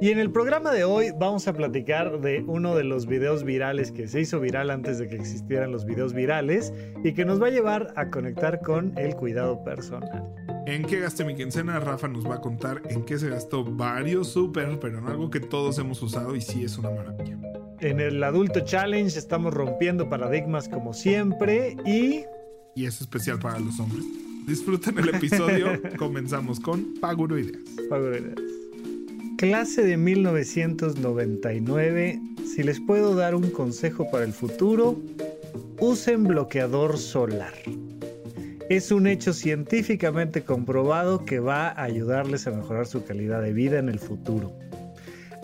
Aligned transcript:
Y 0.00 0.10
en 0.10 0.20
el 0.20 0.30
programa 0.30 0.70
de 0.70 0.84
hoy 0.84 1.10
vamos 1.18 1.48
a 1.48 1.52
platicar 1.52 2.20
de 2.20 2.44
uno 2.46 2.76
de 2.76 2.84
los 2.84 3.06
videos 3.06 3.42
virales 3.42 3.90
que 3.90 4.06
se 4.06 4.20
hizo 4.20 4.38
viral 4.38 4.70
antes 4.70 4.98
de 4.98 5.08
que 5.08 5.16
existieran 5.16 5.72
los 5.72 5.84
videos 5.84 6.12
virales 6.12 6.72
y 7.02 7.14
que 7.14 7.24
nos 7.24 7.42
va 7.42 7.48
a 7.48 7.50
llevar 7.50 7.92
a 7.96 8.08
conectar 8.08 8.60
con 8.60 8.96
el 8.96 9.16
cuidado 9.16 9.64
personal. 9.64 10.32
¿En 10.66 10.84
qué 10.84 11.00
gasté 11.00 11.24
mi 11.24 11.34
quincena? 11.34 11.80
Rafa 11.80 12.06
nos 12.06 12.24
va 12.24 12.36
a 12.36 12.40
contar 12.40 12.80
en 12.88 13.04
qué 13.04 13.18
se 13.18 13.28
gastó 13.28 13.64
varios 13.64 14.28
súper, 14.28 14.78
pero 14.78 14.98
en 14.98 15.06
algo 15.06 15.30
que 15.30 15.40
todos 15.40 15.76
hemos 15.80 16.00
usado 16.00 16.36
y 16.36 16.42
sí 16.42 16.62
es 16.62 16.78
una 16.78 16.90
maravilla. 16.90 17.36
En 17.80 17.98
el 17.98 18.22
Adulto 18.22 18.60
Challenge 18.60 19.18
estamos 19.18 19.52
rompiendo 19.52 20.08
paradigmas 20.08 20.68
como 20.68 20.92
siempre 20.92 21.76
y... 21.84 22.22
Y 22.76 22.86
es 22.86 23.00
especial 23.00 23.40
para 23.40 23.58
los 23.58 23.80
hombres. 23.80 24.04
Disfruten 24.46 24.96
el 24.98 25.08
episodio. 25.08 25.72
Comenzamos 25.98 26.60
con 26.60 26.94
Paguro 27.00 27.36
Ideas. 27.36 27.64
Paguro 27.90 28.16
Ideas. 28.16 28.57
Clase 29.38 29.82
de 29.84 29.96
1999, 29.96 32.20
si 32.44 32.62
les 32.64 32.80
puedo 32.80 33.14
dar 33.14 33.36
un 33.36 33.50
consejo 33.50 34.10
para 34.10 34.24
el 34.24 34.32
futuro, 34.32 35.00
usen 35.78 36.24
bloqueador 36.24 36.98
solar. 36.98 37.54
Es 38.68 38.90
un 38.90 39.06
hecho 39.06 39.32
científicamente 39.32 40.42
comprobado 40.42 41.24
que 41.24 41.38
va 41.38 41.68
a 41.68 41.84
ayudarles 41.84 42.48
a 42.48 42.50
mejorar 42.50 42.88
su 42.88 43.04
calidad 43.04 43.40
de 43.40 43.52
vida 43.52 43.78
en 43.78 43.88
el 43.88 44.00
futuro. 44.00 44.52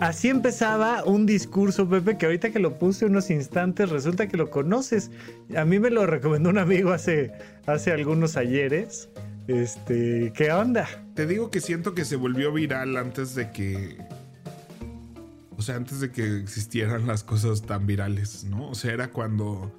Así 0.00 0.28
empezaba 0.28 1.04
un 1.04 1.24
discurso, 1.24 1.88
Pepe, 1.88 2.18
que 2.18 2.26
ahorita 2.26 2.50
que 2.50 2.58
lo 2.58 2.78
puse 2.78 3.06
unos 3.06 3.30
instantes 3.30 3.90
resulta 3.90 4.26
que 4.26 4.36
lo 4.36 4.50
conoces. 4.50 5.10
A 5.56 5.64
mí 5.64 5.78
me 5.78 5.90
lo 5.90 6.06
recomendó 6.06 6.50
un 6.50 6.58
amigo 6.58 6.92
hace, 6.92 7.32
hace 7.66 7.92
algunos 7.92 8.36
ayeres. 8.36 9.08
Este, 9.46 10.32
¿qué 10.34 10.52
onda? 10.52 10.88
Te 11.14 11.26
digo 11.26 11.50
que 11.50 11.60
siento 11.60 11.94
que 11.94 12.04
se 12.04 12.16
volvió 12.16 12.52
viral 12.52 12.96
antes 12.96 13.34
de 13.34 13.50
que. 13.50 13.98
O 15.56 15.62
sea, 15.62 15.76
antes 15.76 16.00
de 16.00 16.10
que 16.10 16.38
existieran 16.38 17.06
las 17.06 17.22
cosas 17.22 17.62
tan 17.62 17.86
virales, 17.86 18.44
¿no? 18.44 18.70
O 18.70 18.74
sea, 18.74 18.92
era 18.92 19.08
cuando 19.08 19.72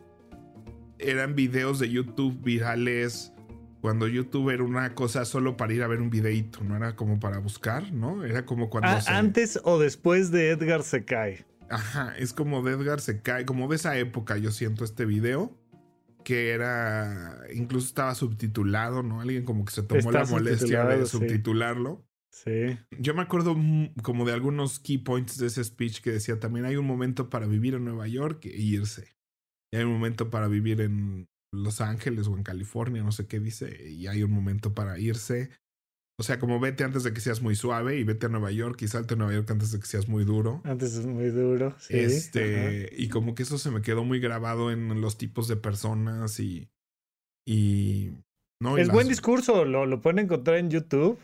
eran 0.97 1.35
videos 1.35 1.79
de 1.79 1.89
YouTube 1.89 2.41
virales. 2.41 3.33
Cuando 3.86 4.08
YouTube 4.08 4.50
era 4.50 4.64
una 4.64 4.95
cosa 4.95 5.25
solo 5.25 5.58
para 5.58 5.72
ir 5.72 5.83
a 5.83 5.88
ver 5.88 6.02
un 6.02 6.09
videíto, 6.09 6.64
no 6.64 6.75
era 6.75 6.95
como 6.95 7.19
para 7.19 7.38
buscar, 7.38 7.94
¿no? 7.94 8.25
Era 8.25 8.44
como 8.44 8.72
cuando. 8.72 8.89
Ah, 8.89 9.00
Antes 9.05 9.59
o 9.64 9.78
después 9.78 10.31
de 10.31 10.50
Edgar 10.50 10.81
se 10.81 11.05
cae. 11.05 11.45
Ajá, 11.69 12.17
es 12.17 12.33
como 12.33 12.63
de 12.63 12.72
Edgar 12.72 13.00
se 13.00 13.22
cae, 13.22 13.45
como 13.45 13.67
de 13.67 13.75
esa 13.75 13.95
época 14.00 14.38
yo 14.38 14.50
siento 14.50 14.83
este 14.83 15.06
video 15.06 15.56
que 16.23 16.50
era, 16.50 17.44
incluso 17.53 17.86
estaba 17.86 18.16
subtitulado, 18.16 19.03
¿no? 19.03 19.22
Alguien 19.22 19.45
como 19.45 19.63
que 19.66 19.73
se 19.73 19.83
tomó 19.83 20.11
la 20.11 20.25
molestia 20.25 20.86
de 20.86 21.06
subtitularlo. 21.06 22.03
Sí. 22.31 22.80
Yo 22.89 23.13
me 23.13 23.22
acuerdo 23.22 23.56
como 24.02 24.25
de 24.25 24.33
algunos 24.33 24.80
key 24.80 24.97
points 24.97 25.38
de 25.38 25.45
ese 25.45 25.63
speech 25.63 26.02
que 26.02 26.09
decía 26.09 26.39
también 26.39 26.66
hay 26.66 26.75
un 26.75 26.88
momento 26.88 27.30
para 27.30 27.45
vivir 27.45 27.75
en 27.75 27.86
Nueva 27.86 28.08
York 28.08 28.47
e 28.47 28.59
irse. 28.59 29.16
Y 29.69 29.78
hay 29.78 29.83
un 29.83 29.94
momento 29.94 30.31
para 30.31 30.47
vivir 30.47 30.81
en 30.81 31.30
Los 31.55 31.81
Ángeles 31.81 32.27
o 32.27 32.35
en 32.35 32.43
California, 32.43 33.03
no 33.03 33.11
sé 33.11 33.27
qué 33.27 33.39
dice, 33.39 33.89
y 33.89 34.07
hay 34.07 34.23
un 34.23 34.31
momento 34.31 34.73
para 34.73 34.99
irse. 34.99 35.49
O 36.17 36.23
sea, 36.23 36.39
como 36.39 36.59
vete 36.59 36.83
antes 36.83 37.03
de 37.03 37.13
que 37.13 37.19
seas 37.19 37.41
muy 37.41 37.55
suave 37.55 37.97
y 37.97 38.03
vete 38.03 38.27
a 38.27 38.29
Nueva 38.29 38.51
York 38.51 38.81
y 38.81 38.88
salte 38.88 39.16
a 39.16 39.17
Nueva 39.17 39.33
York 39.33 39.51
antes 39.51 39.71
de 39.71 39.79
que 39.79 39.85
seas 39.85 40.07
muy 40.07 40.23
duro. 40.23 40.61
Antes 40.63 40.95
es 40.95 41.05
muy 41.05 41.29
duro, 41.29 41.75
sí. 41.77 41.97
Este, 41.97 42.89
y 42.95 43.09
como 43.09 43.35
que 43.35 43.44
eso 43.44 43.57
se 43.57 43.69
me 43.69 43.81
quedó 43.81 44.05
muy 44.05 44.19
grabado 44.19 44.71
en 44.71 45.01
los 45.01 45.17
tipos 45.17 45.47
de 45.47 45.57
personas 45.57 46.39
y. 46.39 46.69
y 47.45 48.11
no, 48.61 48.77
es 48.77 48.89
buen 48.89 49.09
discurso, 49.09 49.65
lo, 49.65 49.85
lo 49.85 50.01
pueden 50.01 50.19
encontrar 50.19 50.57
en 50.57 50.69
YouTube. 50.69 51.19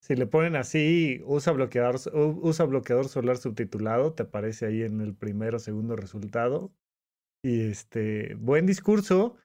Si 0.00 0.14
le 0.14 0.26
ponen 0.26 0.54
así, 0.54 1.20
usa 1.24 1.52
bloqueador, 1.52 1.96
usa 2.14 2.64
bloqueador 2.64 3.08
solar 3.08 3.36
subtitulado, 3.36 4.12
te 4.12 4.22
aparece 4.22 4.66
ahí 4.66 4.82
en 4.82 5.00
el 5.00 5.14
primero 5.14 5.56
o 5.56 5.60
segundo 5.60 5.96
resultado. 5.96 6.72
Y 7.42 7.62
este, 7.62 8.34
buen 8.36 8.66
discurso, 8.66 9.36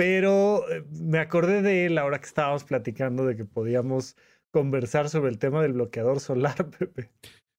pero 0.00 0.66
eh, 0.70 0.82
me 0.92 1.18
acordé 1.18 1.60
de 1.60 1.84
él 1.84 1.98
ahora 1.98 2.20
que 2.20 2.26
estábamos 2.26 2.64
platicando 2.64 3.26
de 3.26 3.36
que 3.36 3.44
podíamos 3.44 4.16
conversar 4.50 5.10
sobre 5.10 5.28
el 5.28 5.36
tema 5.36 5.60
del 5.60 5.74
bloqueador 5.74 6.20
solar, 6.20 6.70
Pepe. 6.78 7.12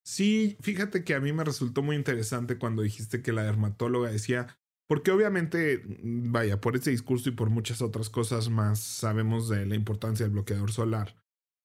Sí, 0.03 0.57
fíjate 0.59 1.03
que 1.03 1.13
a 1.13 1.19
mí 1.19 1.33
me 1.33 1.43
resultó 1.43 1.83
muy 1.83 1.95
interesante 1.95 2.57
cuando 2.57 2.81
dijiste 2.81 3.21
que 3.21 3.31
la 3.31 3.43
dermatóloga 3.43 4.09
decía, 4.09 4.57
porque 4.87 5.11
obviamente, 5.11 5.83
mm, 5.85 6.31
vaya, 6.31 6.59
por 6.59 6.75
ese 6.75 6.89
discurso 6.89 7.29
y 7.29 7.33
por 7.33 7.51
muchas 7.51 7.79
otras 7.83 8.09
cosas 8.09 8.49
más 8.49 8.79
sabemos 8.79 9.47
de 9.47 9.67
la 9.67 9.75
importancia 9.75 10.25
del 10.25 10.33
bloqueador 10.33 10.71
solar. 10.71 11.15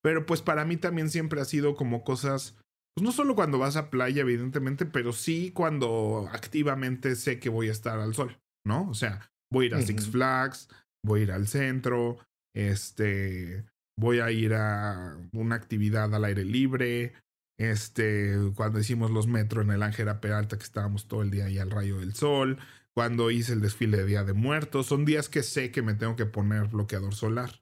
Pero 0.03 0.27
pues 0.27 0.43
para 0.43 0.63
mí 0.63 0.77
también 0.77 1.09
siempre 1.09 1.41
ha 1.41 1.45
sido 1.45 1.75
como 1.75 2.03
cosas, 2.03 2.55
pues 2.93 3.03
no 3.03 3.11
solo 3.11 3.33
cuando 3.33 3.57
vas 3.57 3.77
a 3.77 3.89
playa, 3.89 4.21
evidentemente, 4.21 4.85
pero 4.85 5.11
sí 5.11 5.49
cuando 5.55 6.29
activamente 6.31 7.15
sé 7.15 7.39
que 7.39 7.49
voy 7.49 7.69
a 7.69 7.71
estar 7.71 7.97
al 7.97 8.13
sol, 8.13 8.37
¿no? 8.63 8.87
O 8.87 8.93
sea, 8.93 9.31
voy 9.51 9.65
a 9.65 9.67
ir 9.67 9.75
a 9.75 9.81
Six 9.81 10.09
Flags, 10.09 10.69
voy 11.03 11.21
a 11.21 11.23
ir 11.23 11.31
al 11.31 11.47
centro, 11.47 12.17
este, 12.55 13.65
voy 13.97 14.19
a 14.19 14.31
ir 14.31 14.53
a 14.53 15.17
una 15.33 15.55
actividad 15.55 16.13
al 16.13 16.25
aire 16.25 16.45
libre. 16.45 17.13
Este, 17.59 18.35
cuando 18.55 18.79
hicimos 18.79 19.09
los 19.09 19.27
metros 19.27 19.65
en 19.65 19.71
el 19.71 19.83
Ángela 19.83 20.21
Peralta, 20.21 20.57
que 20.57 20.63
estábamos 20.63 21.07
todo 21.07 21.23
el 21.23 21.31
día 21.31 21.45
ahí 21.45 21.57
al 21.57 21.71
rayo 21.71 21.99
del 21.99 22.13
sol. 22.13 22.59
Cuando 22.95 23.29
hice 23.31 23.53
el 23.53 23.61
desfile 23.61 23.97
de 23.97 24.05
Día 24.05 24.23
de 24.23 24.33
Muertos. 24.33 24.87
Son 24.87 25.05
días 25.05 25.29
que 25.29 25.43
sé 25.43 25.71
que 25.71 25.81
me 25.81 25.93
tengo 25.93 26.15
que 26.15 26.25
poner 26.25 26.67
bloqueador 26.67 27.13
solar. 27.13 27.61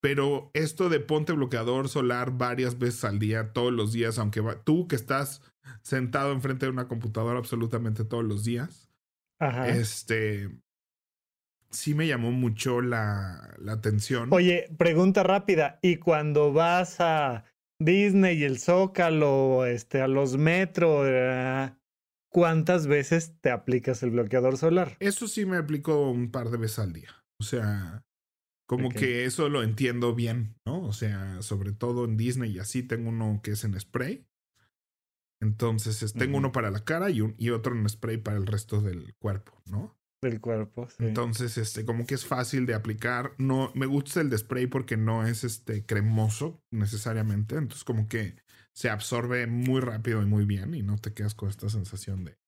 Pero 0.00 0.50
esto 0.54 0.88
de 0.88 1.00
ponte 1.00 1.32
bloqueador 1.32 1.88
solar 1.88 2.38
varias 2.38 2.78
veces 2.78 3.04
al 3.04 3.18
día, 3.18 3.52
todos 3.52 3.72
los 3.72 3.92
días, 3.92 4.18
aunque 4.18 4.42
tú 4.64 4.86
que 4.86 4.94
estás 4.94 5.42
sentado 5.82 6.32
enfrente 6.32 6.66
de 6.66 6.72
una 6.72 6.86
computadora 6.86 7.38
absolutamente 7.38 8.04
todos 8.04 8.24
los 8.24 8.44
días, 8.44 8.88
este, 9.66 10.50
sí 11.70 11.94
me 11.94 12.06
llamó 12.06 12.30
mucho 12.32 12.80
la, 12.80 13.54
la, 13.58 13.72
atención. 13.72 14.28
Oye, 14.32 14.68
pregunta 14.78 15.22
rápida. 15.22 15.78
¿Y 15.82 15.96
cuando 15.96 16.52
vas 16.52 17.00
a 17.00 17.44
Disney 17.78 18.38
y 18.38 18.44
el 18.44 18.58
Zócalo, 18.58 19.66
este, 19.66 20.00
a 20.00 20.08
los 20.08 20.36
metros, 20.36 21.06
eh, 21.08 21.72
cuántas 22.28 22.86
veces 22.86 23.34
te 23.40 23.50
aplicas 23.50 24.02
el 24.02 24.10
bloqueador 24.10 24.56
solar? 24.56 24.96
Eso 25.00 25.28
sí 25.28 25.46
me 25.46 25.56
aplico 25.56 26.10
un 26.10 26.30
par 26.30 26.50
de 26.50 26.58
veces 26.58 26.78
al 26.80 26.92
día. 26.92 27.10
O 27.40 27.44
sea, 27.44 28.04
como 28.66 28.90
que 28.90 29.24
eso 29.24 29.48
lo 29.48 29.62
entiendo 29.62 30.14
bien, 30.14 30.56
¿no? 30.66 30.82
O 30.82 30.92
sea, 30.92 31.40
sobre 31.42 31.72
todo 31.72 32.04
en 32.04 32.16
Disney 32.16 32.52
y 32.52 32.58
así 32.58 32.82
tengo 32.82 33.08
uno 33.08 33.40
que 33.42 33.52
es 33.52 33.64
en 33.64 33.78
spray. 33.78 34.26
Entonces, 35.40 36.12
tengo 36.14 36.38
uno 36.38 36.50
para 36.50 36.70
la 36.70 36.84
cara 36.84 37.10
y, 37.10 37.20
un, 37.20 37.34
y 37.38 37.50
otro 37.50 37.74
en 37.74 37.88
spray 37.88 38.18
para 38.18 38.36
el 38.36 38.46
resto 38.46 38.80
del 38.80 39.14
cuerpo, 39.18 39.62
¿no? 39.66 39.97
Del 40.20 40.40
cuerpo. 40.40 40.88
Entonces, 40.98 41.58
este, 41.58 41.84
como 41.84 42.06
que 42.06 42.14
es 42.14 42.26
fácil 42.26 42.66
de 42.66 42.74
aplicar. 42.74 43.32
No, 43.38 43.70
me 43.74 43.86
gusta 43.86 44.20
el 44.20 44.30
de 44.30 44.38
spray 44.38 44.66
porque 44.66 44.96
no 44.96 45.26
es 45.26 45.44
este 45.44 45.84
cremoso 45.84 46.62
necesariamente. 46.70 47.56
Entonces, 47.56 47.84
como 47.84 48.08
que 48.08 48.36
se 48.72 48.90
absorbe 48.90 49.46
muy 49.46 49.80
rápido 49.80 50.22
y 50.22 50.26
muy 50.26 50.44
bien. 50.44 50.74
Y 50.74 50.82
no 50.82 50.96
te 50.98 51.14
quedas 51.14 51.34
con 51.34 51.48
esta 51.48 51.68
sensación 51.68 52.24
de, 52.24 52.38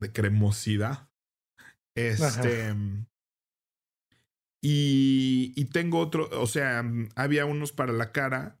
de 0.00 0.12
cremosidad. 0.12 1.10
Este. 1.94 2.74
Y, 4.64 5.52
y 5.56 5.64
tengo 5.66 5.98
otro, 5.98 6.28
o 6.40 6.46
sea, 6.46 6.84
había 7.16 7.46
unos 7.46 7.72
para 7.72 7.92
la 7.92 8.12
cara 8.12 8.60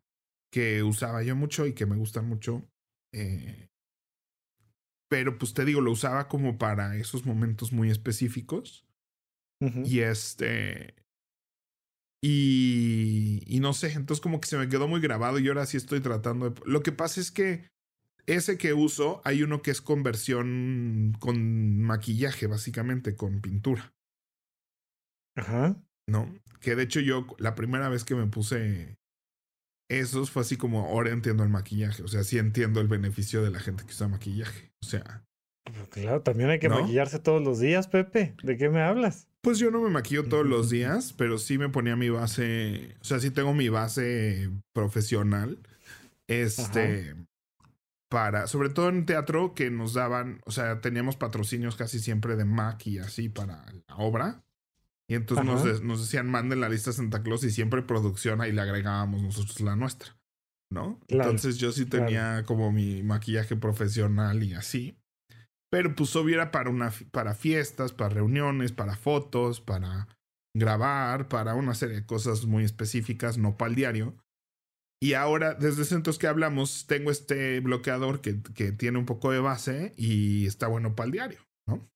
que 0.52 0.82
usaba 0.82 1.22
yo 1.22 1.36
mucho 1.36 1.66
y 1.66 1.74
que 1.74 1.86
me 1.86 1.96
gustan 1.96 2.28
mucho. 2.28 2.68
Eh, 3.14 3.68
pero 5.12 5.36
pues 5.36 5.52
te 5.52 5.66
digo, 5.66 5.82
lo 5.82 5.92
usaba 5.92 6.26
como 6.26 6.56
para 6.56 6.96
esos 6.96 7.26
momentos 7.26 7.70
muy 7.70 7.90
específicos. 7.90 8.86
Y 9.84 9.98
este. 10.00 10.94
Y, 12.24 13.42
y 13.46 13.60
no 13.60 13.74
sé, 13.74 13.92
entonces 13.92 14.22
como 14.22 14.40
que 14.40 14.48
se 14.48 14.56
me 14.56 14.70
quedó 14.70 14.88
muy 14.88 15.02
grabado 15.02 15.38
y 15.38 15.48
ahora 15.48 15.66
sí 15.66 15.76
estoy 15.76 16.00
tratando 16.00 16.48
de... 16.48 16.62
Lo 16.64 16.82
que 16.82 16.92
pasa 16.92 17.20
es 17.20 17.30
que 17.30 17.68
ese 18.24 18.56
que 18.56 18.72
uso, 18.72 19.20
hay 19.26 19.42
uno 19.42 19.60
que 19.60 19.70
es 19.70 19.82
conversión 19.82 21.14
con 21.20 21.82
maquillaje, 21.82 22.46
básicamente, 22.46 23.14
con 23.14 23.42
pintura. 23.42 23.92
Ajá. 25.36 25.76
No, 26.08 26.34
que 26.62 26.74
de 26.74 26.84
hecho 26.84 27.00
yo 27.00 27.26
la 27.38 27.54
primera 27.54 27.90
vez 27.90 28.04
que 28.04 28.14
me 28.14 28.28
puse 28.28 28.96
esos 29.98 30.30
fue 30.30 30.42
así 30.42 30.56
como 30.56 30.86
ahora 30.86 31.10
entiendo 31.10 31.42
el 31.42 31.48
maquillaje. 31.48 32.02
O 32.02 32.08
sea, 32.08 32.24
sí 32.24 32.38
entiendo 32.38 32.80
el 32.80 32.88
beneficio 32.88 33.42
de 33.42 33.50
la 33.50 33.60
gente 33.60 33.84
que 33.84 33.90
usa 33.90 34.08
maquillaje. 34.08 34.72
O 34.82 34.86
sea, 34.86 35.24
Pues 35.64 35.88
claro, 35.88 36.22
también 36.22 36.50
hay 36.50 36.58
que 36.58 36.68
maquillarse 36.68 37.18
todos 37.18 37.42
los 37.42 37.60
días, 37.60 37.88
Pepe. 37.88 38.34
¿De 38.42 38.56
qué 38.56 38.68
me 38.68 38.82
hablas? 38.82 39.28
Pues 39.42 39.58
yo 39.58 39.70
no 39.70 39.80
me 39.80 39.90
maquillo 39.90 40.28
todos 40.28 40.46
los 40.46 40.70
días, 40.70 41.12
pero 41.12 41.36
sí 41.36 41.58
me 41.58 41.68
ponía 41.68 41.96
mi 41.96 42.10
base, 42.10 42.96
o 43.00 43.04
sea, 43.04 43.18
sí 43.18 43.30
tengo 43.30 43.52
mi 43.54 43.68
base 43.68 44.50
profesional. 44.72 45.58
Este, 46.28 47.16
para, 48.08 48.46
sobre 48.46 48.68
todo 48.68 48.88
en 48.88 49.04
teatro 49.04 49.54
que 49.54 49.70
nos 49.70 49.94
daban, 49.94 50.40
o 50.44 50.52
sea, 50.52 50.80
teníamos 50.80 51.16
patrocinios 51.16 51.76
casi 51.76 51.98
siempre 51.98 52.36
de 52.36 52.44
Mac 52.44 52.86
y 52.86 52.98
así 52.98 53.28
para 53.28 53.64
la 53.88 53.96
obra. 53.96 54.44
Y 55.08 55.14
entonces 55.14 55.44
nos, 55.44 55.82
nos, 55.82 56.00
decían, 56.00 56.30
manden 56.30 56.60
la 56.60 56.68
lista 56.68 56.92
Santa 56.92 57.22
Claus 57.22 57.44
y 57.44 57.50
siempre 57.50 57.82
producción 57.82 58.40
ahí 58.40 58.52
le 58.52 58.60
agregábamos 58.60 59.22
nosotros 59.22 59.60
la 59.60 59.76
nuestra, 59.76 60.16
¿no? 60.70 61.00
entonces 61.08 61.58
yo 61.58 61.72
sí 61.72 61.86
tenía 61.86 62.44
como 62.46 62.72
mi 62.72 63.02
maquillaje 63.02 63.56
profesional 63.56 64.42
y 64.42 64.54
así. 64.54 64.96
Pero 65.70 65.94
pues 65.94 66.14
hubiera 66.16 66.50
para, 66.50 66.68
una, 66.68 66.92
para 67.12 67.34
fiestas, 67.34 67.92
para 67.92 68.10
reuniones, 68.10 68.72
para 68.72 68.94
fotos, 68.94 69.62
para 69.62 70.06
grabar, 70.54 71.28
para 71.28 71.54
una 71.54 71.74
serie 71.74 71.96
de 71.96 72.06
cosas 72.06 72.44
muy 72.44 72.64
específicas, 72.64 73.38
no 73.38 73.56
para 73.56 73.70
el 73.70 73.74
diario. 73.74 74.16
Y 75.02 75.14
ahora, 75.14 75.54
desde 75.54 75.84
centros 75.84 76.18
que 76.18 76.26
hablamos, 76.26 76.86
tengo 76.86 77.10
este 77.10 77.60
bloqueador 77.60 78.20
que, 78.20 78.40
que 78.54 78.70
tiene 78.70 78.98
un 78.98 79.06
poco 79.06 79.32
de 79.32 79.40
base 79.40 79.94
y 79.96 80.46
está 80.46 80.68
bueno 80.68 80.94
para 80.94 81.06
el 81.06 81.12
diario, 81.12 81.40
¿no? 81.66 81.90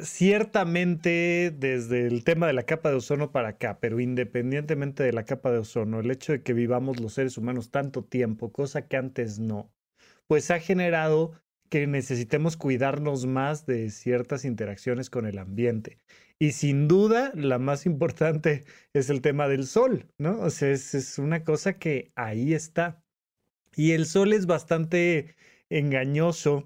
Ciertamente, 0.00 1.54
desde 1.56 2.06
el 2.06 2.24
tema 2.24 2.46
de 2.46 2.52
la 2.52 2.64
capa 2.64 2.90
de 2.90 2.96
ozono 2.96 3.32
para 3.32 3.50
acá, 3.50 3.78
pero 3.80 4.00
independientemente 4.00 5.02
de 5.02 5.12
la 5.12 5.24
capa 5.24 5.50
de 5.50 5.58
ozono, 5.58 6.00
el 6.00 6.10
hecho 6.10 6.32
de 6.32 6.42
que 6.42 6.52
vivamos 6.52 7.00
los 7.00 7.14
seres 7.14 7.38
humanos 7.38 7.70
tanto 7.70 8.04
tiempo, 8.04 8.52
cosa 8.52 8.88
que 8.88 8.96
antes 8.96 9.38
no, 9.38 9.72
pues 10.26 10.50
ha 10.50 10.60
generado 10.60 11.32
que 11.70 11.86
necesitemos 11.86 12.56
cuidarnos 12.56 13.26
más 13.26 13.64
de 13.64 13.90
ciertas 13.90 14.44
interacciones 14.44 15.08
con 15.08 15.24
el 15.26 15.38
ambiente. 15.38 15.98
Y 16.38 16.52
sin 16.52 16.88
duda, 16.88 17.32
la 17.34 17.58
más 17.58 17.86
importante 17.86 18.64
es 18.92 19.10
el 19.10 19.20
tema 19.20 19.48
del 19.48 19.66
sol, 19.66 20.06
¿no? 20.18 20.40
O 20.40 20.50
sea, 20.50 20.70
es, 20.70 21.18
una 21.18 21.44
cosa 21.44 21.74
que 21.78 22.12
ahí 22.16 22.54
está. 22.54 23.02
Y 23.76 23.92
el 23.92 24.06
sol 24.06 24.32
es 24.32 24.46
bastante 24.46 25.36
engañoso 25.68 26.64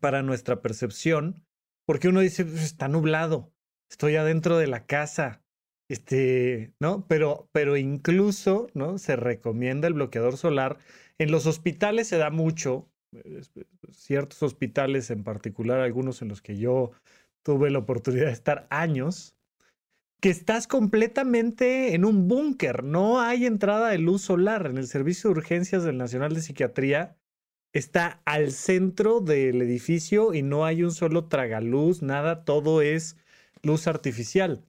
para 0.00 0.22
nuestra 0.22 0.62
percepción, 0.62 1.44
porque 1.86 2.08
uno 2.08 2.20
dice, 2.20 2.44
pues, 2.44 2.62
está 2.62 2.88
nublado, 2.88 3.52
estoy 3.90 4.16
adentro 4.16 4.58
de 4.58 4.66
la 4.66 4.86
casa, 4.86 5.42
este, 5.88 6.72
¿no? 6.80 7.06
Pero, 7.08 7.48
pero 7.52 7.76
incluso, 7.76 8.68
¿no? 8.74 8.98
Se 8.98 9.16
recomienda 9.16 9.88
el 9.88 9.94
bloqueador 9.94 10.36
solar. 10.36 10.78
En 11.18 11.30
los 11.30 11.46
hospitales 11.46 12.08
se 12.08 12.18
da 12.18 12.30
mucho, 12.30 12.88
ciertos 13.92 14.42
hospitales 14.42 15.10
en 15.10 15.24
particular, 15.24 15.80
algunos 15.80 16.22
en 16.22 16.28
los 16.28 16.42
que 16.42 16.56
yo 16.56 16.92
tuve 17.42 17.70
la 17.70 17.80
oportunidad 17.80 18.26
de 18.26 18.32
estar 18.32 18.66
años, 18.70 19.36
que 20.20 20.30
estás 20.30 20.66
completamente 20.66 21.94
en 21.94 22.04
un 22.04 22.28
búnker, 22.28 22.82
no 22.82 23.20
hay 23.20 23.44
entrada 23.44 23.90
de 23.90 23.98
luz 23.98 24.22
solar. 24.22 24.66
En 24.66 24.78
el 24.78 24.86
servicio 24.86 25.28
de 25.28 25.38
urgencias 25.38 25.84
del 25.84 25.98
Nacional 25.98 26.34
de 26.34 26.40
Psiquiatría 26.40 27.16
está 27.74 28.22
al 28.24 28.52
centro 28.52 29.20
del 29.20 29.60
edificio 29.60 30.32
y 30.32 30.42
no 30.42 30.64
hay 30.64 30.82
un 30.82 30.92
solo 30.92 31.26
tragaluz, 31.26 32.02
nada, 32.02 32.44
todo 32.44 32.80
es 32.80 33.16
luz 33.62 33.86
artificial. 33.86 34.64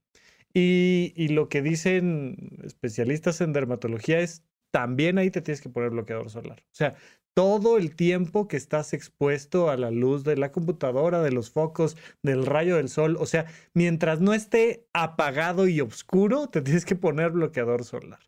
Y, 0.54 1.28
lo 1.30 1.50
que 1.50 1.62
dicen 1.62 2.62
especialistas 2.64 3.42
en 3.42 3.54
dermatología 3.54 4.20
es 4.20 4.44
también 4.72 5.18
ahí 5.18 5.30
te 5.30 5.42
tienes 5.42 5.62
que 5.62 5.70
poner 5.70 5.90
bloqueador 5.92 6.30
solar. 6.30 6.64
O 6.72 6.76
sea, 6.76 6.96
todo 7.34 7.78
el 7.78 7.96
tiempo 7.96 8.48
que 8.48 8.56
estás 8.58 8.94
expuesto 8.94 9.70
a 9.70 9.78
la 9.78 9.92
luz 9.92 10.24
de 10.24 10.38
la 10.38 10.54
computadora, 10.54 11.22
de 11.22 11.32
los 11.32 11.52
focos, 11.52 11.98
del 12.24 12.46
rayo 12.46 12.78
del 12.78 12.90
sol. 12.90 13.18
O 13.20 13.26
sea, 13.26 13.46
mientras 13.74 14.22
no 14.22 14.34
esté 14.34 14.88
apagado 14.94 15.68
y 15.68 15.82
oscuro, 15.82 16.48
te 16.48 16.62
tienes 16.62 16.86
que 16.86 16.96
poner 16.96 17.32
bloqueador 17.32 17.84
solar. 17.84 18.20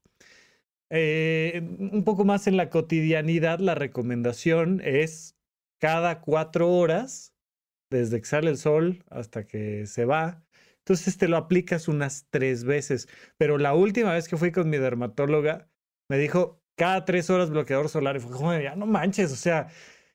Eh, 0.89 1.61
un 1.79 2.03
poco 2.03 2.23
más 2.25 2.47
en 2.47 2.57
la 2.57 2.69
cotidianidad, 2.69 3.59
la 3.59 3.75
recomendación 3.75 4.81
es 4.83 5.35
cada 5.79 6.21
cuatro 6.21 6.71
horas, 6.71 7.33
desde 7.89 8.19
que 8.19 8.27
sale 8.27 8.49
el 8.49 8.57
sol 8.57 9.03
hasta 9.09 9.45
que 9.45 9.85
se 9.85 10.05
va. 10.05 10.43
Entonces 10.79 11.17
te 11.17 11.27
lo 11.27 11.37
aplicas 11.37 11.87
unas 11.87 12.27
tres 12.29 12.63
veces. 12.63 13.07
Pero 13.37 13.57
la 13.57 13.73
última 13.73 14.13
vez 14.13 14.27
que 14.27 14.37
fui 14.37 14.51
con 14.51 14.69
mi 14.69 14.77
dermatóloga, 14.77 15.69
me 16.09 16.17
dijo, 16.17 16.61
cada 16.77 17.05
tres 17.05 17.29
horas 17.29 17.49
bloqueador 17.49 17.89
solar. 17.89 18.15
Y 18.15 18.19
fue 18.19 18.31
como, 18.31 18.57
ya 18.57 18.75
no 18.75 18.85
manches, 18.85 19.31
o 19.33 19.35
sea, 19.35 19.67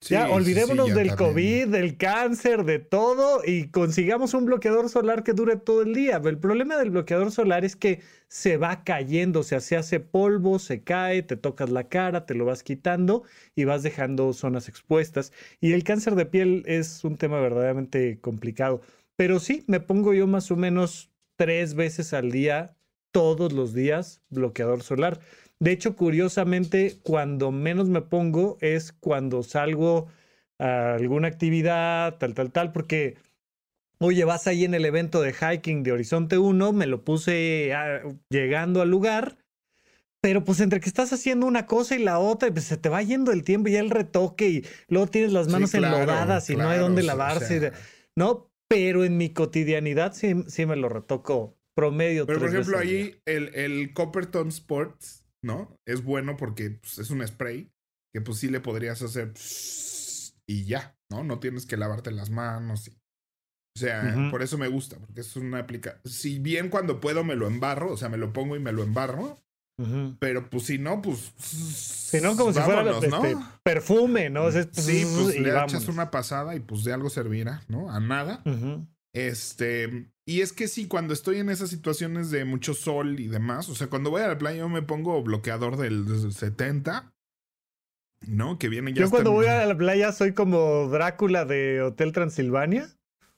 ya 0.08 0.30
olvidémonos 0.30 0.94
del 0.94 1.14
COVID, 1.14 1.68
del 1.68 1.96
cáncer, 1.96 2.64
de 2.64 2.78
todo 2.78 3.42
y 3.44 3.68
consigamos 3.68 4.34
un 4.34 4.46
bloqueador 4.46 4.88
solar 4.88 5.22
que 5.22 5.32
dure 5.32 5.56
todo 5.56 5.82
el 5.82 5.94
día. 5.94 6.20
El 6.24 6.38
problema 6.38 6.76
del 6.76 6.90
bloqueador 6.90 7.30
solar 7.30 7.64
es 7.64 7.76
que 7.76 8.00
se 8.28 8.56
va 8.56 8.82
cayendo, 8.84 9.40
o 9.40 9.42
sea, 9.42 9.60
se 9.60 9.76
hace 9.76 10.00
polvo, 10.00 10.58
se 10.58 10.82
cae, 10.82 11.22
te 11.22 11.36
tocas 11.36 11.70
la 11.70 11.88
cara, 11.88 12.26
te 12.26 12.34
lo 12.34 12.44
vas 12.44 12.62
quitando 12.62 13.22
y 13.54 13.64
vas 13.64 13.82
dejando 13.82 14.32
zonas 14.32 14.68
expuestas. 14.68 15.32
Y 15.60 15.72
el 15.72 15.84
cáncer 15.84 16.14
de 16.14 16.26
piel 16.26 16.62
es 16.66 17.04
un 17.04 17.16
tema 17.16 17.40
verdaderamente 17.40 18.18
complicado. 18.20 18.80
Pero 19.16 19.38
sí, 19.38 19.64
me 19.66 19.80
pongo 19.80 20.14
yo 20.14 20.26
más 20.26 20.50
o 20.50 20.56
menos 20.56 21.10
tres 21.36 21.74
veces 21.74 22.12
al 22.12 22.30
día, 22.30 22.74
todos 23.12 23.52
los 23.52 23.74
días, 23.74 24.22
bloqueador 24.30 24.82
solar. 24.82 25.20
De 25.62 25.70
hecho, 25.70 25.94
curiosamente, 25.94 26.98
cuando 27.04 27.52
menos 27.52 27.88
me 27.88 28.00
pongo 28.00 28.58
es 28.60 28.90
cuando 28.90 29.44
salgo 29.44 30.08
a 30.58 30.94
alguna 30.94 31.28
actividad, 31.28 32.18
tal, 32.18 32.34
tal, 32.34 32.50
tal, 32.50 32.72
porque, 32.72 33.14
oye, 33.98 34.24
vas 34.24 34.48
ahí 34.48 34.64
en 34.64 34.74
el 34.74 34.84
evento 34.84 35.22
de 35.22 35.32
hiking 35.32 35.84
de 35.84 35.92
Horizonte 35.92 36.36
1, 36.36 36.72
me 36.72 36.88
lo 36.88 37.04
puse 37.04 37.72
ah, 37.74 38.00
llegando 38.28 38.82
al 38.82 38.90
lugar, 38.90 39.36
pero 40.20 40.42
pues 40.42 40.58
entre 40.58 40.80
que 40.80 40.88
estás 40.88 41.12
haciendo 41.12 41.46
una 41.46 41.64
cosa 41.66 41.94
y 41.94 42.02
la 42.02 42.18
otra, 42.18 42.50
pues 42.50 42.64
se 42.64 42.76
te 42.76 42.88
va 42.88 43.00
yendo 43.00 43.30
el 43.30 43.44
tiempo 43.44 43.68
y 43.68 43.76
el 43.76 43.90
retoque 43.90 44.48
y 44.48 44.66
luego 44.88 45.06
tienes 45.06 45.30
las 45.30 45.46
manos 45.46 45.72
enlodadas 45.74 46.50
y 46.50 46.56
no 46.56 46.68
hay 46.68 46.80
dónde 46.80 47.04
lavarse, 47.04 47.70
¿no? 48.16 48.50
Pero 48.66 49.04
en 49.04 49.16
mi 49.16 49.30
cotidianidad 49.32 50.12
sí, 50.12 50.34
sí 50.48 50.66
me 50.66 50.74
lo 50.74 50.88
retoco 50.88 51.56
promedio. 51.76 52.26
Pero 52.26 52.40
por 52.40 52.48
ejemplo, 52.48 52.78
ahí 52.78 53.14
el, 53.26 53.54
el 53.54 53.92
Copperton 53.94 54.48
Sports 54.48 55.21
¿no? 55.42 55.76
Es 55.86 56.02
bueno 56.02 56.36
porque 56.36 56.70
pues, 56.70 56.98
es 56.98 57.10
un 57.10 57.26
spray 57.26 57.70
que 58.14 58.20
pues 58.20 58.38
sí 58.38 58.48
le 58.48 58.60
podrías 58.60 59.02
hacer 59.02 59.32
y 60.46 60.64
ya, 60.64 60.96
¿no? 61.10 61.24
No 61.24 61.38
tienes 61.38 61.66
que 61.66 61.76
lavarte 61.76 62.10
las 62.10 62.30
manos. 62.30 62.88
Y, 62.88 62.90
o 62.90 63.78
sea, 63.78 64.28
por 64.30 64.42
eso 64.42 64.58
me 64.58 64.68
gusta, 64.68 64.98
porque 64.98 65.22
es 65.22 65.36
una 65.36 65.58
aplicación. 65.58 66.00
Si 66.04 66.38
bien 66.38 66.68
cuando 66.68 67.00
puedo 67.00 67.24
me 67.24 67.36
lo 67.36 67.46
embarro, 67.46 67.92
o 67.92 67.96
sea, 67.96 68.08
me 68.08 68.18
lo 68.18 68.32
pongo 68.32 68.56
y 68.56 68.60
me 68.60 68.72
lo 68.72 68.82
embarro. 68.82 69.38
Pero 70.20 70.48
pues 70.48 70.64
si 70.64 70.78
no, 70.78 71.02
pues. 71.02 71.32
Si 71.38 72.20
no, 72.20 72.36
como 72.36 72.52
si 72.52 72.60
fuera 72.60 72.84
¿no? 72.84 73.00
Este, 73.02 73.36
perfume, 73.64 74.30
¿no? 74.30 74.52
sí, 74.52 74.62
pues 74.70 75.40
le 75.40 75.48
echas 75.48 75.88
una 75.88 76.10
pasada 76.10 76.54
y 76.54 76.60
pues 76.60 76.84
de 76.84 76.92
algo 76.92 77.10
servirá, 77.10 77.62
¿no? 77.68 77.90
A 77.90 77.98
nada. 77.98 78.42
Este, 79.14 80.10
y 80.24 80.40
es 80.40 80.52
que 80.52 80.68
sí, 80.68 80.88
cuando 80.88 81.12
estoy 81.12 81.38
en 81.38 81.50
esas 81.50 81.70
situaciones 81.70 82.30
de 82.30 82.44
mucho 82.44 82.74
sol 82.74 83.20
y 83.20 83.28
demás, 83.28 83.68
o 83.68 83.74
sea, 83.74 83.88
cuando 83.88 84.10
voy 84.10 84.22
a 84.22 84.28
la 84.28 84.38
playa 84.38 84.58
yo 84.58 84.68
me 84.68 84.82
pongo 84.82 85.22
bloqueador 85.22 85.76
del, 85.76 86.32
70, 86.32 87.12
¿no? 88.26 88.58
Que 88.58 88.68
viene 88.68 88.92
ya. 88.92 89.02
Yo 89.02 89.10
cuando 89.10 89.32
voy 89.32 89.46
a 89.46 89.66
la 89.66 89.76
playa 89.76 90.12
soy 90.12 90.32
como 90.32 90.88
Drácula 90.88 91.44
de 91.44 91.82
Hotel 91.82 92.12
Transilvania. 92.12 92.88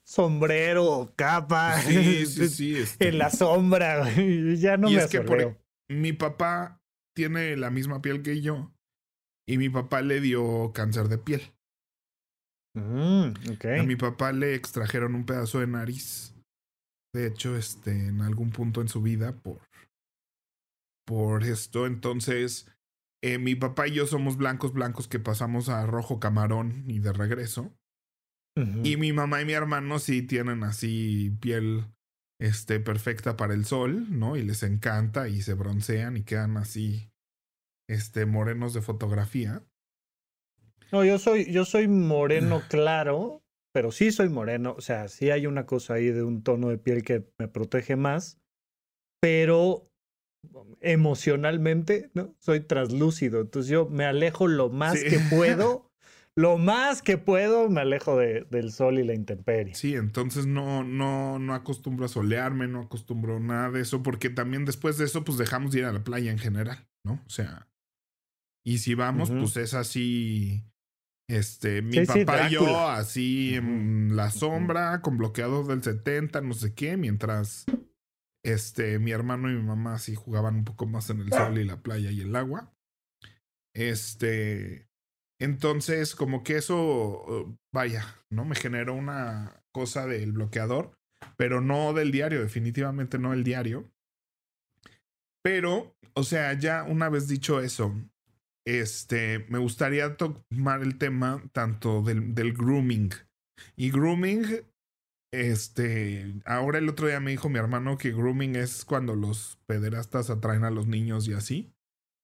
Sombrero, 0.05 1.15
capa. 1.17 1.81
Sí, 1.81 2.27
sí, 2.27 2.49
sí. 2.51 2.77
Este. 2.77 3.09
En 3.09 3.19
la 3.19 3.31
sombra. 3.31 4.07
ya 4.57 4.77
no 4.77 4.91
y 4.91 4.97
me 4.97 5.03
es 5.03 5.11
que 5.11 5.23
por, 5.23 5.59
mi 5.89 6.13
papá 6.13 6.83
tiene 7.15 7.57
la 7.57 7.71
misma 7.71 8.03
piel 8.03 8.23
que 8.23 8.43
yo. 8.43 8.71
Y 9.47 9.59
mi 9.59 9.71
papá 9.71 10.03
le 10.03 10.21
dio 10.21 10.73
cáncer 10.75 11.09
de 11.09 11.19
piel. 11.19 11.54
Mm, 12.75 13.35
a 13.79 13.83
mi 13.85 13.97
papá 13.97 14.33
le 14.33 14.55
extrajeron 14.55 15.15
un 15.15 15.27
pedazo 15.27 15.61
de 15.61 15.67
nariz. 15.67 16.35
De 17.15 17.29
hecho, 17.29 17.57
este, 17.57 18.09
en 18.09 18.21
algún 18.23 18.51
punto 18.51 18.81
en 18.81 18.89
su 18.89 19.01
vida, 19.01 19.33
por, 19.33 19.61
por 21.07 21.45
esto. 21.45 21.87
Entonces, 21.87 22.69
eh, 23.23 23.39
mi 23.39 23.55
papá 23.55 23.89
y 23.89 23.93
yo 23.93 24.07
somos 24.07 24.37
blancos, 24.37 24.73
blancos 24.73 25.09
que 25.09 25.21
pasamos 25.21 25.69
a 25.69 25.87
rojo 25.87 26.19
camarón 26.19 26.85
y 26.89 26.99
de 26.99 27.13
regreso. 27.13 27.73
Y 28.85 28.97
mi 28.97 29.13
mamá 29.13 29.43
y 29.43 29.47
mi 29.47 29.53
hermano 29.53 29.99
sí 29.99 30.23
tienen 30.23 30.63
así 30.63 31.37
piel 31.41 31.87
este, 32.41 32.79
perfecta 32.79 33.37
para 33.37 33.53
el 33.53 33.65
sol, 33.65 34.07
¿no? 34.17 34.37
Y 34.37 34.43
les 34.43 34.63
encanta 34.63 35.29
y 35.29 35.43
se 35.43 35.55
broncean 35.55 36.17
y 36.17 36.23
quedan 36.23 36.57
así, 36.57 37.11
este, 37.89 38.27
morenos 38.27 38.73
de 38.73 38.83
fotografía. 38.83 39.65
No, 40.93 41.05
yo 41.05 41.19
soy, 41.19 41.51
yo 41.51 41.65
soy 41.65 41.89
moreno 41.89 42.63
claro, 42.69 43.43
pero 43.73 43.93
sí 43.93 44.13
soy 44.13 44.29
moreno. 44.29 44.75
O 44.77 44.81
sea, 44.81 45.09
sí 45.09 45.31
hay 45.31 45.47
una 45.47 45.67
cosa 45.67 45.95
ahí 45.95 46.07
de 46.07 46.23
un 46.23 46.43
tono 46.43 46.69
de 46.69 46.79
piel 46.79 47.03
que 47.03 47.25
me 47.39 47.49
protege 47.49 47.97
más, 47.97 48.39
pero 49.21 49.91
emocionalmente, 50.81 52.11
¿no? 52.15 52.35
Soy 52.39 52.61
translúcido. 52.61 53.41
Entonces 53.41 53.71
yo 53.71 53.89
me 53.89 54.05
alejo 54.05 54.47
lo 54.47 54.69
más 54.69 55.03
que 55.03 55.19
puedo, 55.31 55.91
lo 56.37 56.59
más 56.59 57.03
que 57.03 57.19
puedo 57.19 57.69
me 57.71 57.81
alejo 57.81 58.17
de, 58.19 58.47
del 58.51 58.71
sol 58.71 58.99
y 58.99 59.05
la 59.05 59.15
intemperie. 59.15 59.75
Sí, 59.75 59.95
entonces 59.95 60.47
no, 60.47 60.85
no, 60.85 61.39
no 61.39 61.55
acostumbro 61.55 62.05
a 62.05 62.09
solearme, 62.09 62.69
no 62.69 62.83
acostumbro 62.83 63.41
nada 63.41 63.71
de 63.71 63.81
eso, 63.81 64.03
porque 64.03 64.31
también 64.31 64.65
después 64.65 64.99
de 64.99 65.07
eso, 65.07 65.25
pues 65.25 65.39
dejamos 65.39 65.73
de 65.73 65.81
ir 65.81 65.85
a 65.87 65.93
la 65.93 66.05
playa 66.05 66.31
en 66.31 66.39
general, 66.39 66.87
¿no? 67.05 67.23
O 67.27 67.31
sea, 67.31 67.69
y 68.65 68.79
si 68.79 68.95
vamos, 68.95 69.31
pues 69.31 69.57
es 69.59 69.75
así. 69.75 70.65
Este, 71.29 71.81
mi 71.81 72.05
papá 72.05 72.49
y 72.49 72.53
yo 72.53 72.89
así 72.89 73.55
en 73.55 74.15
la 74.15 74.31
sombra, 74.31 75.01
con 75.01 75.17
bloqueador 75.17 75.67
del 75.67 75.83
70, 75.83 76.43
no 76.43 76.53
sé 76.53 76.75
qué, 76.75 76.97
mientras 76.97 77.65
este, 78.45 78.99
mi 78.99 79.11
hermano 79.11 79.51
y 79.51 79.55
mi 79.55 79.63
mamá 79.63 79.95
así 79.95 80.15
jugaban 80.15 80.57
un 80.57 80.65
poco 80.65 80.87
más 80.87 81.09
en 81.09 81.21
el 81.21 81.33
sol 81.33 81.59
y 81.59 81.65
la 81.65 81.83
playa 81.83 82.11
y 82.11 82.21
el 82.21 82.37
agua. 82.37 82.75
Este, 83.75 84.87
entonces, 85.41 86.15
como 86.15 86.45
que 86.45 86.57
eso, 86.57 87.59
vaya, 87.73 88.05
¿no? 88.29 88.45
Me 88.45 88.55
generó 88.55 88.95
una 88.95 89.65
cosa 89.73 90.07
del 90.07 90.33
bloqueador, 90.33 90.99
pero 91.37 91.61
no 91.61 91.95
del 91.95 92.13
diario, 92.13 92.43
definitivamente 92.43 93.19
no 93.19 93.33
el 93.33 93.45
diario. 93.45 93.91
Pero, 95.43 95.97
o 96.15 96.23
sea, 96.23 96.53
ya 96.53 96.85
una 96.85 97.09
vez 97.09 97.29
dicho 97.29 97.61
eso, 97.61 97.95
este, 98.67 99.47
me 99.49 99.59
gustaría 99.59 100.17
tomar 100.17 100.83
el 100.83 100.99
tema 100.99 101.43
tanto 101.53 102.03
del, 102.03 102.35
del 102.35 102.53
grooming. 102.53 103.11
Y 103.77 103.91
grooming, 103.91 104.65
este, 105.33 106.35
ahora 106.45 106.79
el 106.79 106.89
otro 106.89 107.09
día 107.09 107.21
me 107.21 107.33
dijo 107.33 107.49
mi 107.49 107.59
hermano 107.59 107.99
que 107.99 108.13
grooming 108.13 108.57
es 108.57 108.85
cuando 108.85 109.15
los 109.15 109.59
pederastas 109.67 110.31
atraen 110.31 110.65
a 110.65 110.71
los 110.71 110.87
niños 110.87 111.29
y 111.29 111.35
así. 111.35 111.75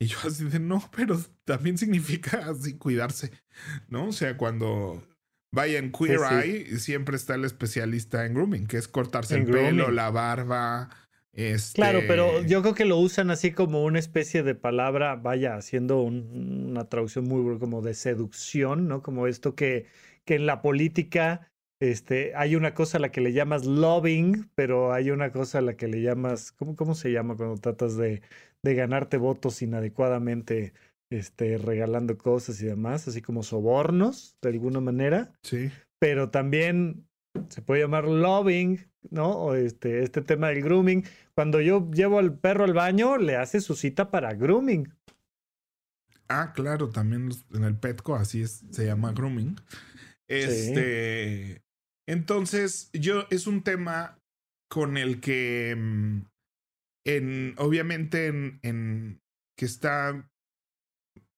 Y 0.03 0.07
yo 0.07 0.19
así 0.25 0.45
de, 0.45 0.59
no, 0.59 0.91
pero 0.97 1.21
también 1.45 1.77
significa 1.77 2.47
así 2.49 2.79
cuidarse, 2.79 3.33
¿no? 3.89 4.09
O 4.09 4.13
sea, 4.13 4.37
cuando 4.37 5.07
vayan 5.55 5.93
Queer 5.93 6.21
Eye, 6.43 6.79
siempre 6.79 7.17
está 7.17 7.35
el 7.35 7.45
especialista 7.45 8.25
en 8.25 8.35
grooming, 8.35 8.67
que 8.67 8.79
es 8.79 8.89
cortarse 8.89 9.37
el 9.37 9.45
pelo, 9.45 9.91
la 9.91 10.11
barba. 10.11 10.89
Este... 11.33 11.77
Claro, 11.77 12.01
pero 12.09 12.43
yo 12.43 12.61
creo 12.63 12.75
que 12.75 12.85
lo 12.85 12.99
usan 12.99 13.31
así 13.31 13.53
como 13.53 13.85
una 13.85 13.99
especie 13.99 14.43
de 14.43 14.55
palabra, 14.55 15.15
vaya, 15.17 15.55
haciendo 15.55 16.03
una 16.03 16.89
traducción 16.89 17.27
muy 17.27 17.59
como 17.59 17.83
de 17.83 17.95
seducción, 17.95 18.89
¿no? 18.89 19.03
Como 19.03 19.27
esto 19.27 19.55
que, 19.55 19.87
que 20.25 20.35
en 20.35 20.47
la 20.47 20.61
política 20.61 21.51
este, 21.81 22.35
hay 22.37 22.57
una 22.57 22.75
cosa 22.75 22.99
a 22.99 23.01
la 23.01 23.11
que 23.11 23.23
le 23.23 23.33
llamas 23.33 23.65
loving, 23.65 24.51
pero 24.55 24.93
hay 24.93 25.11
una 25.11 25.33
cosa 25.33 25.59
a 25.59 25.63
la 25.63 25.77
que 25.77 25.89
le 25.89 26.03
llamas, 26.03 26.53
¿cómo, 26.53 26.77
cómo 26.77 26.95
se 26.95 27.11
llama 27.11 27.37
cuando 27.37 27.57
tratas 27.57 27.97
de, 27.97 28.23
de 28.63 28.75
ganarte 28.75 29.17
votos 29.17 29.63
inadecuadamente, 29.63 30.75
este, 31.11 31.57
regalando 31.57 32.19
cosas 32.19 32.61
y 32.61 32.67
demás, 32.67 33.09
así 33.09 33.23
como 33.23 33.43
sobornos, 33.43 34.37
de 34.43 34.51
alguna 34.51 34.81
manera? 34.81 35.33
Sí. 35.43 35.71
Pero 35.99 36.31
también 36.31 37.07
se 37.49 37.63
puede 37.63 37.83
llamar 37.83 38.07
loving, 38.07 38.87
¿no? 39.11 39.31
O 39.31 39.55
este, 39.55 40.03
este 40.03 40.23
tema 40.23 40.49
del 40.49 40.63
grooming. 40.63 41.05
Cuando 41.35 41.61
yo 41.61 41.91
llevo 41.91 42.19
al 42.19 42.39
perro 42.39 42.65
al 42.65 42.75
baño, 42.75 43.17
le 43.17 43.37
hace 43.37 43.61
su 43.61 43.75
cita 43.75 44.11
para 44.11 44.35
grooming. 44.35 44.93
Ah, 46.29 46.53
claro, 46.55 46.91
también 46.91 47.31
en 47.53 47.65
el 47.65 47.77
Petco 47.77 48.15
así 48.15 48.43
es, 48.43 48.65
se 48.71 48.87
llama 48.87 49.13
grooming. 49.13 49.57
Este, 50.29 51.63
entonces, 52.07 52.91
yo 52.93 53.27
es 53.31 53.49
un 53.49 53.65
tema 53.65 54.17
con 54.69 54.97
el 54.97 55.21
que, 55.21 55.75
mm, 55.77 56.21
en, 57.05 57.55
obviamente, 57.59 58.29
en, 58.29 58.61
en 58.63 59.21
que 59.57 59.65
está 59.65 60.31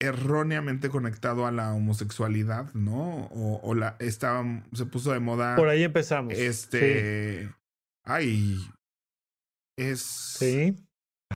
erróneamente 0.03 0.91
conectado 0.91 1.47
a 1.47 1.53
la 1.53 1.73
homosexualidad, 1.73 2.73
¿no? 2.75 3.27
O, 3.27 3.61
o, 3.63 3.75
la 3.75 3.97
estaba 4.01 4.45
se 4.73 4.85
puso 4.87 5.13
de 5.13 5.21
moda. 5.21 5.55
Por 5.55 5.69
ahí 5.69 5.85
empezamos. 5.85 6.35
Este, 6.35 7.49
ay, 8.05 8.59
es 9.77 10.01
Sí. 10.01 10.77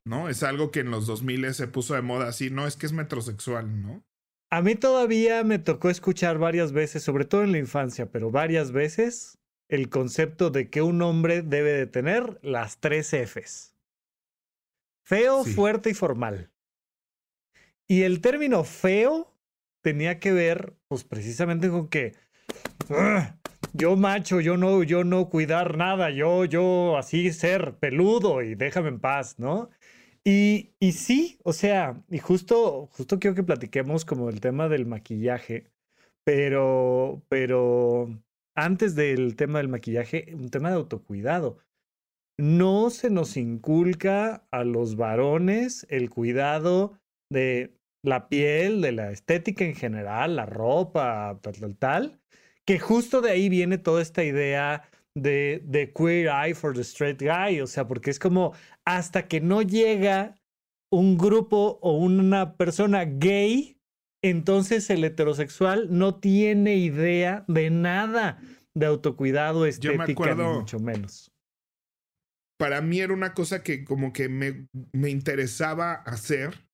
¿No? 0.05 0.29
Es 0.29 0.43
algo 0.43 0.71
que 0.71 0.81
en 0.81 0.91
los 0.91 1.07
2000 1.07 1.55
se 1.55 1.69
puso 1.69 1.95
de 1.95 2.03
moda 2.03 2.29
así, 2.29 2.51
no 2.51 2.67
es 2.67 2.77
que 2.77 2.87
es 2.87 2.93
metrosexual, 2.93 3.81
¿no? 3.81 4.05
A 4.51 4.63
mí 4.63 4.75
todavía 4.75 5.43
me 5.43 5.59
tocó 5.59 5.89
escuchar 5.89 6.39
varias 6.39 6.73
veces, 6.73 7.03
sobre 7.03 7.25
todo 7.25 7.43
en 7.43 7.53
la 7.53 7.59
infancia, 7.59 8.11
pero 8.11 8.31
varias 8.31 8.73
veces, 8.73 9.39
el 9.69 9.89
concepto 9.89 10.51
de 10.51 10.71
que 10.71 10.83
un 10.83 11.03
hombre 11.03 11.43
debe 11.43 11.73
de 11.73 11.87
tener 11.87 12.39
las 12.43 12.79
tres 12.79 13.13
Fs. 13.13 13.75
Feo, 15.05 15.45
fuerte 15.45 15.91
y 15.91 15.95
formal. 15.95 16.51
Y 17.89 18.03
el 18.03 18.21
término 18.21 18.65
feo 18.65 19.33
tenía 19.83 20.19
que 20.19 20.33
ver, 20.33 20.75
pues 20.89 21.05
precisamente 21.05 21.71
con 21.71 21.89
que 21.89 22.15
yo 23.73 23.97
macho, 23.97 24.41
yo 24.41 24.57
no, 24.57 24.83
yo 24.83 25.05
no 25.05 25.29
cuidar 25.29 25.77
nada, 25.77 26.11
yo, 26.11 26.45
yo 26.45 26.97
así 26.97 27.33
ser 27.33 27.77
peludo 27.79 28.43
y 28.43 28.55
déjame 28.55 28.89
en 28.89 29.01
paz, 29.01 29.39
¿no? 29.39 29.71
Y, 30.25 30.75
y 30.81 30.93
sí, 30.93 31.39
o 31.45 31.53
sea, 31.53 32.03
y 32.11 32.19
justo, 32.19 32.89
justo 32.93 33.21
quiero 33.21 33.37
que 33.37 33.45
platiquemos 33.45 34.05
como 34.05 34.29
el 34.29 34.41
tema 34.41 34.69
del 34.69 34.87
maquillaje, 34.87 35.71
pero, 36.25 37.23
pero 37.29 38.09
antes 38.57 38.97
del 38.97 39.37
tema 39.37 39.59
del 39.59 39.69
maquillaje, 39.69 40.35
un 40.35 40.51
tema 40.51 40.71
de 40.71 40.77
autocuidado. 40.77 41.59
No 42.39 42.91
se 42.91 43.09
nos 43.09 43.37
inculca 43.37 44.47
a 44.51 44.65
los 44.65 44.97
varones 44.97 45.87
el 45.89 46.11
cuidado 46.11 46.99
de 47.31 47.76
la 48.07 48.29
piel, 48.29 48.81
de 48.81 48.93
la 48.93 49.11
estética 49.11 49.65
en 49.65 49.75
general, 49.75 50.37
la 50.37 50.47
ropa, 50.47 51.39
tal, 51.43 51.55
tal, 51.55 51.77
tal, 51.77 52.21
que 52.65 52.79
justo 52.79 53.21
de 53.21 53.33
ahí 53.33 53.49
viene 53.49 53.79
toda 53.79 54.01
esta 54.01 54.23
idea 54.23 54.89
de, 55.17 55.61
de 55.65 55.93
queer 55.93 56.29
eye 56.29 56.55
for 56.55 56.73
the 56.73 56.83
straight 56.83 57.21
guy, 57.21 57.61
o 57.61 57.67
sea, 57.67 57.89
porque 57.89 58.11
es 58.11 58.19
como 58.19 58.55
hasta 58.85 59.27
que 59.27 59.41
no 59.41 59.61
llega 59.61 60.37
un 60.93 61.19
grupo 61.19 61.81
o 61.83 61.99
una 61.99 62.57
persona 62.57 63.05
gay, 63.05 63.81
entonces 64.23 64.89
el 64.91 65.03
heterosexual 65.03 65.89
no 65.91 66.21
tiene 66.21 66.77
idea 66.77 67.45
de 67.49 67.71
nada 67.71 68.41
de 68.75 68.87
autocuidado, 68.87 69.67
estética, 69.67 70.35
ni 70.35 70.45
mucho 70.45 70.79
menos. 70.79 71.33
Para 72.57 72.81
mí 72.83 73.01
era 73.01 73.13
una 73.13 73.35
cosa 73.35 73.63
que 73.65 73.85
como 73.85 74.13
que 74.13 74.29
me, 74.29 74.69
me 74.93 75.11
interesaba 75.11 75.95
hacer, 75.95 76.66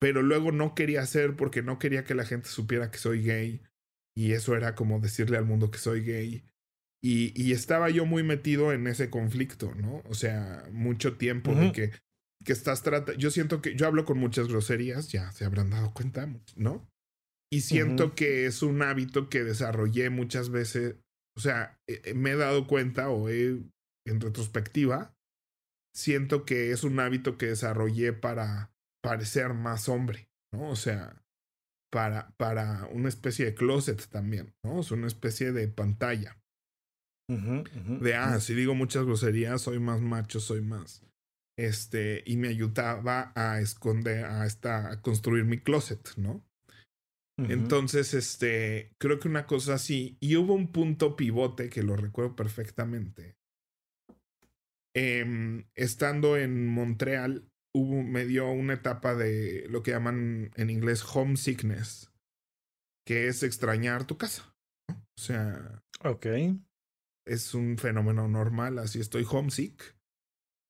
pero 0.00 0.22
luego 0.22 0.50
no 0.50 0.74
quería 0.74 1.02
hacer 1.02 1.36
porque 1.36 1.62
no 1.62 1.78
quería 1.78 2.04
que 2.04 2.14
la 2.14 2.24
gente 2.24 2.48
supiera 2.48 2.90
que 2.90 2.98
soy 2.98 3.22
gay. 3.22 3.62
Y 4.16 4.32
eso 4.32 4.56
era 4.56 4.74
como 4.74 4.98
decirle 4.98 5.36
al 5.36 5.44
mundo 5.44 5.70
que 5.70 5.78
soy 5.78 6.02
gay. 6.02 6.44
Y, 7.02 7.32
y, 7.40 7.52
estaba 7.52 7.88
yo 7.88 8.04
muy 8.04 8.22
metido 8.22 8.72
en 8.72 8.86
ese 8.86 9.08
conflicto, 9.08 9.74
¿no? 9.74 10.02
O 10.06 10.14
sea, 10.14 10.68
mucho 10.70 11.16
tiempo 11.16 11.54
de 11.54 11.72
que, 11.72 11.92
que 12.44 12.52
estás 12.52 12.82
tratando. 12.82 13.18
Yo 13.18 13.30
siento 13.30 13.62
que 13.62 13.74
yo 13.74 13.86
hablo 13.86 14.04
con 14.04 14.18
muchas 14.18 14.48
groserías, 14.48 15.08
ya 15.08 15.32
se 15.32 15.46
habrán 15.46 15.70
dado 15.70 15.94
cuenta, 15.94 16.28
¿no? 16.56 16.90
Y 17.50 17.62
siento 17.62 18.14
que 18.14 18.46
es 18.46 18.62
un 18.62 18.82
hábito 18.82 19.28
que 19.28 19.44
desarrollé 19.44 20.10
muchas 20.10 20.50
veces. 20.50 20.96
O 21.36 21.40
sea, 21.40 21.78
eh, 21.88 22.02
eh, 22.04 22.14
me 22.14 22.32
he 22.32 22.36
dado 22.36 22.66
cuenta 22.66 23.08
o 23.08 23.28
he, 23.28 23.62
en 24.06 24.20
retrospectiva, 24.20 25.16
siento 25.94 26.44
que 26.44 26.70
es 26.70 26.84
un 26.84 27.00
hábito 27.00 27.38
que 27.38 27.46
desarrollé 27.46 28.12
para 28.12 28.72
parecer 29.02 29.54
más 29.54 29.88
hombre, 29.88 30.28
¿no? 30.52 30.70
O 30.70 30.76
sea, 30.76 31.22
para, 31.90 32.30
para 32.36 32.86
una 32.92 33.08
especie 33.08 33.44
de 33.46 33.54
closet 33.54 34.08
también, 34.08 34.54
¿no? 34.64 34.80
Es 34.80 34.90
una 34.90 35.06
especie 35.06 35.52
de 35.52 35.68
pantalla 35.68 36.40
de, 38.00 38.14
ah, 38.14 38.40
si 38.40 38.54
digo 38.54 38.74
muchas 38.74 39.04
groserías, 39.04 39.62
soy 39.62 39.78
más 39.78 40.00
macho, 40.00 40.40
soy 40.40 40.62
más. 40.62 41.04
Este, 41.56 42.22
y 42.26 42.36
me 42.36 42.48
ayudaba 42.48 43.32
a 43.34 43.60
esconder, 43.60 44.24
a, 44.24 44.46
esta, 44.46 44.90
a 44.90 45.00
construir 45.00 45.44
mi 45.44 45.58
closet, 45.58 46.16
¿no? 46.16 46.44
Entonces, 47.38 48.12
este, 48.12 48.92
creo 48.98 49.18
que 49.18 49.28
una 49.28 49.46
cosa 49.46 49.74
así, 49.74 50.18
y 50.20 50.36
hubo 50.36 50.52
un 50.52 50.72
punto 50.72 51.16
pivote 51.16 51.70
que 51.70 51.82
lo 51.82 51.96
recuerdo 51.96 52.36
perfectamente. 52.36 53.34
Em, 54.94 55.64
estando 55.74 56.36
en 56.36 56.66
Montreal, 56.66 57.49
hubo, 57.74 58.02
me 58.02 58.24
dio 58.24 58.50
una 58.50 58.74
etapa 58.74 59.14
de 59.14 59.66
lo 59.68 59.82
que 59.82 59.92
llaman 59.92 60.50
en 60.56 60.70
inglés 60.70 61.04
homesickness, 61.04 62.12
que 63.06 63.28
es 63.28 63.42
extrañar 63.42 64.04
tu 64.04 64.16
casa. 64.16 64.54
O 64.88 65.20
sea. 65.20 65.82
Ok 66.02 66.26
es 67.30 67.54
un 67.54 67.78
fenómeno 67.78 68.28
normal, 68.28 68.78
así 68.78 69.00
estoy 69.00 69.26
homesick. 69.30 69.96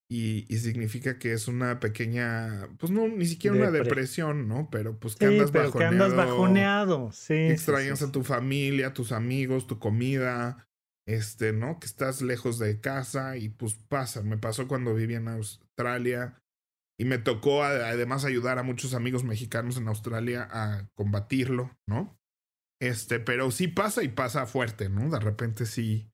Y, 0.09 0.45
y, 0.53 0.57
significa 0.57 1.17
que 1.17 1.31
es 1.31 1.47
una 1.47 1.79
pequeña, 1.79 2.67
pues 2.77 2.91
no, 2.91 3.07
ni 3.07 3.25
siquiera 3.25 3.55
una 3.55 3.71
depresión, 3.71 4.49
¿no? 4.49 4.67
Pero 4.69 4.99
pues 4.99 5.15
que 5.15 5.25
andas 5.25 5.51
pero 5.51 5.71
Que 5.71 5.85
andas 5.85 6.13
bajoneado, 6.13 7.13
sí. 7.13 7.33
Extrañas 7.33 8.01
a 8.01 8.11
tu 8.11 8.21
familia, 8.21 8.87
a 8.87 8.93
tus 8.93 9.13
amigos, 9.13 9.67
tu 9.67 9.79
comida, 9.79 10.67
este, 11.07 11.53
¿no? 11.53 11.79
Que 11.79 11.85
estás 11.85 12.21
lejos 12.21 12.59
de 12.59 12.81
casa 12.81 13.37
y 13.37 13.47
pues 13.47 13.75
pasa. 13.75 14.21
Me 14.21 14.37
pasó 14.37 14.67
cuando 14.67 14.93
vivía 14.93 15.15
en 15.15 15.29
Australia 15.29 16.40
y 17.01 17.05
me 17.05 17.17
tocó 17.17 17.63
además 17.63 18.25
ayudar 18.25 18.59
a 18.59 18.63
muchos 18.63 18.93
amigos 18.93 19.23
mexicanos 19.23 19.75
en 19.75 19.87
Australia 19.87 20.47
a 20.51 20.87
combatirlo, 20.93 21.75
¿no? 21.87 22.15
Este, 22.79 23.19
pero 23.19 23.49
sí 23.49 23.67
pasa 23.67 24.03
y 24.03 24.09
pasa 24.09 24.45
fuerte, 24.45 24.87
¿no? 24.87 25.09
De 25.09 25.19
repente 25.19 25.65
sí 25.65 26.11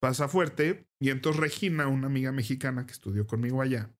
pasa 0.00 0.28
fuerte. 0.28 0.86
Y 1.00 1.10
entonces 1.10 1.40
Regina, 1.40 1.88
una 1.88 2.06
amiga 2.06 2.30
mexicana 2.30 2.86
que 2.86 2.92
estudió 2.92 3.26
conmigo 3.26 3.62
allá, 3.62 3.92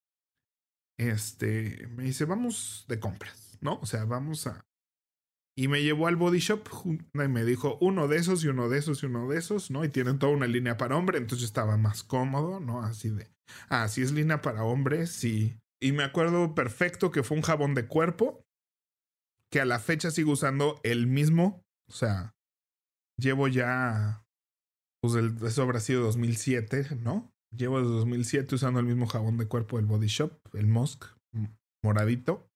este, 0.97 1.87
me 1.87 2.03
dice, 2.03 2.23
vamos 2.23 2.85
de 2.87 3.01
compras, 3.01 3.57
¿no? 3.59 3.79
O 3.81 3.85
sea, 3.85 4.05
vamos 4.05 4.47
a... 4.47 4.65
Y 5.57 5.67
me 5.67 5.83
llevó 5.83 6.07
al 6.07 6.15
body 6.15 6.39
shop 6.39 6.69
y 6.85 7.17
me 7.27 7.43
dijo, 7.43 7.77
uno 7.81 8.07
de 8.07 8.15
esos 8.15 8.45
y 8.45 8.47
uno 8.47 8.69
de 8.69 8.77
esos 8.77 9.03
y 9.03 9.07
uno 9.07 9.27
de 9.27 9.39
esos, 9.39 9.71
¿no? 9.71 9.83
Y 9.83 9.89
tienen 9.89 10.19
toda 10.19 10.31
una 10.31 10.47
línea 10.47 10.77
para 10.77 10.95
hombre, 10.95 11.17
entonces 11.17 11.45
estaba 11.45 11.75
más 11.75 12.01
cómodo, 12.01 12.61
¿no? 12.61 12.81
Así 12.81 13.09
de, 13.09 13.29
ah, 13.67 13.89
sí 13.89 14.01
es 14.01 14.13
línea 14.13 14.41
para 14.41 14.63
hombres, 14.63 15.11
sí. 15.11 15.59
Y 15.83 15.91
me 15.91 16.05
acuerdo 16.05 16.55
perfecto 16.55 17.11
que 17.11 17.23
fue 17.23 17.35
un 17.35 17.43
jabón 17.43 17.75
de 17.75 17.87
cuerpo, 17.87 18.45
que 19.51 19.59
a 19.59 19.65
la 19.65 19.79
fecha 19.79 20.11
sigo 20.11 20.31
usando 20.31 20.79
el 20.83 21.07
mismo, 21.07 21.61
o 21.89 21.91
sea, 21.91 22.33
llevo 23.19 23.49
ya, 23.49 24.23
pues 25.01 25.13
eso 25.15 25.61
habrá 25.61 25.81
sido 25.81 26.01
2007, 26.03 26.95
¿no? 27.01 27.29
Llevo 27.53 27.81
desde 27.81 27.95
2007 27.95 28.55
usando 28.55 28.79
el 28.79 28.85
mismo 28.85 29.07
jabón 29.07 29.37
de 29.37 29.45
cuerpo 29.45 29.75
del 29.75 29.85
Body 29.85 30.07
Shop, 30.07 30.31
el 30.53 30.67
Musk, 30.67 31.03
moradito. 31.83 32.47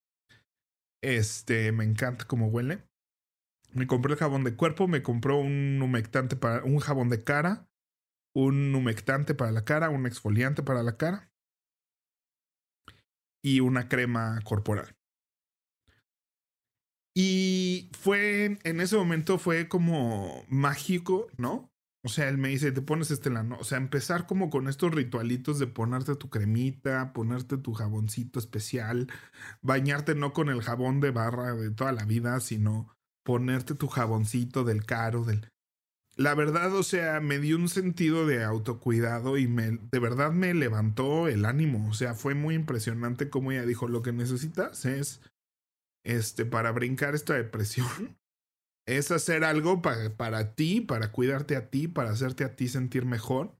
Este, 1.04 1.74
me 1.74 1.84
encanta 1.84 2.24
cómo 2.24 2.48
huele. 2.48 2.86
Me 3.74 3.88
compré 3.88 4.14
el 4.14 4.20
jabón 4.20 4.46
de 4.46 4.56
cuerpo, 4.56 4.88
me 4.88 5.04
compró 5.04 5.38
un 5.38 5.82
humectante 5.82 6.38
para 6.38 6.64
un 6.64 6.80
jabón 6.80 7.10
de 7.10 7.26
cara, 7.26 7.68
un 8.34 8.74
humectante 8.74 9.36
para 9.36 9.52
la 9.52 9.66
cara, 9.66 9.90
un 9.90 10.06
exfoliante 10.06 10.64
para 10.64 10.82
la 10.82 10.96
cara 10.96 11.30
y 13.42 13.60
una 13.60 13.88
crema 13.90 14.40
corporal. 14.44 14.96
Y 17.16 17.90
fue, 18.00 18.60
en 18.64 18.80
ese 18.80 18.96
momento 18.96 19.40
fue 19.40 19.68
como 19.68 20.46
mágico, 20.50 21.28
¿no? 21.38 21.72
O 22.04 22.10
sea, 22.10 22.30
él 22.30 22.38
me 22.38 22.50
dice, 22.50 22.72
te 22.72 22.82
pones 22.82 23.10
este 23.10 23.30
lano. 23.30 23.58
O 23.60 23.64
sea, 23.64 23.80
empezar 23.80 24.28
como 24.28 24.50
con 24.50 24.68
estos 24.68 24.94
ritualitos 24.94 25.60
de 25.60 25.68
ponerte 25.68 26.16
tu 26.16 26.30
cremita, 26.30 27.14
ponerte 27.14 27.58
tu 27.58 27.74
jaboncito 27.74 28.40
especial, 28.40 29.12
bañarte 29.62 30.16
no 30.16 30.32
con 30.32 30.50
el 30.50 30.62
jabón 30.62 31.00
de 31.00 31.12
barra 31.12 31.56
de 31.56 31.72
toda 31.72 31.92
la 31.92 32.06
vida, 32.06 32.40
sino 32.40 32.96
ponerte 33.26 33.76
tu 33.76 33.88
jaboncito 33.88 34.64
del 34.64 34.86
caro, 34.86 35.26
del... 35.26 35.50
La 36.18 36.34
verdad, 36.34 36.74
o 36.76 36.82
sea, 36.82 37.20
me 37.20 37.38
dio 37.38 37.58
un 37.58 37.70
sentido 37.70 38.26
de 38.26 38.44
autocuidado 38.44 39.38
y 39.38 39.48
me, 39.48 39.78
de 39.78 40.00
verdad 40.00 40.32
me 40.32 40.56
levantó 40.56 41.28
el 41.28 41.46
ánimo. 41.46 41.88
O 41.90 41.94
sea, 41.94 42.16
fue 42.16 42.34
muy 42.34 42.56
impresionante 42.56 43.30
como 43.30 43.52
ella 43.52 43.68
dijo, 43.68 43.88
lo 43.88 44.02
que 44.02 44.12
necesitas 44.12 44.86
es, 44.86 45.22
este, 46.04 46.46
para 46.46 46.72
brincar 46.72 47.14
esta 47.14 47.36
depresión, 47.36 47.88
es 48.88 49.12
hacer 49.12 49.44
algo 49.44 49.84
para, 49.84 50.18
para 50.18 50.56
ti, 50.56 50.82
para 50.82 51.12
cuidarte 51.12 51.56
a 51.56 51.70
ti, 51.70 51.88
para 51.88 52.10
hacerte 52.10 52.44
a 52.44 52.56
ti 52.56 52.68
sentir 52.68 53.06
mejor. 53.06 53.56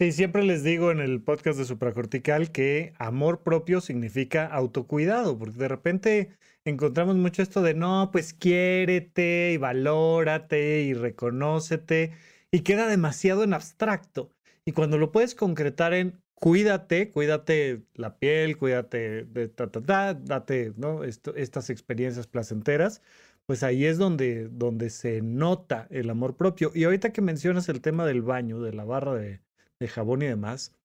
Sí, 0.00 0.12
siempre 0.12 0.44
les 0.44 0.64
digo 0.64 0.90
en 0.90 0.98
el 0.98 1.20
podcast 1.20 1.58
de 1.58 1.66
Supracortical 1.66 2.50
que 2.52 2.94
amor 2.98 3.42
propio 3.42 3.82
significa 3.82 4.46
autocuidado, 4.46 5.38
porque 5.38 5.58
de 5.58 5.68
repente 5.68 6.30
encontramos 6.64 7.16
mucho 7.16 7.42
esto 7.42 7.60
de 7.60 7.74
no, 7.74 8.08
pues 8.10 8.32
quiérete 8.32 9.52
y 9.52 9.58
valórate 9.58 10.84
y 10.84 10.94
reconócete 10.94 12.12
y 12.50 12.60
queda 12.60 12.86
demasiado 12.88 13.44
en 13.44 13.52
abstracto. 13.52 14.32
Y 14.64 14.72
cuando 14.72 14.96
lo 14.96 15.12
puedes 15.12 15.34
concretar 15.34 15.92
en 15.92 16.18
cuídate, 16.32 17.10
cuídate 17.10 17.82
la 17.94 18.18
piel, 18.18 18.56
cuídate 18.56 19.24
de 19.24 19.48
ta, 19.48 19.70
ta, 19.70 19.82
ta, 19.82 20.14
date 20.14 20.72
¿no? 20.78 21.04
estas 21.04 21.68
experiencias 21.68 22.26
placenteras, 22.26 23.02
pues 23.44 23.62
ahí 23.62 23.84
es 23.84 23.98
donde, 23.98 24.48
donde 24.48 24.88
se 24.88 25.20
nota 25.20 25.86
el 25.90 26.08
amor 26.08 26.36
propio. 26.38 26.72
Y 26.74 26.84
ahorita 26.84 27.12
que 27.12 27.20
mencionas 27.20 27.68
el 27.68 27.82
tema 27.82 28.06
del 28.06 28.22
baño, 28.22 28.62
de 28.62 28.72
la 28.72 28.84
barra 28.84 29.14
de, 29.14 29.40
jabón 29.88 30.22
y 30.22 30.26
demás, 30.26 30.76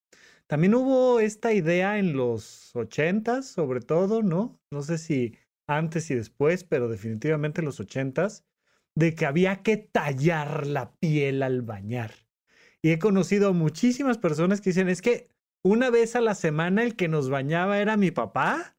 también 0.47 0.75
hubo 0.75 1.19
esta 1.19 1.53
idea 1.53 1.97
en 1.97 2.13
los 2.13 2.75
ochentas, 2.75 3.47
sobre 3.47 3.79
todo, 3.79 4.21
¿no? 4.21 4.61
No 4.71 4.81
sé 4.83 4.97
si 4.97 5.37
antes 5.67 6.11
y 6.11 6.15
después, 6.15 6.63
pero 6.63 6.87
definitivamente 6.87 7.61
en 7.61 7.65
los 7.65 7.79
ochentas, 7.79 8.45
de 8.95 9.15
que 9.15 9.25
había 9.25 9.63
que 9.63 9.77
tallar 9.77 10.67
la 10.67 10.93
piel 10.95 11.43
al 11.43 11.63
bañar. 11.63 12.13
Y 12.81 12.91
he 12.91 12.99
conocido 12.99 13.49
a 13.49 13.53
muchísimas 13.53 14.17
personas 14.17 14.61
que 14.61 14.69
dicen, 14.69 14.89
es 14.89 15.01
que 15.01 15.29
una 15.63 15.89
vez 15.89 16.15
a 16.15 16.21
la 16.21 16.35
semana 16.35 16.83
el 16.83 16.95
que 16.95 17.07
nos 17.07 17.29
bañaba 17.29 17.79
era 17.79 17.97
mi 17.97 18.11
papá 18.11 18.77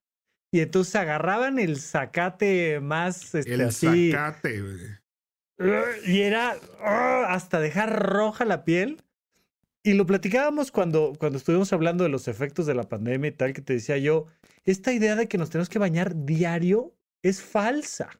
y 0.52 0.60
entonces 0.60 0.94
agarraban 0.94 1.58
el 1.58 1.80
zacate 1.80 2.78
más 2.80 3.34
este, 3.34 3.54
el 3.54 3.72
zacate, 3.72 4.62
Y 6.06 6.20
era 6.20 6.54
¡ah! 6.80 7.26
hasta 7.30 7.58
dejar 7.58 8.00
roja 8.00 8.44
la 8.44 8.64
piel. 8.64 9.02
Y 9.86 9.94
lo 9.94 10.04
platicábamos 10.04 10.72
cuando, 10.72 11.12
cuando 11.16 11.38
estuvimos 11.38 11.72
hablando 11.72 12.02
de 12.02 12.10
los 12.10 12.26
efectos 12.26 12.66
de 12.66 12.74
la 12.74 12.88
pandemia 12.88 13.28
y 13.28 13.32
tal, 13.32 13.52
que 13.52 13.62
te 13.62 13.74
decía 13.74 13.96
yo, 13.96 14.26
esta 14.64 14.92
idea 14.92 15.14
de 15.14 15.28
que 15.28 15.38
nos 15.38 15.48
tenemos 15.48 15.68
que 15.68 15.78
bañar 15.78 16.24
diario 16.24 16.96
es 17.22 17.40
falsa. 17.40 18.10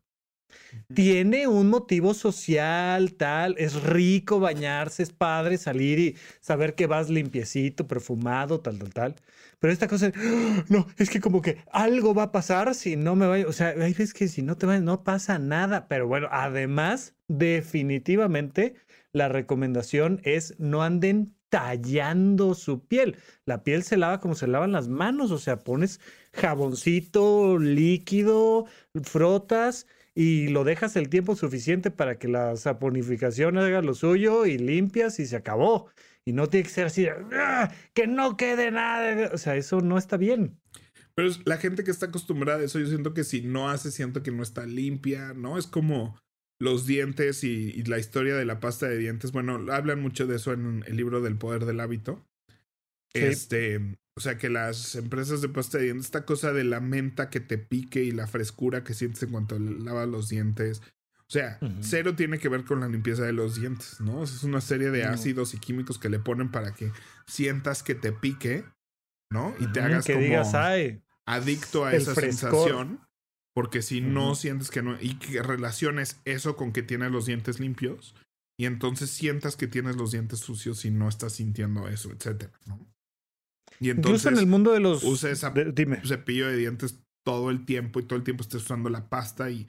Tiene 0.95 1.49
un 1.49 1.69
motivo 1.69 2.15
social, 2.15 3.15
tal, 3.15 3.57
es 3.59 3.83
rico 3.83 4.39
bañarse, 4.39 5.03
es 5.03 5.13
padre 5.13 5.59
salir 5.59 5.99
y 5.99 6.17
saber 6.41 6.77
que 6.77 6.87
vas 6.87 7.11
limpiecito, 7.11 7.89
perfumado, 7.89 8.61
tal, 8.61 8.79
tal, 8.79 8.95
tal. 8.95 9.15
Pero 9.59 9.73
esta 9.73 9.89
cosa, 9.89 10.13
¡ah! 10.15 10.65
no, 10.69 10.87
es 10.99 11.11
que 11.11 11.21
como 11.21 11.43
que 11.43 11.65
algo 11.73 12.15
va 12.15 12.25
a 12.25 12.33
pasar 12.33 12.77
si 12.77 12.95
no 12.95 13.17
me 13.17 13.27
vaya, 13.27 13.49
o 13.49 13.53
sea, 13.53 13.71
hay 13.71 13.93
veces 13.93 14.15
que 14.15 14.29
si 14.29 14.41
no 14.41 14.57
te 14.57 14.67
va, 14.67 14.79
no 14.79 15.03
pasa 15.03 15.41
nada. 15.41 15.89
Pero 15.89 16.07
bueno, 16.07 16.29
además, 16.31 17.17
definitivamente, 17.27 18.77
la 19.13 19.29
recomendación 19.29 20.21
es 20.23 20.55
no 20.61 20.85
anden 20.85 21.36
tallando 21.57 22.55
su 22.55 22.87
piel. 22.87 23.17
La 23.47 23.63
piel 23.65 23.83
se 23.83 23.97
lava 23.97 24.21
como 24.21 24.35
se 24.35 24.47
lavan 24.47 24.73
las 24.73 24.89
manos, 24.89 25.31
o 25.31 25.39
sea, 25.39 25.61
pones 25.61 26.01
jaboncito 26.35 27.59
líquido, 27.59 28.67
frotas 29.05 29.87
y 30.15 30.49
lo 30.49 30.65
dejas 30.65 30.97
el 30.97 31.09
tiempo 31.09 31.35
suficiente 31.35 31.91
para 31.91 32.19
que 32.19 32.29
la 32.29 32.57
saponificación 32.57 33.57
haga 33.57 33.81
lo 33.81 33.95
suyo 33.95 34.45
y 34.45 34.59
limpias 34.59 35.19
y 35.19 35.25
se 35.25 35.37
acabó. 35.37 35.89
Y 36.27 36.35
no 36.35 36.47
tiene 36.49 36.65
que 36.65 36.75
ser 36.75 36.87
así, 36.89 37.07
¡Ah! 37.33 37.73
que 37.95 38.07
no 38.07 38.37
quede 38.37 38.71
nada. 38.71 39.31
O 39.33 39.39
sea, 39.39 39.57
eso 39.57 39.81
no 39.81 39.97
está 39.97 40.19
bien. 40.19 40.61
Pero 41.15 41.31
la 41.47 41.57
gente 41.57 41.85
que 41.85 41.91
está 41.91 42.07
acostumbrada 42.07 42.61
a 42.61 42.65
eso, 42.65 42.79
yo 42.79 42.87
siento 42.87 43.15
que 43.15 43.25
si 43.25 43.41
no 43.41 43.71
hace, 43.71 43.91
siento 43.91 44.23
que 44.23 44.31
no 44.31 44.43
está 44.43 44.67
limpia, 44.67 45.33
¿no? 45.33 45.57
Es 45.57 45.67
como 45.67 46.19
los 46.59 46.87
dientes 46.87 47.45
y, 47.45 47.83
la 47.85 47.99
historia 47.99 48.37
de 48.37 48.45
la 48.45 48.61
pasta 48.61 48.87
de 48.87 48.99
dientes. 48.99 49.33
Bueno, 49.33 49.73
hablan 49.73 50.01
mucho 50.01 50.27
de 50.27 50.37
eso 50.37 50.53
en 50.53 50.85
el 50.87 50.97
libro 50.97 51.21
del 51.21 51.37
poder 51.37 51.65
del 51.65 51.81
hábito. 51.81 52.25
Este, 53.13 53.97
o 54.17 54.21
sea, 54.21 54.37
que 54.37 54.51
las 54.51 54.95
empresas 54.95 55.41
de 55.41 55.49
pasta 55.49 55.79
de 55.79 55.85
dientes, 55.85 56.07
esta 56.07 56.25
cosa 56.25 56.53
de 56.53 56.65
la 56.65 56.81
menta 56.81 57.31
que 57.31 57.41
te 57.41 57.59
pique 57.59 58.03
y 58.03 58.11
la 58.11 58.27
frescura 58.27 58.85
que 58.85 58.95
sientes 58.95 59.23
en 59.23 59.31
cuanto 59.31 59.59
lavas 59.59 60.09
los 60.09 60.29
dientes, 60.29 60.83
o 61.29 61.33
sea, 61.33 61.59
cero 61.81 62.15
tiene 62.15 62.39
que 62.39 62.49
ver 62.49 62.65
con 62.65 62.81
la 62.81 62.89
limpieza 62.89 63.25
de 63.25 63.33
los 63.33 63.59
dientes, 63.59 64.01
¿no? 64.01 64.23
Es 64.23 64.45
una 64.45 64.61
serie 64.61 64.91
de 64.91 65.05
ácidos 65.05 65.55
y 65.55 65.59
químicos 65.59 65.99
que 65.99 66.09
le 66.09 66.21
ponen 66.21 66.53
para 66.53 66.73
que 66.73 66.93
sientas 67.27 67.83
que 67.83 67.97
te 67.97 68.13
pique, 68.13 68.65
¿no? 69.31 69.53
Y 69.59 69.67
te 69.73 69.81
hagas 69.81 70.07
como 70.07 70.45
adicto 71.27 71.85
a 71.85 71.95
esa 71.95 72.15
sensación. 72.15 73.01
Porque 73.57 73.81
si 73.81 74.03
no 74.03 74.35
sientes 74.35 74.71
que 74.71 74.83
no, 74.83 75.01
y 75.01 75.15
que 75.15 75.43
relaciones 75.43 76.21
eso 76.27 76.57
con 76.57 76.73
que 76.73 76.83
tienes 76.83 77.11
los 77.11 77.25
dientes 77.25 77.59
limpios, 77.59 78.15
y 78.59 78.67
entonces 78.67 79.09
sientas 79.09 79.57
que 79.57 79.67
tienes 79.67 79.97
los 79.97 80.11
dientes 80.13 80.41
sucios 80.41 80.85
y 80.85 80.91
no 80.91 81.09
estás 81.09 81.33
sintiendo 81.33 81.89
eso, 81.89 82.11
etcétera, 82.13 82.53
¿no? 82.67 82.79
Y 83.81 83.89
entonces. 83.89 84.27
Incluso 84.27 84.29
en 84.29 84.39
el 84.39 84.47
mundo 84.47 84.73
de 84.73 84.81
los. 84.81 85.03
Usa 85.05 85.31
ese 85.31 85.51
cepillo 86.05 86.49
de 86.49 86.57
dientes 86.57 87.01
todo 87.25 87.49
el 87.49 87.65
tiempo 87.65 87.99
y 87.99 88.03
todo 88.03 88.19
el 88.19 88.25
tiempo 88.25 88.43
estés 88.43 88.63
usando 88.63 88.91
la 88.91 89.09
pasta 89.09 89.51
y 89.51 89.67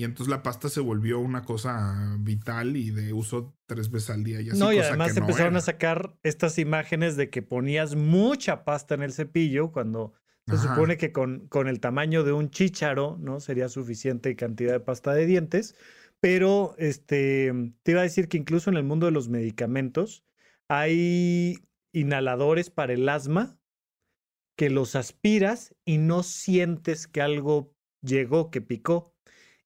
y 0.00 0.04
entonces 0.04 0.30
la 0.30 0.42
pasta 0.42 0.70
se 0.70 0.80
volvió 0.80 1.18
una 1.18 1.44
cosa 1.44 2.16
vital 2.20 2.74
y 2.74 2.90
de 2.90 3.12
uso 3.12 3.54
tres 3.66 3.90
veces 3.90 4.08
al 4.08 4.24
día. 4.24 4.40
Y 4.40 4.48
así, 4.48 4.58
no, 4.58 4.72
y 4.72 4.78
además 4.78 5.14
empezaron 5.14 5.56
a 5.56 5.60
sacar 5.60 6.16
estas 6.22 6.58
imágenes 6.58 7.16
de 7.16 7.28
que 7.28 7.42
ponías 7.42 7.96
mucha 7.96 8.64
pasta 8.64 8.94
en 8.94 9.02
el 9.02 9.12
cepillo 9.12 9.72
cuando 9.72 10.14
se 10.50 10.58
supone 10.58 10.96
que 10.96 11.12
con, 11.12 11.46
con 11.48 11.68
el 11.68 11.80
tamaño 11.80 12.24
de 12.24 12.32
un 12.32 12.50
chícharo, 12.50 13.16
¿no? 13.20 13.40
Sería 13.40 13.68
suficiente 13.68 14.34
cantidad 14.36 14.72
de 14.72 14.80
pasta 14.80 15.12
de 15.14 15.26
dientes. 15.26 15.76
Pero 16.20 16.74
este, 16.78 17.52
te 17.82 17.92
iba 17.92 18.00
a 18.00 18.04
decir 18.04 18.28
que 18.28 18.36
incluso 18.36 18.70
en 18.70 18.76
el 18.76 18.84
mundo 18.84 19.06
de 19.06 19.12
los 19.12 19.28
medicamentos 19.28 20.24
hay 20.68 21.58
inhaladores 21.92 22.70
para 22.70 22.92
el 22.92 23.08
asma 23.08 23.58
que 24.56 24.70
los 24.70 24.94
aspiras 24.94 25.74
y 25.86 25.98
no 25.98 26.22
sientes 26.22 27.06
que 27.06 27.22
algo 27.22 27.74
llegó, 28.02 28.50
que 28.50 28.60
picó. 28.60 29.14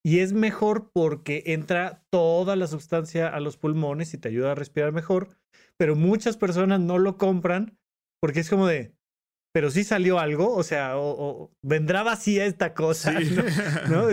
Y 0.05 0.21
es 0.21 0.33
mejor 0.33 0.91
porque 0.93 1.43
entra 1.47 2.05
toda 2.11 2.57
la 2.57 2.67
sustancia 2.67 3.29
a 3.29 3.41
los 3.41 3.57
pulmones 3.57 4.15
y 4.15 4.19
te 4.19 4.29
ayuda 4.29 4.53
a 4.53 4.55
respirar 4.55 4.93
mejor. 4.93 5.37
Pero 5.77 5.97
muchas 5.97 6.37
personas 6.37 6.79
no 6.81 6.99
lo 6.99 7.17
compran 7.17 7.79
porque 8.21 8.41
es 8.41 8.49
como 8.49 8.67
de, 8.67 8.94
pero 9.55 9.71
sí 9.71 9.85
salió 9.85 10.19
algo, 10.19 10.53
o 10.53 10.65
sea, 10.65 10.99
o, 10.99 11.53
vendrá 11.63 12.03
vacía 12.03 12.45
esta 12.45 12.75
cosa, 12.75 13.15
¿no? 13.89 14.09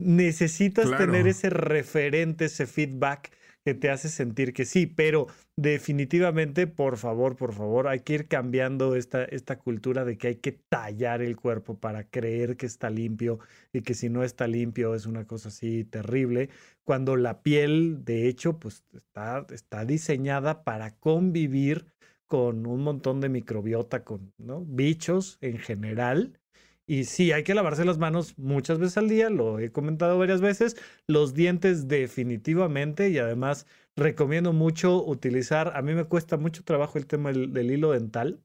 Necesitas 0.00 0.90
tener 0.98 1.28
ese 1.28 1.48
referente, 1.48 2.46
ese 2.46 2.66
feedback 2.66 3.30
que 3.64 3.74
te 3.74 3.88
hace 3.88 4.08
sentir 4.08 4.52
que 4.52 4.64
sí, 4.64 4.86
pero 4.86 5.28
definitivamente, 5.54 6.66
por 6.66 6.96
favor, 6.96 7.36
por 7.36 7.54
favor, 7.54 7.86
hay 7.86 8.00
que 8.00 8.14
ir 8.14 8.26
cambiando 8.26 8.96
esta, 8.96 9.22
esta 9.22 9.60
cultura 9.60 10.04
de 10.04 10.18
que 10.18 10.26
hay 10.26 10.36
que 10.36 10.50
tallar 10.50 11.22
el 11.22 11.36
cuerpo 11.36 11.78
para 11.78 12.02
creer 12.02 12.56
que 12.56 12.66
está 12.66 12.90
limpio 12.90 13.38
y 13.72 13.82
que 13.82 13.94
si 13.94 14.08
no 14.08 14.24
está 14.24 14.48
limpio 14.48 14.96
es 14.96 15.06
una 15.06 15.24
cosa 15.24 15.50
así 15.50 15.84
terrible, 15.84 16.48
cuando 16.82 17.14
la 17.14 17.44
piel, 17.44 18.04
de 18.04 18.26
hecho, 18.26 18.58
pues 18.58 18.82
está, 18.92 19.46
está 19.50 19.84
diseñada 19.84 20.64
para 20.64 20.96
convivir 20.96 21.86
con 22.30 22.64
un 22.64 22.84
montón 22.84 23.20
de 23.20 23.28
microbiota, 23.28 24.04
con 24.04 24.32
¿no? 24.38 24.64
bichos 24.64 25.36
en 25.40 25.58
general. 25.58 26.38
Y 26.86 27.02
sí, 27.02 27.32
hay 27.32 27.42
que 27.42 27.54
lavarse 27.54 27.84
las 27.84 27.98
manos 27.98 28.38
muchas 28.38 28.78
veces 28.78 28.98
al 28.98 29.08
día, 29.08 29.30
lo 29.30 29.58
he 29.58 29.72
comentado 29.72 30.16
varias 30.16 30.40
veces, 30.40 30.76
los 31.08 31.34
dientes 31.34 31.88
definitivamente 31.88 33.10
y 33.10 33.18
además 33.18 33.66
recomiendo 33.96 34.52
mucho 34.52 35.04
utilizar, 35.04 35.76
a 35.76 35.82
mí 35.82 35.92
me 35.92 36.04
cuesta 36.04 36.36
mucho 36.36 36.62
trabajo 36.62 36.98
el 36.98 37.08
tema 37.08 37.32
del, 37.32 37.68
hilo 37.68 37.90
dental, 37.90 38.40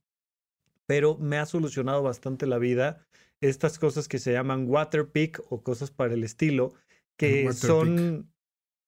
pero 0.88 1.20
me 1.20 1.38
ha 1.38 1.46
solucionado 1.46 2.02
bastante 2.02 2.48
la 2.48 2.58
vida 2.58 3.06
estas 3.40 3.78
cosas 3.78 4.08
que 4.08 4.18
se 4.18 4.32
llaman 4.32 4.68
water 4.68 5.12
pick 5.12 5.44
o 5.50 5.62
cosas 5.62 5.92
para 5.92 6.16
el 6.16 6.24
estilo, 6.24 6.74
que 7.18 7.54
son, 7.54 8.32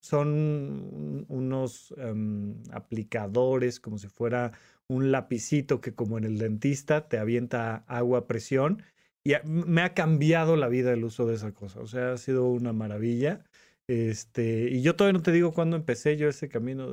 son 0.02 1.24
unos 1.30 1.94
em, 1.98 2.64
aplicadores 2.72 3.80
como 3.80 4.00
si 4.00 4.08
fuera 4.08 4.54
un 4.90 5.12
lapicito 5.12 5.82
que 5.82 5.94
como 5.94 6.18
en 6.18 6.24
el 6.24 6.38
dentista 6.38 7.08
te 7.08 7.18
avienta 7.18 7.84
agua 7.88 8.20
a 8.20 8.28
presión. 8.28 8.84
Y 9.26 9.34
me 9.44 9.82
ha 9.82 9.94
cambiado 9.94 10.56
la 10.56 10.70
vida 10.70 10.94
el 10.94 11.04
uso 11.04 11.26
de 11.26 11.36
esa 11.36 11.54
cosa. 11.54 11.82
O 11.82 11.88
sea, 11.88 12.14
ha 12.14 12.18
sido 12.18 12.46
una 12.48 12.72
maravilla. 12.72 13.44
Este, 13.90 14.70
y 14.70 14.82
yo 14.82 14.96
todavía 14.96 15.18
no 15.18 15.24
te 15.24 15.32
digo 15.32 15.54
cuándo 15.54 15.76
empecé 15.76 16.16
yo 16.18 16.30
ese 16.30 16.48
camino 16.48 16.92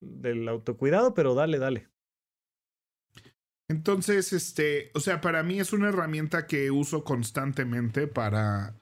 del, 0.00 0.48
autocuidado, 0.48 1.14
pero 1.14 1.34
dale, 1.34 1.58
dale. 1.58 1.88
Entonces, 3.68 4.32
este, 4.32 4.90
o 4.94 5.00
sea, 5.00 5.20
para 5.20 5.42
mí 5.42 5.60
es 5.60 5.72
una 5.72 5.88
herramienta 5.88 6.46
que 6.46 6.70
uso 6.70 7.02
constantemente 7.04 8.06
para, 8.06 8.76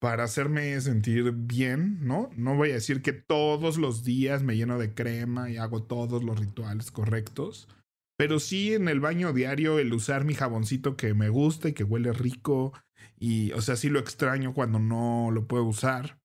para 0.00 0.24
hacerme 0.24 0.80
sentir 0.80 1.30
bien, 1.32 1.98
¿no? 2.04 2.30
No 2.36 2.56
voy 2.56 2.70
a 2.70 2.74
decir 2.74 3.02
que 3.02 3.12
todos 3.12 3.76
los 3.76 4.02
días 4.02 4.42
me 4.42 4.56
lleno 4.56 4.78
de 4.78 4.94
crema 4.94 5.50
y 5.50 5.58
hago 5.58 5.84
todos 5.84 6.24
los 6.24 6.40
rituales 6.40 6.90
correctos, 6.90 7.68
pero 8.20 8.38
sí 8.38 8.74
en 8.74 8.86
el 8.88 9.00
baño 9.00 9.32
diario 9.32 9.78
el 9.78 9.94
usar 9.94 10.26
mi 10.26 10.34
jaboncito 10.34 10.94
que 10.94 11.14
me 11.14 11.30
gusta 11.30 11.70
y 11.70 11.72
que 11.72 11.84
huele 11.84 12.12
rico. 12.12 12.74
Y, 13.18 13.50
o 13.52 13.62
sea, 13.62 13.76
sí 13.76 13.88
lo 13.88 13.98
extraño 13.98 14.52
cuando 14.52 14.78
no 14.78 15.30
lo 15.32 15.46
puedo 15.46 15.64
usar. 15.64 16.20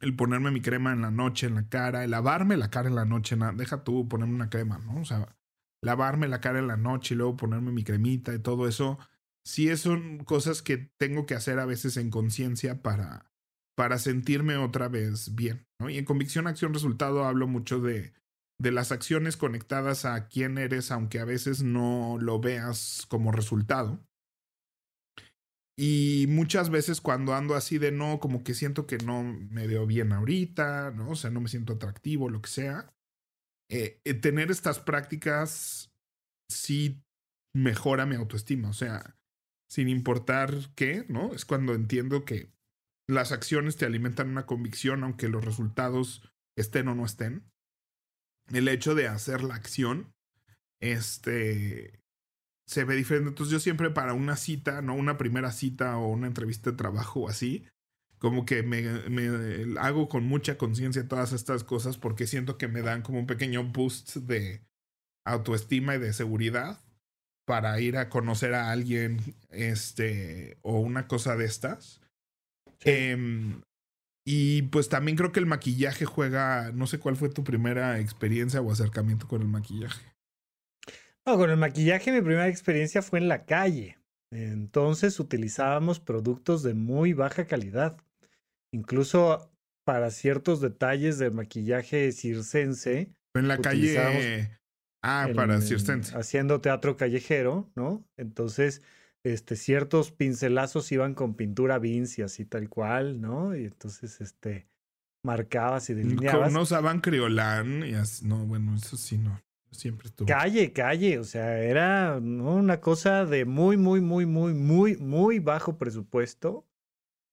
El 0.00 0.14
ponerme 0.16 0.50
mi 0.50 0.60
crema 0.60 0.92
en 0.92 1.00
la 1.00 1.10
noche 1.10 1.46
en 1.46 1.54
la 1.54 1.66
cara, 1.66 2.04
el 2.04 2.10
lavarme 2.10 2.58
la 2.58 2.68
cara 2.68 2.90
en 2.90 2.94
la 2.94 3.06
noche, 3.06 3.38
deja 3.54 3.84
tú 3.84 4.06
ponerme 4.06 4.34
una 4.34 4.50
crema, 4.50 4.76
¿no? 4.80 5.00
O 5.00 5.04
sea, 5.06 5.34
lavarme 5.80 6.28
la 6.28 6.42
cara 6.42 6.58
en 6.58 6.66
la 6.66 6.76
noche 6.76 7.14
y 7.14 7.16
luego 7.16 7.38
ponerme 7.38 7.72
mi 7.72 7.84
cremita 7.84 8.34
y 8.34 8.40
todo 8.40 8.68
eso. 8.68 8.98
Sí, 9.46 9.74
son 9.78 10.18
cosas 10.24 10.60
que 10.60 10.92
tengo 10.98 11.24
que 11.24 11.36
hacer 11.36 11.58
a 11.58 11.64
veces 11.64 11.96
en 11.96 12.10
conciencia 12.10 12.82
para, 12.82 13.32
para 13.74 13.98
sentirme 13.98 14.58
otra 14.58 14.88
vez 14.88 15.34
bien, 15.34 15.66
¿no? 15.80 15.88
Y 15.88 15.96
en 15.96 16.04
convicción, 16.04 16.46
acción, 16.46 16.74
resultado 16.74 17.24
hablo 17.24 17.46
mucho 17.46 17.80
de 17.80 18.12
de 18.60 18.72
las 18.72 18.90
acciones 18.90 19.36
conectadas 19.36 20.04
a 20.04 20.28
quién 20.28 20.58
eres, 20.58 20.90
aunque 20.90 21.20
a 21.20 21.24
veces 21.24 21.62
no 21.62 22.18
lo 22.20 22.40
veas 22.40 23.06
como 23.08 23.30
resultado. 23.30 24.04
Y 25.78 26.26
muchas 26.28 26.70
veces 26.70 27.00
cuando 27.00 27.34
ando 27.34 27.54
así 27.54 27.78
de 27.78 27.92
no, 27.92 28.18
como 28.18 28.42
que 28.42 28.54
siento 28.54 28.86
que 28.88 28.98
no 28.98 29.22
me 29.22 29.68
veo 29.68 29.86
bien 29.86 30.12
ahorita, 30.12 30.90
¿no? 30.90 31.10
O 31.10 31.14
sea, 31.14 31.30
no 31.30 31.40
me 31.40 31.48
siento 31.48 31.74
atractivo, 31.74 32.28
lo 32.28 32.42
que 32.42 32.50
sea. 32.50 32.92
Eh, 33.70 34.00
eh, 34.04 34.14
tener 34.14 34.50
estas 34.50 34.80
prácticas 34.80 35.92
sí 36.50 37.04
mejora 37.54 38.06
mi 38.06 38.16
autoestima. 38.16 38.70
O 38.70 38.72
sea, 38.72 39.16
sin 39.70 39.88
importar 39.88 40.52
qué, 40.74 41.04
¿no? 41.08 41.32
Es 41.32 41.44
cuando 41.44 41.74
entiendo 41.74 42.24
que 42.24 42.50
las 43.08 43.30
acciones 43.30 43.76
te 43.76 43.86
alimentan 43.86 44.30
una 44.30 44.46
convicción, 44.46 45.04
aunque 45.04 45.28
los 45.28 45.44
resultados 45.44 46.28
estén 46.56 46.88
o 46.88 46.96
no 46.96 47.04
estén 47.04 47.48
el 48.52 48.68
hecho 48.68 48.94
de 48.94 49.08
hacer 49.08 49.42
la 49.42 49.54
acción, 49.54 50.12
este, 50.80 52.00
se 52.66 52.84
ve 52.84 52.96
diferente. 52.96 53.30
Entonces 53.30 53.52
yo 53.52 53.60
siempre 53.60 53.90
para 53.90 54.14
una 54.14 54.36
cita, 54.36 54.82
no 54.82 54.94
una 54.94 55.18
primera 55.18 55.52
cita 55.52 55.96
o 55.98 56.08
una 56.08 56.26
entrevista 56.26 56.70
de 56.70 56.76
trabajo 56.76 57.20
o 57.20 57.28
así, 57.28 57.66
como 58.18 58.44
que 58.44 58.62
me, 58.62 58.82
me 59.08 59.78
hago 59.78 60.08
con 60.08 60.24
mucha 60.24 60.58
conciencia 60.58 61.06
todas 61.06 61.32
estas 61.32 61.64
cosas 61.64 61.96
porque 61.96 62.26
siento 62.26 62.58
que 62.58 62.68
me 62.68 62.82
dan 62.82 63.02
como 63.02 63.20
un 63.20 63.26
pequeño 63.26 63.64
boost 63.64 64.16
de 64.16 64.62
autoestima 65.24 65.94
y 65.94 65.98
de 65.98 66.12
seguridad 66.12 66.80
para 67.48 67.80
ir 67.80 67.96
a 67.96 68.10
conocer 68.10 68.54
a 68.54 68.70
alguien, 68.70 69.18
este, 69.48 70.58
o 70.60 70.80
una 70.80 71.06
cosa 71.06 71.34
de 71.34 71.46
estas. 71.46 72.02
Em, 72.80 73.62
y 74.30 74.60
pues 74.60 74.90
también 74.90 75.16
creo 75.16 75.32
que 75.32 75.40
el 75.40 75.46
maquillaje 75.46 76.04
juega, 76.04 76.70
no 76.72 76.86
sé 76.86 76.98
cuál 76.98 77.16
fue 77.16 77.30
tu 77.30 77.44
primera 77.44 77.98
experiencia 77.98 78.60
o 78.60 78.70
acercamiento 78.70 79.26
con 79.26 79.40
el 79.40 79.48
maquillaje. 79.48 80.04
No, 81.24 81.38
con 81.38 81.48
el 81.48 81.56
maquillaje 81.56 82.12
mi 82.12 82.20
primera 82.20 82.46
experiencia 82.46 83.00
fue 83.00 83.20
en 83.20 83.28
la 83.28 83.46
calle. 83.46 83.96
Entonces 84.30 85.18
utilizábamos 85.18 85.98
productos 85.98 86.62
de 86.62 86.74
muy 86.74 87.14
baja 87.14 87.46
calidad. 87.46 87.96
Incluso 88.70 89.50
para 89.86 90.10
ciertos 90.10 90.60
detalles 90.60 91.18
de 91.18 91.30
maquillaje 91.30 92.12
circense. 92.12 93.10
En 93.32 93.48
la 93.48 93.56
calle. 93.56 94.58
Ah, 95.02 95.30
para 95.34 95.62
circense. 95.62 96.14
Haciendo 96.14 96.60
teatro 96.60 96.98
callejero, 96.98 97.72
¿no? 97.74 98.06
Entonces 98.18 98.82
este, 99.24 99.56
ciertos 99.56 100.12
pincelazos 100.12 100.90
iban 100.92 101.14
con 101.14 101.34
pintura 101.34 101.78
Vinci, 101.78 102.22
así 102.22 102.44
tal 102.44 102.68
cual, 102.68 103.20
¿no? 103.20 103.56
Y 103.56 103.64
entonces, 103.64 104.20
este, 104.20 104.68
marcabas 105.22 105.90
y 105.90 105.94
delineabas. 105.94 106.52
No 106.52 106.62
usaban 106.62 107.00
criolán 107.00 107.84
y 107.84 107.94
así, 107.94 108.26
no, 108.26 108.46
bueno, 108.46 108.74
eso 108.74 108.96
sí, 108.96 109.18
no. 109.18 109.40
Siempre 109.70 110.08
estuvo. 110.08 110.26
Calle, 110.26 110.72
calle, 110.72 111.18
o 111.18 111.24
sea, 111.24 111.58
era 111.58 112.20
¿no? 112.20 112.54
una 112.54 112.80
cosa 112.80 113.26
de 113.26 113.44
muy, 113.44 113.76
muy, 113.76 114.00
muy, 114.00 114.24
muy, 114.24 114.54
muy, 114.54 114.96
muy 114.96 115.40
bajo 115.40 115.76
presupuesto. 115.76 116.66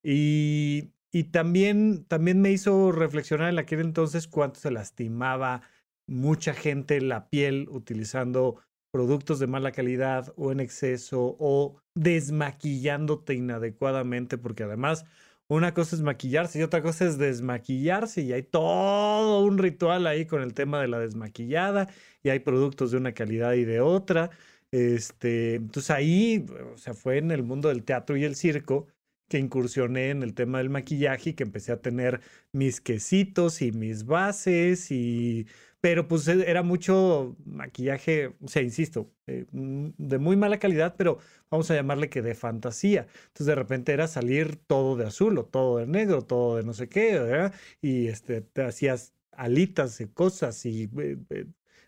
Y, 0.04 0.92
y 1.12 1.26
también, 1.26 2.04
también 2.06 2.42
me 2.42 2.52
hizo 2.52 2.92
reflexionar 2.92 3.50
en 3.50 3.60
aquel 3.60 3.80
entonces 3.80 4.28
cuánto 4.28 4.60
se 4.60 4.70
lastimaba 4.70 5.62
mucha 6.08 6.54
gente 6.54 7.00
la 7.00 7.30
piel 7.30 7.68
utilizando 7.70 8.58
productos 8.96 9.40
de 9.40 9.48
mala 9.48 9.74
calidad 9.74 10.32
o 10.38 10.54
en 10.54 10.62
exceso 10.62 11.36
o 11.38 11.82
desmaquillándote 11.96 13.34
inadecuadamente, 13.34 14.38
porque 14.38 14.64
además 14.64 15.04
una 15.50 15.74
cosa 15.74 15.98
es 15.98 16.02
maquillarse 16.02 16.60
y 16.60 16.64
otra 16.64 16.82
cosa 16.82 17.04
es 17.06 17.18
desmaquillarse 17.18 18.22
y 18.22 18.32
hay 18.32 18.44
todo 18.44 19.44
un 19.44 19.58
ritual 19.58 20.08
ahí 20.08 20.26
con 20.26 20.42
el 20.42 20.54
tema 20.54 20.80
de 20.80 20.88
la 20.88 21.00
desmaquillada 21.00 21.90
y 22.24 22.30
hay 22.30 22.40
productos 22.40 22.92
de 22.92 22.98
una 22.98 23.12
calidad 23.12 23.52
y 23.56 23.66
de 23.66 23.82
otra. 23.82 24.30
Este, 24.72 25.56
entonces 25.56 25.92
ahí, 25.92 26.46
o 26.74 26.78
sea, 26.78 26.94
fue 26.94 27.18
en 27.18 27.32
el 27.32 27.44
mundo 27.44 27.68
del 27.68 27.84
teatro 27.84 28.16
y 28.16 28.24
el 28.24 28.38
circo 28.38 28.88
que 29.28 29.40
incursioné 29.40 30.12
en 30.12 30.24
el 30.24 30.34
tema 30.36 30.60
del 30.60 30.70
maquillaje 30.70 31.32
y 31.32 31.34
que 31.34 31.44
empecé 31.44 31.74
a 31.74 31.82
tener 31.82 32.22
mis 32.54 32.80
quesitos 32.80 33.62
y 33.62 33.74
mis 33.74 34.06
bases 34.06 34.90
y 34.90 35.48
pero 35.86 36.08
pues 36.08 36.28
e, 36.28 36.50
era 36.50 36.64
mucho 36.64 37.38
maquillaje, 37.46 38.34
o 38.44 38.48
sea, 38.48 38.64
insisto, 38.64 39.12
eh, 39.28 39.46
mm, 39.52 39.90
de 40.00 40.18
muy 40.18 40.36
mala 40.36 40.58
calidad, 40.58 40.96
pero 40.98 41.20
vamos 41.52 41.70
a 41.70 41.76
llamarle 41.76 42.10
que 42.10 42.24
de 42.24 42.34
fantasía. 42.34 43.06
Entonces 43.28 43.46
de 43.46 43.54
repente 43.54 43.94
era 43.94 44.08
salir 44.08 44.56
todo 44.56 44.96
de 44.96 45.06
azul 45.06 45.38
o 45.38 45.46
todo 45.46 45.78
de 45.78 45.86
negro, 45.86 46.24
todo 46.24 46.58
de 46.58 46.64
no 46.64 46.74
sé 46.74 46.90
qué, 46.90 47.20
¿verdad? 47.20 47.54
Y 47.82 48.08
este, 48.08 48.42
te 48.42 48.64
hacías 48.64 49.14
alitas 49.32 49.96
de 50.00 50.12
cosas 50.12 50.66
y 50.66 50.90
eh, 50.98 51.18
eh, 51.30 51.46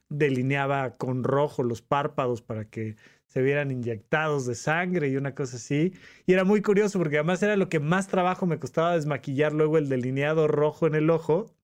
delineaba 0.09 0.95
con 0.97 1.23
rojo 1.23 1.63
los 1.63 1.81
párpados 1.81 2.43
para 2.43 2.65
que 2.69 2.97
se 3.25 3.41
vieran 3.41 3.71
inyectados 3.71 4.45
de 4.45 4.53
sangre 4.53 5.09
y 5.09 5.17
una 5.17 5.33
cosa 5.33 5.57
así. 5.57 5.93
Y 6.27 6.33
era 6.33 6.43
muy 6.43 6.61
curioso 6.61 6.99
porque 6.99 7.17
además 7.17 7.41
era 7.41 7.57
lo 7.57 7.67
que 7.67 7.79
más 7.79 8.07
trabajo 8.07 8.45
me 8.45 8.59
costaba 8.59 8.93
desmaquillar 8.93 9.53
luego 9.53 9.79
el 9.79 9.89
delineado 9.89 10.47
rojo 10.47 10.85
en 10.85 10.93
el 10.93 11.09
ojo 11.09 11.56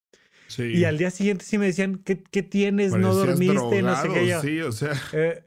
y 0.59 0.83
al 0.85 0.97
día 0.97 1.11
siguiente 1.11 1.45
sí 1.45 1.57
me 1.57 1.67
decían, 1.67 1.97
¿qué, 2.03 2.21
qué 2.23 2.43
tienes? 2.43 2.93
¿No 2.93 3.13
dormiste? 3.13 3.81
no 3.81 4.01
sé 4.01 4.09
qué. 4.09 4.37
sí, 4.41 4.61
o 4.61 4.71
sea. 4.71 4.93
Eh, 5.13 5.43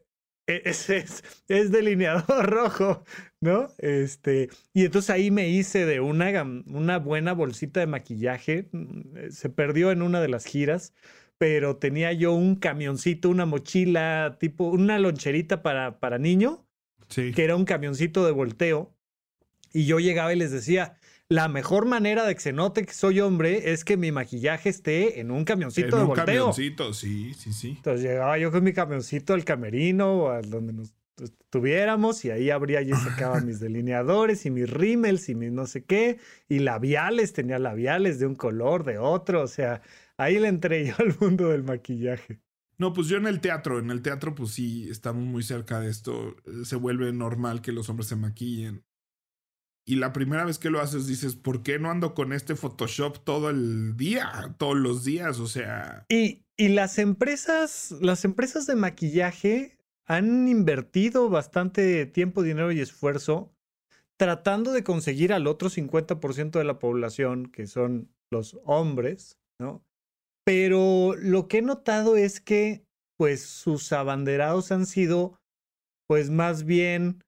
e, 0.48 0.62
es, 0.70 0.88
es, 0.90 1.24
es, 1.48 1.72
delineador 1.72 2.46
rojo, 2.50 3.02
¿no? 3.40 3.68
Este, 3.78 4.48
y 4.72 4.84
entonces 4.84 5.10
ahí 5.10 5.32
me 5.32 5.48
hice 5.48 5.84
de 5.86 5.98
una, 5.98 6.44
una 6.66 6.98
buena 7.00 7.32
bolsita 7.32 7.80
de 7.80 7.88
maquillaje. 7.88 8.68
Mm, 8.70 9.30
se 9.30 9.50
perdió 9.50 9.90
en 9.90 10.02
una 10.02 10.20
de 10.20 10.28
las 10.28 10.44
giras, 10.44 10.94
pero 11.36 11.78
tenía 11.78 12.12
yo 12.12 12.32
un 12.32 12.54
camioncito, 12.54 13.28
una 13.28 13.44
mochila, 13.44 14.36
tipo 14.38 14.68
una 14.68 15.00
loncherita 15.00 15.62
para, 15.62 15.98
para 15.98 16.18
niño. 16.18 16.62
Sí. 17.08 17.32
que 17.32 17.44
era 17.44 17.54
un 17.54 17.64
camioncito 17.64 18.24
de 18.24 18.32
volteo. 18.32 18.92
Y 19.72 19.86
yo 19.86 19.98
llegaba 19.98 20.32
y 20.32 20.36
les 20.36 20.50
decía, 20.50 20.96
la 21.28 21.48
mejor 21.48 21.86
manera 21.86 22.24
de 22.24 22.34
que 22.34 22.40
se 22.40 22.52
note 22.52 22.84
que 22.84 22.92
soy 22.92 23.20
hombre 23.20 23.72
es 23.72 23.84
que 23.84 23.96
mi 23.96 24.12
maquillaje 24.12 24.68
esté 24.68 25.20
en 25.20 25.30
un 25.30 25.44
camioncito 25.44 25.88
en 25.88 25.94
de 25.94 26.00
un 26.02 26.06
volteo. 26.08 26.24
camioncito, 26.24 26.94
sí, 26.94 27.34
sí, 27.34 27.52
sí. 27.52 27.74
Entonces 27.76 28.02
llegaba 28.02 28.38
yo 28.38 28.52
con 28.52 28.62
mi 28.62 28.72
camioncito 28.72 29.34
al 29.34 29.44
camerino 29.44 30.12
o 30.14 30.30
a 30.30 30.40
donde 30.42 30.72
nos 30.72 30.94
estuviéramos 31.20 32.24
y 32.24 32.30
ahí 32.30 32.50
abría 32.50 32.82
y 32.82 32.92
sacaba 32.92 33.40
mis 33.40 33.58
delineadores 33.58 34.46
y 34.46 34.50
mis 34.50 34.68
rímels 34.68 35.28
y 35.28 35.34
mis 35.34 35.50
no 35.50 35.66
sé 35.66 35.84
qué 35.84 36.18
y 36.48 36.60
labiales, 36.60 37.32
tenía 37.32 37.58
labiales 37.58 38.18
de 38.18 38.26
un 38.26 38.34
color, 38.34 38.84
de 38.84 38.98
otro, 38.98 39.42
o 39.42 39.48
sea, 39.48 39.82
ahí 40.16 40.38
le 40.38 40.48
entré 40.48 40.86
yo 40.86 40.94
al 40.98 41.16
mundo 41.18 41.48
del 41.48 41.64
maquillaje. 41.64 42.40
No, 42.78 42.92
pues 42.92 43.08
yo 43.08 43.16
en 43.16 43.26
el 43.26 43.40
teatro, 43.40 43.78
en 43.78 43.90
el 43.90 44.02
teatro 44.02 44.34
pues 44.34 44.50
sí, 44.50 44.88
estamos 44.90 45.24
muy 45.24 45.42
cerca 45.42 45.80
de 45.80 45.88
esto. 45.88 46.36
Se 46.64 46.76
vuelve 46.76 47.10
normal 47.12 47.62
que 47.62 47.72
los 47.72 47.88
hombres 47.88 48.08
se 48.08 48.16
maquillen. 48.16 48.84
Y 49.88 49.96
la 49.96 50.12
primera 50.12 50.44
vez 50.44 50.58
que 50.58 50.70
lo 50.70 50.80
haces 50.80 51.06
dices, 51.06 51.36
¿por 51.36 51.62
qué 51.62 51.78
no 51.78 51.90
ando 51.90 52.12
con 52.14 52.32
este 52.32 52.56
Photoshop 52.56 53.22
todo 53.24 53.50
el 53.50 53.96
día, 53.96 54.54
todos 54.58 54.76
los 54.76 55.04
días? 55.04 55.38
O 55.38 55.46
sea... 55.46 56.04
Y, 56.08 56.44
y 56.56 56.68
las 56.68 56.98
empresas, 56.98 57.94
las 58.00 58.24
empresas 58.24 58.66
de 58.66 58.74
maquillaje 58.74 59.78
han 60.06 60.48
invertido 60.48 61.28
bastante 61.28 62.04
tiempo, 62.06 62.42
dinero 62.42 62.72
y 62.72 62.80
esfuerzo 62.80 63.52
tratando 64.18 64.72
de 64.72 64.82
conseguir 64.82 65.32
al 65.32 65.46
otro 65.46 65.68
50% 65.68 66.58
de 66.58 66.64
la 66.64 66.78
población, 66.78 67.46
que 67.46 67.66
son 67.66 68.10
los 68.30 68.58
hombres, 68.64 69.38
¿no? 69.60 69.84
Pero 70.44 71.14
lo 71.16 71.48
que 71.48 71.58
he 71.58 71.62
notado 71.62 72.16
es 72.16 72.40
que, 72.40 72.86
pues, 73.18 73.42
sus 73.42 73.92
abanderados 73.92 74.72
han 74.72 74.86
sido, 74.86 75.38
pues, 76.08 76.30
más 76.30 76.64
bien, 76.64 77.24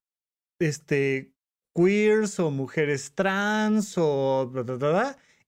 este, 0.59 1.33
queers 1.79 2.39
o 2.39 2.51
mujeres 2.51 3.13
trans 3.15 3.95
o 3.97 4.51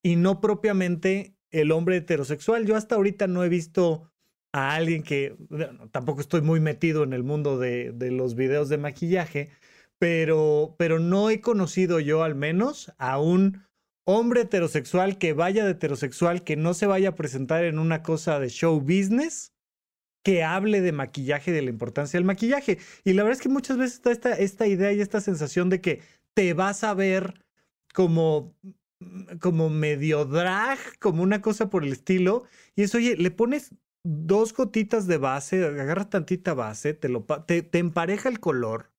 y 0.03 0.15
no 0.15 0.41
propiamente 0.41 1.35
el 1.51 1.71
hombre 1.71 1.97
heterosexual. 1.97 2.65
Yo 2.65 2.75
hasta 2.75 2.95
ahorita 2.95 3.27
no 3.27 3.43
he 3.43 3.49
visto 3.49 4.09
a 4.53 4.75
alguien 4.75 5.03
que 5.03 5.35
tampoco 5.91 6.21
estoy 6.21 6.41
muy 6.41 6.59
metido 6.59 7.03
en 7.03 7.13
el 7.13 7.23
mundo 7.23 7.57
de, 7.57 7.91
de, 7.91 8.11
los 8.11 8.35
videos 8.35 8.69
de 8.69 8.77
maquillaje, 8.77 9.49
pero, 9.99 10.75
pero 10.77 10.99
no 10.99 11.29
he 11.29 11.41
conocido 11.41 11.99
yo 11.99 12.23
al 12.23 12.35
menos 12.35 12.91
a 12.97 13.19
un 13.19 13.63
hombre 14.05 14.41
heterosexual 14.41 15.17
que 15.17 15.33
vaya 15.33 15.65
de 15.65 15.71
heterosexual, 15.71 16.43
que 16.43 16.55
no 16.55 16.73
se 16.73 16.87
vaya 16.87 17.09
a 17.09 17.15
presentar 17.15 17.63
en 17.63 17.79
una 17.79 18.03
cosa 18.03 18.39
de 18.39 18.49
show 18.49 18.79
business, 18.79 19.53
que 20.23 20.43
hable 20.43 20.81
de 20.81 20.91
maquillaje, 20.91 21.51
de 21.51 21.61
la 21.61 21.69
importancia 21.69 22.17
del 22.17 22.25
maquillaje. 22.25 22.77
Y 23.03 23.13
la 23.13 23.23
verdad 23.23 23.37
es 23.37 23.43
que 23.43 23.49
muchas 23.49 23.77
veces 23.77 23.95
está 23.95 24.11
esta, 24.11 24.33
esta 24.33 24.67
idea 24.67 24.91
y 24.91 25.01
esta 25.01 25.21
sensación 25.21 25.69
de 25.69 25.81
que 25.81 26.01
te 26.33 26.53
vas 26.53 26.83
a 26.83 26.93
ver 26.93 27.45
como 27.93 28.55
como 29.39 29.69
medio 29.69 30.25
drag, 30.25 30.77
como 30.99 31.23
una 31.23 31.41
cosa 31.41 31.69
por 31.69 31.83
el 31.83 31.91
estilo. 31.91 32.43
Y 32.75 32.83
eso, 32.83 32.97
oye, 32.97 33.15
le 33.17 33.31
pones 33.31 33.71
dos 34.03 34.53
gotitas 34.53 35.07
de 35.07 35.17
base, 35.17 35.63
agarras 35.65 36.09
tantita 36.09 36.53
base, 36.53 36.93
te, 36.93 37.09
lo, 37.09 37.23
te, 37.47 37.61
te 37.61 37.79
empareja 37.79 38.29
el 38.29 38.39
color, 38.39 38.91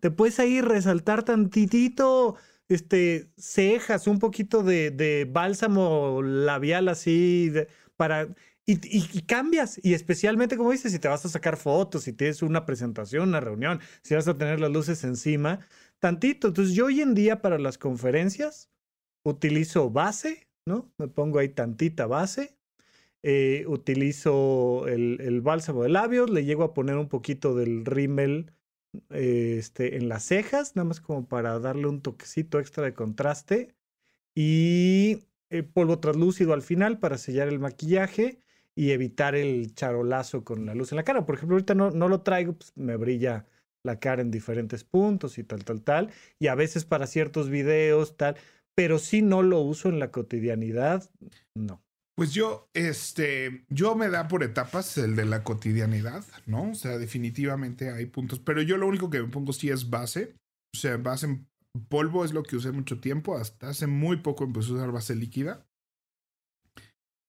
te 0.00 0.10
puedes 0.10 0.38
ahí 0.38 0.60
resaltar 0.60 1.24
tantitito, 1.24 2.36
este, 2.68 3.30
cejas, 3.36 4.06
un 4.06 4.18
poquito 4.18 4.62
de, 4.62 5.28
bálsamo 5.30 6.22
labial 6.22 6.88
así, 6.88 7.52
para... 7.96 8.28
Y, 8.68 8.74
y, 8.84 9.08
y, 9.12 9.22
cambias, 9.22 9.78
y 9.80 9.94
especialmente, 9.94 10.56
como 10.56 10.72
dices, 10.72 10.90
si 10.90 10.98
te 10.98 11.06
vas 11.06 11.24
a 11.24 11.28
sacar 11.28 11.56
fotos, 11.56 12.02
si 12.02 12.12
tienes 12.12 12.42
una 12.42 12.66
presentación, 12.66 13.28
una 13.28 13.38
reunión, 13.38 13.80
si 14.02 14.16
vas 14.16 14.26
a 14.26 14.36
tener 14.36 14.58
las 14.58 14.72
luces 14.72 15.04
encima, 15.04 15.60
tantito. 16.00 16.48
Entonces, 16.48 16.74
yo 16.74 16.86
hoy 16.86 17.00
en 17.00 17.14
día 17.14 17.42
para 17.42 17.58
las 17.58 17.78
conferencias 17.78 18.70
utilizo 19.24 19.90
base, 19.90 20.48
¿no? 20.66 20.92
Me 20.98 21.08
pongo 21.08 21.38
ahí 21.38 21.48
tantita 21.48 22.06
base, 22.06 22.56
eh, 23.22 23.64
utilizo 23.66 24.86
el, 24.88 25.40
bálsamo 25.40 25.82
de 25.82 25.88
labios, 25.88 26.30
le 26.30 26.44
llego 26.44 26.64
a 26.64 26.74
poner 26.74 26.96
un 26.96 27.08
poquito 27.08 27.54
del 27.54 27.84
rímel 27.84 28.52
eh, 29.10 29.56
este, 29.58 29.96
en 29.96 30.08
las 30.08 30.24
cejas, 30.24 30.76
nada 30.76 30.88
más 30.88 31.00
como 31.00 31.26
para 31.26 31.58
darle 31.58 31.88
un 31.88 32.02
toquecito 32.02 32.60
extra 32.60 32.84
de 32.84 32.94
contraste. 32.94 33.74
Y 34.34 35.24
el 35.50 35.64
polvo 35.64 35.98
translúcido 36.00 36.52
al 36.52 36.62
final 36.62 36.98
para 36.98 37.18
sellar 37.18 37.48
el 37.48 37.58
maquillaje 37.58 38.40
y 38.74 38.90
evitar 38.92 39.34
el 39.34 39.74
charolazo 39.74 40.44
con 40.44 40.66
la 40.66 40.74
luz 40.74 40.92
en 40.92 40.96
la 40.96 41.04
cara. 41.04 41.26
Por 41.26 41.36
ejemplo, 41.36 41.56
ahorita 41.56 41.74
no, 41.74 41.90
no 41.90 42.08
lo 42.08 42.22
traigo, 42.22 42.52
pues 42.54 42.72
me 42.76 42.96
brilla 42.96 43.46
la 43.86 43.98
cara 43.98 44.20
en 44.20 44.30
diferentes 44.30 44.84
puntos 44.84 45.38
y 45.38 45.44
tal, 45.44 45.64
tal, 45.64 45.82
tal. 45.82 46.10
Y 46.38 46.48
a 46.48 46.54
veces 46.54 46.84
para 46.84 47.06
ciertos 47.06 47.48
videos, 47.48 48.16
tal. 48.16 48.36
Pero 48.74 48.98
si 48.98 49.22
no 49.22 49.42
lo 49.42 49.60
uso 49.60 49.88
en 49.88 49.98
la 49.98 50.10
cotidianidad, 50.10 51.08
no. 51.54 51.82
Pues 52.16 52.32
yo, 52.32 52.68
este, 52.72 53.64
yo 53.68 53.94
me 53.94 54.08
da 54.08 54.26
por 54.26 54.42
etapas 54.42 54.96
el 54.96 55.16
de 55.16 55.26
la 55.26 55.44
cotidianidad, 55.44 56.24
¿no? 56.46 56.70
O 56.70 56.74
sea, 56.74 56.96
definitivamente 56.98 57.90
hay 57.90 58.06
puntos, 58.06 58.40
pero 58.40 58.62
yo 58.62 58.78
lo 58.78 58.86
único 58.86 59.10
que 59.10 59.20
me 59.20 59.28
pongo 59.28 59.52
sí 59.52 59.68
es 59.68 59.90
base. 59.90 60.34
O 60.74 60.78
sea, 60.78 60.96
base 60.96 61.26
en 61.26 61.46
polvo 61.88 62.24
es 62.24 62.32
lo 62.32 62.42
que 62.42 62.56
usé 62.56 62.72
mucho 62.72 63.00
tiempo, 63.00 63.36
hasta 63.36 63.68
hace 63.68 63.86
muy 63.86 64.18
poco 64.18 64.44
empecé 64.44 64.70
a 64.70 64.74
usar 64.74 64.92
base 64.92 65.14
líquida. 65.14 65.66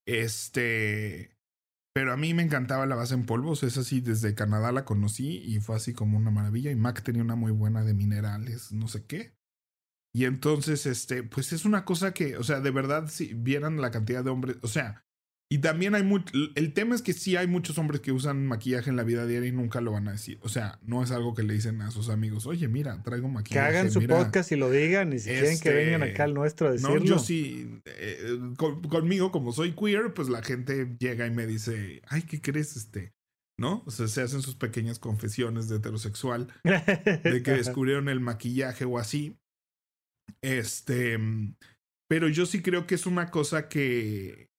Este, 0.05 1.36
pero 1.97 2.13
a 2.13 2.15
mí 2.15 2.35
me 2.35 2.43
encantaba 2.43 2.85
la 2.85 2.93
base 2.93 3.15
en 3.15 3.25
polvos, 3.25 3.63
es 3.63 3.75
así, 3.75 4.01
desde 4.01 4.35
Canadá 4.35 4.71
la 4.71 4.85
conocí 4.85 5.37
y 5.37 5.59
fue 5.61 5.77
así 5.77 5.93
como 5.93 6.15
una 6.15 6.29
maravilla. 6.29 6.69
Y 6.69 6.75
Mac 6.75 7.01
tenía 7.01 7.23
una 7.23 7.35
muy 7.35 7.51
buena 7.51 7.83
de 7.83 7.95
minerales, 7.95 8.71
no 8.71 8.87
sé 8.87 9.07
qué. 9.07 9.35
Y 10.13 10.25
entonces, 10.25 10.85
este, 10.85 11.23
pues 11.23 11.53
es 11.53 11.65
una 11.65 11.85
cosa 11.85 12.13
que, 12.13 12.37
o 12.37 12.43
sea, 12.43 12.59
de 12.59 12.69
verdad, 12.69 13.07
si 13.07 13.33
vieran 13.33 13.81
la 13.81 13.89
cantidad 13.89 14.23
de 14.23 14.29
hombres, 14.29 14.57
o 14.61 14.67
sea, 14.67 15.06
y 15.49 15.59
también 15.59 15.95
hay 15.95 16.03
mucho, 16.03 16.33
el 16.55 16.73
tema 16.73 16.93
es 16.93 17.01
que 17.01 17.13
sí 17.13 17.37
hay 17.37 17.47
muchos 17.47 17.77
hombres 17.77 18.01
que 18.01 18.11
usan 18.11 18.45
maquillaje 18.45 18.89
en 18.89 18.97
la 18.97 19.03
vida 19.03 19.25
diaria 19.25 19.47
y 19.47 19.53
nunca 19.53 19.79
lo 19.79 19.93
van 19.93 20.09
a 20.09 20.11
decir. 20.11 20.39
O 20.41 20.49
sea, 20.49 20.77
no 20.83 21.01
es 21.03 21.11
algo 21.11 21.33
que 21.33 21.43
le 21.43 21.53
dicen 21.53 21.81
a 21.81 21.89
sus 21.89 22.09
amigos, 22.09 22.45
oye, 22.45 22.67
mira, 22.67 23.01
traigo 23.01 23.29
maquillaje. 23.29 23.71
Que 23.71 23.77
hagan 23.77 23.91
su 23.91 24.01
mira, 24.01 24.17
podcast 24.17 24.51
y 24.51 24.57
lo 24.57 24.69
digan, 24.69 25.13
y 25.13 25.19
si 25.19 25.29
este, 25.29 25.39
quieren 25.39 25.59
que 25.61 25.73
vengan 25.73 26.03
acá 26.03 26.25
al 26.25 26.33
nuestro 26.33 26.67
a 26.67 26.71
decirlo. 26.71 26.99
No, 26.99 27.05
yo 27.05 27.19
sí, 27.19 27.81
eh, 27.85 28.39
con, 28.57 28.81
conmigo, 28.81 29.31
como 29.31 29.53
soy 29.53 29.71
queer, 29.71 30.13
pues 30.13 30.27
la 30.27 30.43
gente 30.43 30.97
llega 30.99 31.25
y 31.25 31.31
me 31.31 31.47
dice, 31.47 32.01
ay, 32.07 32.23
¿qué 32.23 32.41
crees? 32.41 32.75
Este, 32.75 33.13
¿no? 33.57 33.83
O 33.85 33.91
sea, 33.91 34.09
se 34.09 34.21
hacen 34.21 34.41
sus 34.41 34.55
pequeñas 34.55 34.99
confesiones 34.99 35.69
de 35.69 35.77
heterosexual, 35.77 36.47
de 36.63 37.41
que 37.43 37.51
descubrieron 37.51 38.09
el 38.09 38.19
maquillaje 38.19 38.83
o 38.83 38.97
así. 38.97 39.37
Este, 40.41 41.17
pero 42.09 42.27
yo 42.27 42.45
sí 42.45 42.61
creo 42.61 42.85
que 42.85 42.95
es 42.95 43.05
una 43.05 43.31
cosa 43.31 43.69
que, 43.69 44.49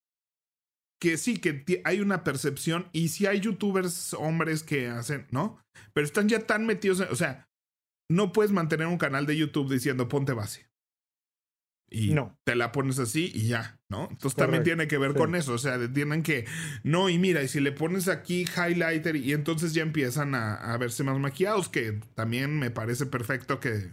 que 1.00 1.16
sí, 1.16 1.38
que 1.38 1.82
hay 1.84 2.00
una 2.00 2.24
percepción 2.24 2.88
y 2.92 3.08
sí 3.08 3.26
hay 3.26 3.40
youtubers 3.40 4.14
hombres 4.14 4.62
que 4.62 4.88
hacen, 4.88 5.26
¿no? 5.30 5.58
Pero 5.92 6.06
están 6.06 6.28
ya 6.28 6.46
tan 6.46 6.66
metidos, 6.66 7.00
en, 7.00 7.08
o 7.11 7.16
sea, 7.16 7.48
no 8.11 8.32
puedes 8.32 8.52
mantener 8.52 8.87
un 8.87 8.98
canal 8.98 9.26
de 9.26 9.37
YouTube 9.37 9.70
diciendo 9.70 10.08
ponte 10.08 10.32
base. 10.32 10.68
Y 11.90 12.12
no. 12.12 12.38
te 12.44 12.54
la 12.54 12.70
pones 12.70 12.98
así 12.98 13.32
y 13.34 13.48
ya, 13.48 13.80
¿no? 13.88 14.02
Entonces 14.02 14.34
Correcto. 14.34 14.40
también 14.42 14.62
tiene 14.62 14.88
que 14.88 14.98
ver 14.98 15.12
sí. 15.12 15.16
con 15.16 15.34
eso, 15.34 15.54
o 15.54 15.58
sea, 15.58 15.90
tienen 15.90 16.22
que, 16.22 16.44
no, 16.82 17.08
y 17.08 17.18
mira, 17.18 17.42
y 17.42 17.48
si 17.48 17.61
le 17.61 17.72
pones 17.72 18.08
aquí 18.08 18.44
highlighter 18.44 19.16
y 19.16 19.32
entonces 19.32 19.72
ya 19.72 19.82
empiezan 19.82 20.34
a, 20.34 20.54
a 20.56 20.76
verse 20.76 21.02
más 21.02 21.18
maquillados, 21.18 21.70
que 21.70 22.00
también 22.14 22.58
me 22.58 22.70
parece 22.70 23.06
perfecto 23.06 23.58
que 23.58 23.90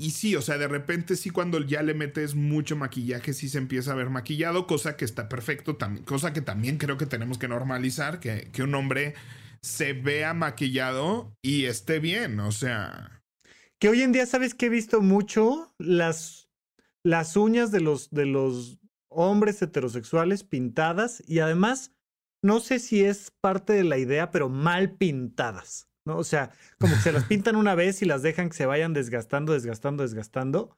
y 0.00 0.12
sí, 0.12 0.34
o 0.34 0.40
sea, 0.40 0.56
de 0.56 0.66
repente 0.66 1.14
sí 1.14 1.28
cuando 1.28 1.60
ya 1.60 1.82
le 1.82 1.92
metes 1.92 2.34
mucho 2.34 2.74
maquillaje 2.74 3.34
sí 3.34 3.50
se 3.50 3.58
empieza 3.58 3.92
a 3.92 3.96
ver 3.96 4.08
maquillado, 4.08 4.66
cosa 4.66 4.96
que 4.96 5.04
está 5.04 5.28
perfecto, 5.28 5.76
también, 5.76 6.06
cosa 6.06 6.32
que 6.32 6.40
también 6.40 6.78
creo 6.78 6.96
que 6.96 7.04
tenemos 7.04 7.36
que 7.36 7.48
normalizar, 7.48 8.18
que, 8.18 8.50
que 8.50 8.62
un 8.62 8.74
hombre 8.74 9.14
se 9.60 9.92
vea 9.92 10.32
maquillado 10.32 11.36
y 11.42 11.66
esté 11.66 11.98
bien, 11.98 12.40
o 12.40 12.50
sea... 12.50 13.22
Que 13.78 13.90
hoy 13.90 14.00
en 14.00 14.12
día, 14.12 14.24
¿sabes 14.24 14.54
que 14.54 14.66
he 14.66 14.70
visto 14.70 15.02
mucho? 15.02 15.74
Las, 15.78 16.48
las 17.04 17.36
uñas 17.36 17.70
de 17.70 17.80
los, 17.80 18.08
de 18.10 18.24
los 18.24 18.78
hombres 19.10 19.60
heterosexuales 19.60 20.44
pintadas 20.44 21.22
y 21.26 21.40
además, 21.40 21.92
no 22.42 22.60
sé 22.60 22.78
si 22.78 23.04
es 23.04 23.32
parte 23.42 23.74
de 23.74 23.84
la 23.84 23.98
idea, 23.98 24.30
pero 24.30 24.48
mal 24.48 24.96
pintadas. 24.96 25.89
¿No? 26.10 26.18
O 26.18 26.24
sea, 26.24 26.50
como 26.78 26.94
que 26.94 27.00
se 27.00 27.12
las 27.12 27.24
pintan 27.24 27.56
una 27.56 27.74
vez 27.74 28.02
y 28.02 28.04
las 28.04 28.22
dejan 28.22 28.48
que 28.48 28.56
se 28.56 28.66
vayan 28.66 28.92
desgastando, 28.92 29.52
desgastando, 29.52 30.02
desgastando. 30.02 30.76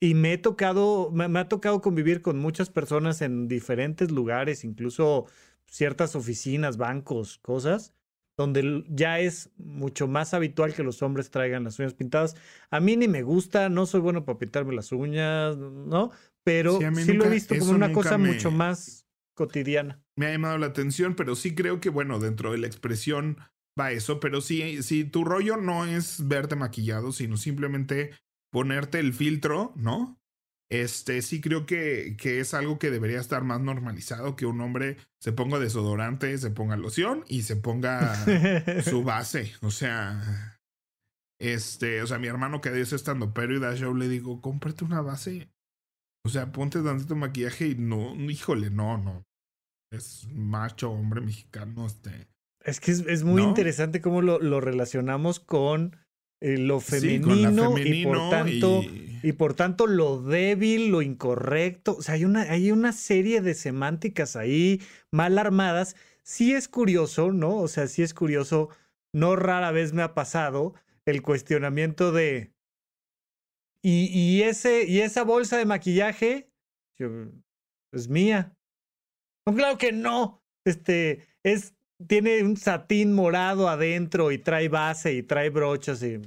Y 0.00 0.14
me 0.14 0.32
he 0.32 0.38
tocado, 0.38 1.10
me, 1.12 1.28
me, 1.28 1.40
ha 1.40 1.48
tocado 1.48 1.82
convivir 1.82 2.22
con 2.22 2.38
muchas 2.38 2.70
personas 2.70 3.20
en 3.20 3.48
diferentes 3.48 4.10
lugares, 4.10 4.64
incluso 4.64 5.26
ciertas 5.66 6.16
oficinas, 6.16 6.78
bancos, 6.78 7.38
cosas, 7.38 7.92
donde 8.36 8.84
ya 8.88 9.20
es 9.20 9.50
mucho 9.58 10.08
más 10.08 10.32
habitual 10.32 10.72
que 10.72 10.82
los 10.82 11.02
hombres 11.02 11.30
traigan 11.30 11.64
las 11.64 11.78
uñas 11.78 11.92
pintadas. 11.92 12.36
A 12.70 12.80
mí 12.80 12.96
ni 12.96 13.06
me 13.08 13.22
gusta, 13.22 13.68
no 13.68 13.84
soy 13.84 14.00
bueno 14.00 14.24
para 14.24 14.38
pintarme 14.38 14.74
las 14.74 14.92
uñas, 14.92 15.58
¿no? 15.58 16.10
Pero 16.42 16.78
sí, 16.78 16.86
sí 17.04 17.12
nunca, 17.12 17.12
lo 17.12 17.24
he 17.26 17.34
visto 17.34 17.54
como 17.58 17.72
una 17.72 17.92
cosa 17.92 18.16
me, 18.16 18.32
mucho 18.32 18.50
más 18.50 19.06
cotidiana. 19.34 20.00
Me 20.16 20.26
ha 20.26 20.32
llamado 20.32 20.56
la 20.56 20.66
atención, 20.66 21.14
pero 21.14 21.36
sí 21.36 21.54
creo 21.54 21.80
que, 21.80 21.90
bueno, 21.90 22.18
dentro 22.18 22.52
de 22.52 22.58
la 22.58 22.66
expresión 22.66 23.36
va 23.78 23.92
eso, 23.92 24.20
pero 24.20 24.40
si, 24.40 24.82
si 24.82 25.04
tu 25.04 25.24
rollo 25.24 25.56
no 25.56 25.84
es 25.86 26.26
verte 26.26 26.56
maquillado, 26.56 27.12
sino 27.12 27.36
simplemente 27.36 28.12
ponerte 28.52 28.98
el 28.98 29.12
filtro, 29.12 29.72
¿no? 29.76 30.18
Este, 30.70 31.20
sí 31.22 31.40
creo 31.40 31.66
que, 31.66 32.16
que, 32.16 32.38
es 32.38 32.54
algo 32.54 32.78
que 32.78 32.92
debería 32.92 33.18
estar 33.18 33.42
más 33.42 33.60
normalizado, 33.60 34.36
que 34.36 34.46
un 34.46 34.60
hombre 34.60 34.98
se 35.20 35.32
ponga 35.32 35.58
desodorante, 35.58 36.38
se 36.38 36.50
ponga 36.50 36.76
loción 36.76 37.24
y 37.26 37.42
se 37.42 37.56
ponga 37.56 38.14
su 38.82 39.02
base. 39.04 39.52
O 39.62 39.72
sea, 39.72 40.60
este, 41.40 42.02
o 42.02 42.06
sea, 42.06 42.18
mi 42.18 42.28
hermano 42.28 42.60
que 42.60 42.70
dice 42.70 42.94
estando 42.94 43.34
pero 43.34 43.56
y 43.56 43.58
da 43.58 43.74
show, 43.74 43.94
le 43.94 44.08
digo, 44.08 44.40
cómprate 44.40 44.84
una 44.84 45.00
base. 45.00 45.50
O 46.24 46.28
sea, 46.28 46.52
ponte 46.52 46.82
tantito 46.82 47.16
maquillaje 47.16 47.68
y 47.68 47.74
no, 47.74 48.14
híjole, 48.14 48.70
no, 48.70 48.96
no. 48.98 49.24
Es 49.90 50.28
macho, 50.32 50.92
hombre 50.92 51.20
mexicano, 51.20 51.86
este. 51.86 52.29
Es 52.62 52.80
que 52.80 52.90
es, 52.90 53.24
muy 53.24 53.42
interesante 53.42 54.00
cómo 54.00 54.20
lo, 54.20 54.38
lo 54.38 54.60
relacionamos 54.60 55.40
con 55.40 55.96
eh, 56.42 56.56
lo 56.56 56.80
femenino, 56.80 57.76
y 57.76 58.04
por 58.04 58.30
tanto 58.30 58.80
y... 59.22 59.32
por 59.32 59.52
tanto 59.52 59.86
lo 59.86 60.22
débil, 60.22 60.88
lo 60.88 61.02
incorrecto, 61.02 61.96
o 61.96 62.02
sea, 62.02 62.14
hay 62.14 62.24
una 62.24 62.42
hay 62.42 62.72
una 62.72 62.92
serie 62.92 63.42
de 63.42 63.52
semánticas 63.52 64.36
ahí 64.36 64.80
mal 65.10 65.38
armadas. 65.38 65.96
Sí 66.22 66.54
es 66.54 66.66
curioso, 66.68 67.30
¿no? 67.30 67.56
O 67.56 67.68
sea, 67.68 67.86
sí 67.88 68.02
es 68.02 68.14
curioso, 68.14 68.70
no 69.12 69.36
rara 69.36 69.70
vez 69.70 69.92
me 69.92 70.02
ha 70.02 70.14
pasado 70.14 70.74
el 71.04 71.20
cuestionamiento 71.20 72.10
de 72.10 72.54
y, 73.82 74.06
y 74.06 74.42
ese 74.42 74.84
y 74.84 75.00
esa 75.00 75.24
bolsa 75.24 75.58
de 75.58 75.66
maquillaje 75.66 76.50
es 77.92 78.08
mía. 78.08 78.56
No, 79.46 79.54
claro 79.54 79.76
que 79.76 79.92
no. 79.92 80.42
Este 80.64 81.26
es 81.42 81.74
tiene 82.06 82.42
un 82.42 82.56
satín 82.56 83.12
morado 83.12 83.68
adentro 83.68 84.32
y 84.32 84.38
trae 84.38 84.68
base 84.68 85.12
y 85.12 85.22
trae 85.22 85.50
brochas 85.50 86.02
y. 86.02 86.20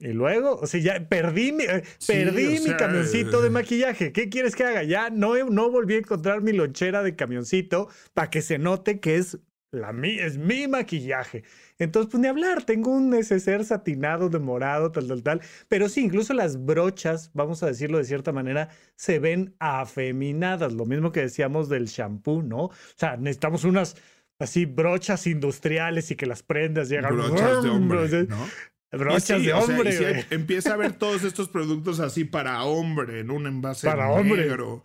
Y 0.00 0.08
luego, 0.08 0.56
o 0.56 0.66
sea, 0.66 0.80
ya 0.80 1.08
perdí 1.08 1.52
mi, 1.52 1.64
eh, 1.64 1.82
perdí 2.06 2.58
mi 2.60 2.74
camioncito 2.76 3.40
de 3.40 3.46
eh, 3.46 3.50
maquillaje. 3.50 4.12
¿Qué 4.12 4.28
quieres 4.28 4.56
que 4.56 4.64
haga? 4.64 4.82
Ya 4.82 5.08
no, 5.08 5.36
no 5.48 5.70
volví 5.70 5.94
a 5.94 5.98
encontrar 5.98 6.42
mi 6.42 6.52
lonchera 6.52 7.02
de 7.02 7.14
camioncito 7.14 7.88
para 8.12 8.28
que 8.28 8.42
se 8.42 8.58
note 8.58 9.00
que 9.00 9.16
es 9.16 9.38
la 9.74 9.94
es 10.02 10.38
mi 10.38 10.68
maquillaje. 10.68 11.44
Entonces, 11.78 12.10
pues 12.10 12.20
ni 12.20 12.28
hablar, 12.28 12.64
tengo 12.64 12.90
un 12.90 13.10
neceser 13.10 13.64
satinado 13.64 14.28
de 14.28 14.38
morado, 14.38 14.92
tal, 14.92 15.08
tal, 15.08 15.22
tal. 15.22 15.40
Pero 15.68 15.88
sí, 15.88 16.02
incluso 16.02 16.34
las 16.34 16.64
brochas, 16.64 17.30
vamos 17.34 17.62
a 17.62 17.66
decirlo 17.66 17.98
de 17.98 18.04
cierta 18.04 18.32
manera, 18.32 18.68
se 18.96 19.18
ven 19.18 19.54
afeminadas. 19.58 20.72
Lo 20.72 20.86
mismo 20.86 21.12
que 21.12 21.20
decíamos 21.20 21.68
del 21.68 21.86
shampoo, 21.86 22.42
¿no? 22.42 22.64
O 22.64 22.72
sea, 22.96 23.16
necesitamos 23.16 23.64
unas 23.64 23.96
así 24.38 24.66
brochas 24.66 25.26
industriales 25.26 26.10
y 26.10 26.16
que 26.16 26.26
las 26.26 26.42
prendas 26.42 26.88
llegan. 26.88 27.16
Brochas 27.16 27.62
de 27.62 27.70
hombre, 27.70 28.26
¿no? 28.28 28.48
Brochas 28.92 29.42
de 29.42 29.52
hombre. 29.52 30.26
empieza 30.30 30.74
a 30.74 30.76
ver 30.76 30.92
todos 30.92 31.24
estos 31.24 31.48
productos 31.48 32.00
así 32.00 32.24
para 32.24 32.62
hombre, 32.62 33.20
en 33.20 33.30
un 33.30 33.46
envase 33.46 33.86
para 33.86 34.22
negro. 34.22 34.84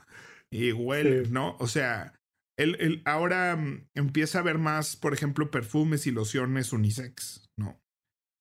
Y 0.52 0.71
huele, 0.71 1.30
¿no? 1.30 1.56
O 1.60 1.67
sea, 1.67 2.19
el, 2.60 3.02
ahora 3.06 3.56
mm, 3.56 3.89
empieza 3.95 4.39
a 4.39 4.43
ver 4.43 4.58
más, 4.58 4.95
por 4.95 5.13
ejemplo, 5.13 5.50
perfumes 5.50 6.08
y 6.08 6.12
lociones 6.12 6.74
unisex, 6.74 7.50
¿no? 7.56 7.82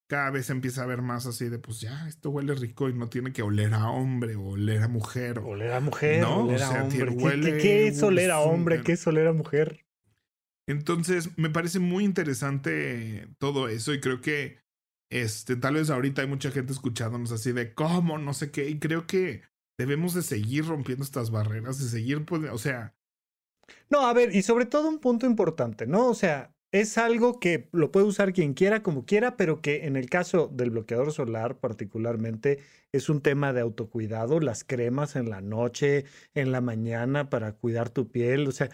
Cada 0.09 0.31
vez 0.31 0.49
empieza 0.49 0.83
a 0.83 0.87
ver 0.87 1.01
más 1.01 1.25
así 1.25 1.49
de, 1.49 1.59
pues 1.59 1.81
ya, 1.81 2.07
esto 2.07 2.31
huele 2.31 2.55
rico 2.55 2.89
y 2.89 2.93
no 2.93 3.09
tiene 3.09 3.31
que 3.31 3.43
oler 3.43 3.73
a 3.73 3.89
hombre 3.89 4.35
o 4.35 4.49
oler 4.49 4.81
a 4.81 4.87
mujer. 4.87 5.39
Oler 5.39 5.71
a 5.71 5.79
mujer, 5.79 6.21
¿no? 6.21 6.45
oler 6.45 6.63
a 6.63 6.83
hombre. 6.83 7.57
¿Qué, 7.59 7.87
es 7.87 8.01
oler 8.01 8.31
a 8.31 8.39
hombre? 8.39 8.81
¿Qué 8.81 8.93
es 8.93 9.07
oler 9.07 9.27
a 9.27 9.33
mujer? 9.33 9.85
Entonces, 10.67 11.37
me 11.37 11.49
parece 11.49 11.79
muy 11.79 12.03
interesante 12.03 13.27
todo 13.37 13.69
eso 13.69 13.93
y 13.93 13.99
creo 13.99 14.19
que, 14.21 14.57
este, 15.11 15.55
tal 15.55 15.75
vez 15.75 15.89
ahorita 15.89 16.23
hay 16.23 16.27
mucha 16.27 16.51
gente 16.51 16.73
escuchándonos 16.73 17.31
así 17.31 17.51
de, 17.51 17.73
¿cómo? 17.73 18.17
No 18.17 18.33
sé 18.33 18.51
qué. 18.51 18.67
Y 18.67 18.79
creo 18.79 19.05
que 19.05 19.43
debemos 19.77 20.13
de 20.13 20.23
seguir 20.23 20.65
rompiendo 20.65 21.03
estas 21.03 21.31
barreras, 21.31 21.79
de 21.79 21.87
seguir, 21.87 22.25
pues, 22.25 22.43
o 22.51 22.57
sea, 22.57 22.95
no, 23.89 24.07
a 24.07 24.13
ver, 24.13 24.35
y 24.35 24.41
sobre 24.41 24.65
todo 24.65 24.89
un 24.89 24.99
punto 24.99 25.25
importante, 25.25 25.87
¿no? 25.87 26.07
O 26.07 26.13
sea, 26.13 26.53
es 26.71 26.97
algo 26.97 27.39
que 27.39 27.67
lo 27.71 27.91
puede 27.91 28.05
usar 28.05 28.33
quien 28.33 28.53
quiera, 28.53 28.83
como 28.83 29.05
quiera, 29.05 29.37
pero 29.37 29.61
que 29.61 29.85
en 29.85 29.95
el 29.95 30.09
caso 30.09 30.49
del 30.53 30.69
bloqueador 30.69 31.11
solar 31.11 31.59
particularmente 31.59 32.59
es 32.91 33.09
un 33.09 33.21
tema 33.21 33.53
de 33.53 33.61
autocuidado, 33.61 34.39
las 34.39 34.63
cremas 34.63 35.15
en 35.15 35.29
la 35.29 35.41
noche, 35.41 36.05
en 36.35 36.51
la 36.51 36.61
mañana 36.61 37.29
para 37.29 37.53
cuidar 37.53 37.89
tu 37.89 38.11
piel, 38.11 38.47
o 38.47 38.51
sea, 38.51 38.69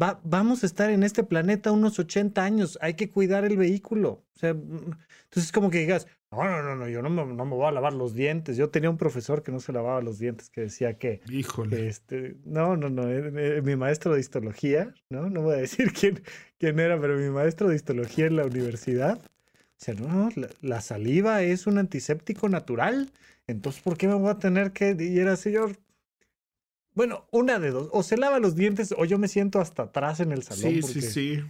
va, 0.00 0.20
vamos 0.24 0.62
a 0.62 0.66
estar 0.66 0.90
en 0.90 1.02
este 1.02 1.24
planeta 1.24 1.72
unos 1.72 1.98
80 1.98 2.44
años, 2.44 2.78
hay 2.82 2.94
que 2.94 3.10
cuidar 3.10 3.44
el 3.44 3.56
vehículo, 3.56 4.26
o 4.34 4.38
sea, 4.38 4.54
mm, 4.54 4.92
entonces 5.24 5.52
como 5.52 5.70
que 5.70 5.78
digas, 5.78 6.06
no, 6.30 6.44
no, 6.44 6.62
no, 6.62 6.76
no 6.76 6.88
yo 6.88 7.00
no 7.00 7.08
me, 7.08 7.24
no 7.24 7.44
me, 7.44 7.54
voy 7.54 7.66
a 7.66 7.72
lavar 7.72 7.94
los 7.94 8.14
dientes. 8.14 8.56
Yo 8.56 8.68
tenía 8.68 8.90
un 8.90 8.98
profesor 8.98 9.42
que 9.42 9.50
no 9.50 9.60
se 9.60 9.72
lavaba 9.72 10.02
los 10.02 10.18
dientes, 10.18 10.50
que 10.50 10.62
decía 10.62 10.98
que. 10.98 11.22
Híjole. 11.30 11.88
Este, 11.88 12.36
no, 12.44 12.76
no, 12.76 12.90
no. 12.90 13.08
Eh, 13.08 13.58
eh, 13.58 13.62
mi 13.62 13.76
maestro 13.76 14.14
de 14.14 14.20
histología, 14.20 14.94
¿no? 15.08 15.30
No 15.30 15.42
voy 15.42 15.54
a 15.54 15.58
decir 15.58 15.92
quién, 15.98 16.22
quién 16.58 16.78
era, 16.80 17.00
pero 17.00 17.16
mi 17.16 17.30
maestro 17.30 17.68
de 17.68 17.76
histología 17.76 18.26
en 18.26 18.36
la 18.36 18.44
universidad. 18.44 19.18
O 19.18 19.80
sea, 19.80 19.94
no, 19.94 20.28
la, 20.34 20.48
la, 20.60 20.80
saliva 20.80 21.42
es 21.42 21.66
un 21.66 21.78
antiséptico 21.78 22.48
natural. 22.48 23.10
Entonces, 23.46 23.80
¿por 23.80 23.96
qué 23.96 24.08
me 24.08 24.14
voy 24.14 24.30
a 24.30 24.38
tener 24.38 24.72
que.? 24.72 24.96
Y 24.98 25.18
era, 25.18 25.36
señor. 25.36 25.78
Bueno, 26.94 27.26
una 27.30 27.58
de 27.58 27.70
dos. 27.70 27.88
O 27.92 28.02
se 28.02 28.18
lava 28.18 28.38
los 28.38 28.54
dientes 28.54 28.94
o 28.96 29.04
yo 29.04 29.18
me 29.18 29.28
siento 29.28 29.60
hasta 29.60 29.84
atrás 29.84 30.20
en 30.20 30.32
el 30.32 30.42
salón. 30.42 30.82
Sí, 30.82 30.82
sí, 30.82 31.00
sí. 31.00 31.42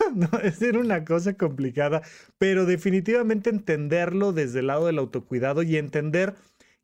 no, 0.14 0.28
es 0.42 0.60
una 0.62 1.04
cosa 1.04 1.34
complicada, 1.34 2.02
pero 2.38 2.66
definitivamente 2.66 3.50
entenderlo 3.50 4.32
desde 4.32 4.60
el 4.60 4.68
lado 4.68 4.86
del 4.86 4.98
autocuidado 4.98 5.62
y 5.62 5.76
entender 5.76 6.34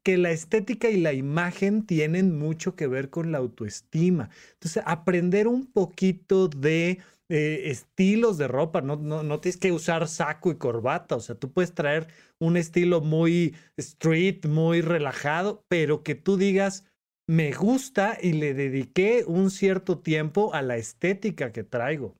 que 0.03 0.17
la 0.17 0.31
estética 0.31 0.89
y 0.89 1.01
la 1.01 1.13
imagen 1.13 1.85
tienen 1.85 2.39
mucho 2.39 2.77
que 2.77 2.87
ver 2.87 3.11
con 3.11 3.33
la 3.33 3.39
autoestima. 3.39 4.31
Entonces, 4.53 4.83
aprender 4.87 5.49
un 5.49 5.67
poquito 5.67 6.49
de 6.49 7.01
eh, 7.29 7.63
estilos 7.65 8.39
de 8.39 8.47
ropa, 8.47 8.83
no, 8.83 8.97
no, 8.97 9.25
no 9.25 9.41
tienes 9.41 9.57
que 9.59 9.73
usar 9.73 10.07
saco 10.07 10.53
y 10.53 10.57
corbata, 10.57 11.17
o 11.17 11.21
sea, 11.21 11.35
tú 11.35 11.51
puedes 11.53 11.75
traer 11.75 12.07
un 12.39 12.57
estilo 12.57 13.01
muy 13.01 13.57
street, 13.77 14.47
muy 14.47 14.81
relajado, 14.81 15.65
pero 15.69 16.05
que 16.05 16.15
tú 16.15 16.37
digas, 16.37 16.85
me 17.27 17.53
gusta 17.53 18.17
y 18.23 18.35
le 18.35 18.55
dediqué 18.55 19.25
un 19.27 19.51
cierto 19.51 19.99
tiempo 19.99 20.55
a 20.55 20.63
la 20.63 20.77
estética 20.77 21.51
que 21.51 21.65
traigo. 21.65 22.17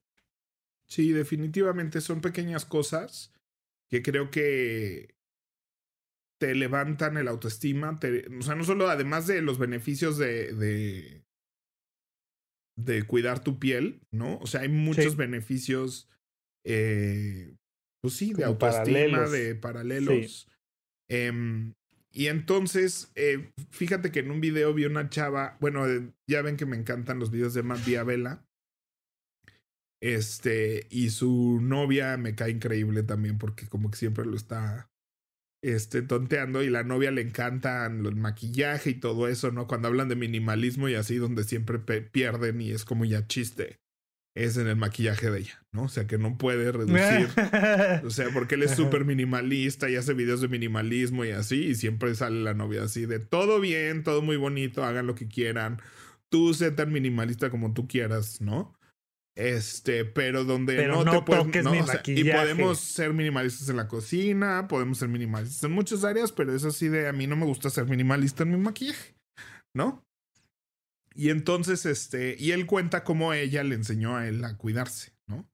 Sí, 0.89 1.13
definitivamente 1.13 2.01
son 2.01 2.21
pequeñas 2.21 2.65
cosas 2.65 3.33
que 3.91 4.03
creo 4.03 4.31
que 4.31 5.15
te 6.39 6.55
levantan 6.55 7.17
el 7.17 7.29
autoestima. 7.29 7.99
o 8.39 8.43
sea, 8.43 8.55
no 8.55 8.65
solo 8.65 8.89
además 8.89 9.27
de 9.27 9.43
los 9.43 9.59
beneficios 9.59 10.19
de, 10.19 10.53
de, 10.53 11.25
de 12.79 13.03
cuidar 13.05 13.43
tu 13.43 13.59
piel, 13.59 14.01
¿no? 14.13 14.39
O 14.39 14.47
sea, 14.47 14.63
hay 14.63 14.69
muchos 14.69 15.17
beneficios, 15.17 16.09
eh, 16.65 17.57
pues 18.03 18.15
sí, 18.15 18.33
de 18.35 18.45
autoestima, 18.45 19.29
de 19.29 19.55
paralelos. 19.55 20.49
Em, 21.09 21.73
y 22.13 22.29
entonces, 22.29 23.13
eh, 23.15 23.51
fíjate 23.71 24.11
que 24.11 24.21
en 24.21 24.31
un 24.31 24.41
video 24.41 24.75
vi 24.75 24.85
una 24.85 25.09
chava, 25.09 25.57
bueno, 25.61 25.85
ya 26.29 26.43
ven 26.43 26.57
que 26.57 26.67
me 26.67 26.77
encantan 26.77 27.19
los 27.19 27.31
videos 27.31 27.55
de 27.55 27.63
Matt 27.63 27.85
Diabela. 27.85 28.46
Este, 30.01 30.87
y 30.91 31.11
su 31.11 31.59
novia 31.61 32.17
me 32.17 32.35
cae 32.35 32.51
increíble 32.51 33.03
también 33.03 33.39
porque 33.39 33.67
como 33.67 33.91
que 33.91 33.97
siempre 33.97 34.27
lo 34.27 34.37
está 34.37 34.91
este, 35.63 36.03
tonteando 36.03 36.63
y 36.63 36.71
la 36.71 36.85
novia 36.85 37.11
le 37.11 37.23
encantan 37.23 38.05
el 38.05 38.17
maquillaje 38.17 38.91
y 38.91 38.95
todo 38.95 39.27
eso, 39.27 39.51
¿no? 39.51 39.67
Cuando 39.67 39.89
hablan 39.89 40.09
de 40.09 40.17
minimalismo 40.17 40.89
y 40.89 40.95
así, 40.95 41.17
donde 41.17 41.45
siempre 41.45 41.79
pierden 41.79 42.61
y 42.61 42.71
es 42.71 42.85
como 42.85 43.05
ya 43.05 43.27
chiste, 43.27 43.81
es 44.37 44.59
en 44.59 44.69
el 44.69 44.77
maquillaje 44.77 45.31
de 45.31 45.39
ella, 45.41 45.63
¿no? 45.73 45.85
O 45.85 45.89
sea, 45.89 46.07
que 46.07 46.19
no 46.19 46.37
puede 46.37 46.71
reducir, 46.71 47.29
o 48.05 48.11
sea, 48.11 48.29
porque 48.35 48.57
él 48.57 48.65
es 48.65 48.73
súper 48.73 49.07
minimalista 49.07 49.89
y 49.89 49.97
hace 49.97 50.13
videos 50.13 50.43
de 50.43 50.49
minimalismo 50.49 51.25
y 51.25 51.31
así, 51.31 51.65
y 51.65 51.75
siempre 51.75 52.15
sale 52.15 52.43
la 52.43 52.53
novia 52.53 52.83
así 52.83 53.07
de 53.07 53.19
todo 53.19 53.59
bien, 53.61 54.03
todo 54.03 54.21
muy 54.21 54.37
bonito, 54.37 54.85
hagan 54.85 55.07
lo 55.07 55.15
que 55.15 55.27
quieran, 55.27 55.81
tú 56.29 56.53
sé 56.53 56.71
tan 56.71 56.93
minimalista 56.93 57.49
como 57.49 57.73
tú 57.73 57.89
quieras, 57.89 58.43
¿no? 58.43 58.76
Este, 59.37 60.07
pero 60.07 60.45
donde 60.45 60.89
no, 60.89 61.05
te 61.05 61.21
puedes. 61.21 61.63
No, 61.63 61.75
y 62.07 62.25
podemos 62.25 62.81
ser 62.81 63.13
minimalistas 63.13 63.69
en 63.69 63.77
la 63.77 63.87
cocina, 63.87 64.67
podemos 64.67 64.97
ser 64.97 65.11
minimalistas 65.11 65.63
en 65.65 65.73
muchas 65.73 66.05
áreas, 66.05 66.33
pero 66.33 66.55
es 66.55 66.65
así 66.65 66.89
de 66.89 67.07
a 67.07 67.13
mí 67.13 67.27
no 67.27 67.37
me 67.37 67.45
gusta 67.45 67.69
ser 67.69 67.85
minimalista 67.85 68.45
en 68.45 68.53
mi 68.53 68.57
maquillaje, 68.57 69.15
¿no? 69.75 70.03
Y 71.15 71.29
entonces, 71.29 71.85
este, 71.85 72.35
y 72.39 72.53
él 72.53 72.65
cuenta 72.65 73.05
cómo 73.05 73.35
ella 73.35 73.63
le 73.63 73.75
enseñó 73.75 74.17
a 74.17 74.27
él 74.27 74.43
a 74.43 74.57
cuidarse, 74.57 75.13
¿no? 75.29 75.47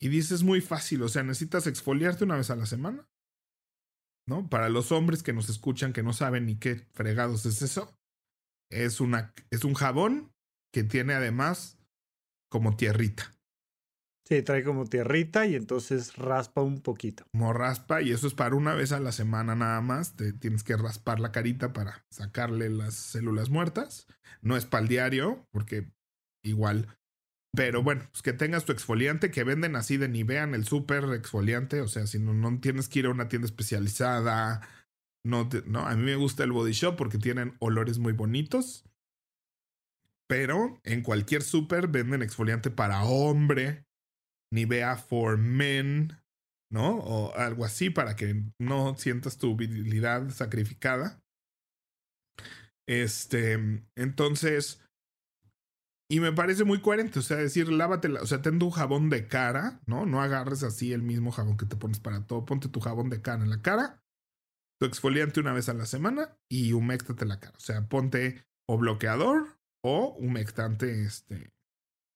Y 0.00 0.08
dice, 0.08 0.34
es 0.34 0.42
muy 0.42 0.62
fácil, 0.62 1.02
o 1.02 1.08
sea, 1.10 1.22
necesitas 1.22 1.66
exfoliarte 1.66 2.24
una 2.24 2.36
vez 2.36 2.48
a 2.48 2.56
la 2.56 2.64
semana, 2.64 3.06
¿no? 4.26 4.48
Para 4.48 4.70
los 4.70 4.90
hombres 4.90 5.22
que 5.22 5.34
nos 5.34 5.50
escuchan, 5.50 5.92
que 5.92 6.02
no 6.02 6.14
saben 6.14 6.46
ni 6.46 6.56
qué 6.56 6.76
fregados 6.94 7.44
es 7.44 7.60
eso, 7.60 7.94
es, 8.70 9.02
una, 9.02 9.34
es 9.50 9.64
un 9.64 9.74
jabón 9.74 10.32
que 10.72 10.82
tiene 10.82 11.12
además 11.12 11.78
como 12.56 12.74
tierrita. 12.74 13.30
Sí, 14.26 14.42
trae 14.42 14.64
como 14.64 14.86
tierrita 14.86 15.46
y 15.46 15.54
entonces 15.54 16.16
raspa 16.16 16.62
un 16.62 16.80
poquito. 16.80 17.24
Como 17.30 17.52
raspa 17.52 18.00
y 18.00 18.12
eso 18.12 18.26
es 18.26 18.32
para 18.32 18.56
una 18.56 18.74
vez 18.74 18.92
a 18.92 18.98
la 18.98 19.12
semana 19.12 19.54
nada 19.54 19.82
más. 19.82 20.16
Te 20.16 20.32
tienes 20.32 20.64
que 20.64 20.74
raspar 20.76 21.20
la 21.20 21.32
carita 21.32 21.74
para 21.74 22.04
sacarle 22.10 22.70
las 22.70 22.94
células 22.94 23.50
muertas. 23.50 24.06
No 24.40 24.56
es 24.56 24.64
para 24.64 24.82
el 24.82 24.88
diario 24.88 25.46
porque 25.52 25.92
igual. 26.42 26.88
Pero 27.54 27.82
bueno, 27.82 28.08
pues 28.10 28.22
que 28.22 28.32
tengas 28.32 28.64
tu 28.64 28.72
exfoliante 28.72 29.30
que 29.30 29.44
venden 29.44 29.76
así 29.76 29.96
de 29.98 30.08
Nivea 30.08 30.44
en 30.44 30.54
el 30.54 30.64
súper 30.64 31.04
exfoliante. 31.14 31.82
O 31.82 31.88
sea, 31.88 32.06
si 32.06 32.18
no, 32.18 32.32
no 32.32 32.58
tienes 32.58 32.88
que 32.88 33.00
ir 33.00 33.06
a 33.06 33.10
una 33.10 33.28
tienda 33.28 33.46
especializada. 33.46 34.62
No, 35.24 35.48
no, 35.66 35.86
a 35.86 35.94
mí 35.94 36.02
me 36.02 36.16
gusta 36.16 36.42
el 36.42 36.52
Body 36.52 36.72
Shop 36.72 36.96
porque 36.96 37.18
tienen 37.18 37.54
olores 37.60 37.98
muy 37.98 38.12
bonitos. 38.12 38.84
Pero 40.28 40.80
en 40.84 41.02
cualquier 41.02 41.42
súper 41.42 41.88
venden 41.88 42.22
exfoliante 42.22 42.70
para 42.70 43.04
hombre 43.04 43.86
Nivea 44.52 44.96
for 44.96 45.38
Men, 45.38 46.18
¿no? 46.70 46.96
O 46.98 47.34
algo 47.36 47.64
así 47.64 47.90
para 47.90 48.16
que 48.16 48.44
no 48.58 48.96
sientas 48.96 49.38
tu 49.38 49.56
virilidad 49.56 50.30
sacrificada. 50.30 51.22
Este, 52.88 53.84
entonces, 53.96 54.80
y 56.08 56.20
me 56.20 56.32
parece 56.32 56.64
muy 56.64 56.80
coherente, 56.80 57.18
o 57.18 57.22
sea, 57.22 57.36
decir, 57.38 57.68
lávatela, 57.68 58.22
o 58.22 58.26
sea, 58.26 58.42
ten 58.42 58.60
tu 58.60 58.70
jabón 58.70 59.10
de 59.10 59.26
cara, 59.26 59.80
¿no? 59.86 60.06
No 60.06 60.22
agarres 60.22 60.62
así 60.62 60.92
el 60.92 61.02
mismo 61.02 61.32
jabón 61.32 61.56
que 61.56 61.66
te 61.66 61.76
pones 61.76 61.98
para 61.98 62.26
todo, 62.26 62.44
ponte 62.44 62.68
tu 62.68 62.80
jabón 62.80 63.10
de 63.10 63.20
cara 63.20 63.42
en 63.42 63.50
la 63.50 63.60
cara, 63.60 64.00
tu 64.78 64.86
exfoliante 64.86 65.40
una 65.40 65.52
vez 65.52 65.68
a 65.68 65.74
la 65.74 65.86
semana 65.86 66.38
y 66.48 66.72
humectate 66.72 67.26
la 67.26 67.40
cara, 67.40 67.56
o 67.56 67.60
sea, 67.60 67.88
ponte 67.88 68.46
o 68.68 68.78
bloqueador 68.78 69.55
o 69.88 70.16
humectante, 70.16 71.04
este, 71.04 71.52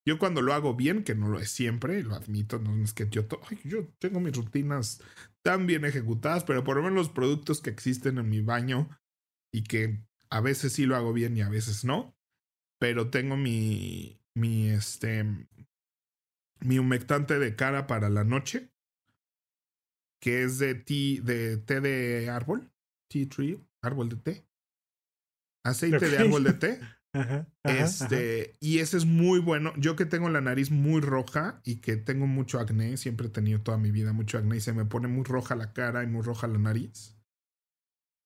yo 0.05 0.19
cuando 0.19 0.43
lo 0.43 0.53
hago 0.55 0.75
bien, 0.75 1.05
que 1.05 1.15
no 1.15 1.29
lo 1.29 1.39
es 1.39 1.51
siempre, 1.51 2.03
lo 2.03 2.17
admito, 2.17 2.59
no 2.59 2.83
es 2.83 2.93
que 2.93 3.09
yo, 3.09 3.29
yo 3.63 3.87
tengo 4.01 4.19
mis 4.19 4.37
rutinas 4.37 5.01
tan 5.43 5.69
bien 5.69 5.85
ejecutadas, 5.85 6.43
pero 6.43 6.65
por 6.65 6.77
lo 6.77 6.83
menos 6.83 6.97
los 6.97 7.09
productos 7.11 7.61
que 7.61 7.71
existen 7.71 8.19
en 8.19 8.29
mi 8.29 8.41
baño 8.41 8.91
y 9.53 9.63
que 9.63 10.03
a 10.31 10.41
veces 10.41 10.73
sí 10.73 10.85
lo 10.85 10.97
hago 10.97 11.13
bien 11.13 11.37
y 11.37 11.43
a 11.43 11.49
veces 11.49 11.85
no, 11.85 12.17
pero 12.81 13.09
tengo 13.09 13.37
mi, 13.37 14.21
mi, 14.35 14.69
este, 14.71 15.25
mi 16.59 16.81
humectante 16.81 17.39
de 17.39 17.55
cara 17.55 17.87
para 17.87 18.11
la 18.11 18.25
noche, 18.25 18.73
que 20.21 20.43
es 20.43 20.59
de 20.59 20.75
té 20.75 21.21
de, 21.23 21.57
té 21.59 21.81
de 21.81 22.31
árbol, 22.31 22.69
tea 23.09 23.29
tree, 23.29 23.65
árbol 23.81 24.09
de 24.09 24.17
té, 24.17 24.47
aceite 25.65 26.09
de 26.11 26.19
árbol 26.19 26.43
de 26.43 26.53
té. 26.55 27.00
Este, 27.65 28.57
y 28.61 28.79
ese 28.79 28.97
es 28.97 29.07
muy 29.07 29.41
bueno. 29.41 29.73
Yo 29.77 29.97
que 29.97 30.07
tengo 30.07 30.29
la 30.29 30.41
nariz 30.41 30.71
muy 30.71 31.01
roja 31.01 31.61
y 31.65 31.77
que 31.77 31.97
tengo 31.97 32.27
mucho 32.27 32.61
acné, 32.61 32.97
siempre 32.97 33.27
he 33.27 33.31
tenido 33.31 33.61
toda 33.61 33.79
mi 33.79 33.91
vida 33.91 34.13
mucho 34.13 34.39
acné 34.39 34.57
y 34.57 34.61
se 34.61 34.73
me 34.73 34.85
pone 34.85 35.09
muy 35.09 35.25
roja 35.25 35.57
la 35.57 35.73
cara 35.73 36.03
y 36.05 36.07
muy 36.07 36.23
roja 36.23 36.47
la 36.47 36.59
nariz. 36.59 37.17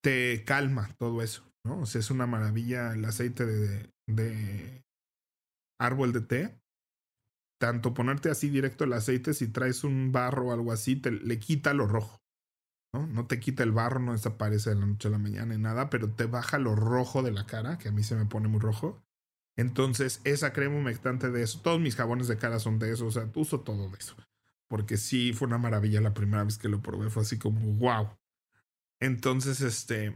Te 0.02 0.44
calma 0.44 0.94
todo 0.98 1.22
eso, 1.22 1.50
¿no? 1.64 1.80
O 1.80 1.86
sea, 1.86 2.00
es 2.00 2.10
una 2.10 2.26
maravilla 2.26 2.92
el 2.92 3.04
aceite 3.04 3.46
de, 3.46 3.90
de 4.06 4.84
árbol 5.80 6.12
de 6.12 6.20
té. 6.20 6.60
Tanto 7.60 7.94
ponerte 7.94 8.28
así 8.28 8.50
directo 8.50 8.84
el 8.84 8.92
aceite, 8.92 9.32
si 9.32 9.48
traes 9.48 9.84
un 9.84 10.12
barro 10.12 10.48
o 10.48 10.52
algo 10.52 10.72
así, 10.72 10.96
te 10.96 11.10
le 11.10 11.38
quita 11.38 11.72
lo 11.72 11.86
rojo. 11.86 12.23
¿No? 13.02 13.26
te 13.26 13.40
quita 13.40 13.62
el 13.62 13.72
barro, 13.72 14.00
no 14.00 14.12
desaparece 14.12 14.70
de 14.70 14.76
la 14.76 14.86
noche 14.86 15.08
a 15.08 15.10
la 15.10 15.18
mañana 15.18 15.54
ni 15.54 15.60
nada, 15.60 15.90
pero 15.90 16.10
te 16.10 16.26
baja 16.26 16.58
lo 16.58 16.74
rojo 16.76 17.22
de 17.22 17.32
la 17.32 17.46
cara, 17.46 17.78
que 17.78 17.88
a 17.88 17.92
mí 17.92 18.02
se 18.02 18.14
me 18.16 18.26
pone 18.26 18.48
muy 18.48 18.60
rojo. 18.60 19.02
Entonces, 19.56 20.20
esa 20.24 20.52
crema 20.52 20.76
humectante 20.76 21.30
de 21.30 21.42
eso, 21.42 21.60
todos 21.60 21.80
mis 21.80 21.96
jabones 21.96 22.28
de 22.28 22.38
cara 22.38 22.58
son 22.58 22.78
de 22.78 22.92
eso, 22.92 23.06
o 23.06 23.10
sea, 23.10 23.30
uso 23.34 23.60
todo 23.60 23.88
de 23.90 23.98
eso. 23.98 24.16
Porque 24.68 24.96
sí 24.96 25.32
fue 25.32 25.48
una 25.48 25.58
maravilla 25.58 26.00
la 26.00 26.14
primera 26.14 26.44
vez 26.44 26.58
que 26.58 26.68
lo 26.68 26.82
probé, 26.82 27.10
fue 27.10 27.22
así 27.22 27.38
como 27.38 27.60
wow. 27.74 28.16
Entonces, 29.00 29.60
este, 29.60 30.14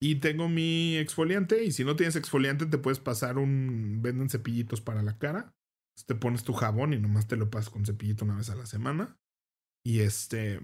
y 0.00 0.16
tengo 0.16 0.48
mi 0.48 0.96
exfoliante, 0.96 1.62
y 1.64 1.72
si 1.72 1.84
no 1.84 1.94
tienes 1.94 2.16
exfoliante, 2.16 2.66
te 2.66 2.78
puedes 2.78 3.00
pasar 3.00 3.36
un, 3.38 4.00
venden 4.00 4.30
cepillitos 4.30 4.80
para 4.80 5.02
la 5.02 5.18
cara. 5.18 5.54
te 6.06 6.14
pones 6.14 6.44
tu 6.44 6.54
jabón 6.54 6.94
y 6.94 6.98
nomás 6.98 7.28
te 7.28 7.36
lo 7.36 7.50
pasas 7.50 7.68
con 7.68 7.84
cepillito 7.84 8.24
una 8.24 8.36
vez 8.36 8.48
a 8.48 8.56
la 8.56 8.64
semana. 8.64 9.18
Y 9.84 10.00
este, 10.00 10.60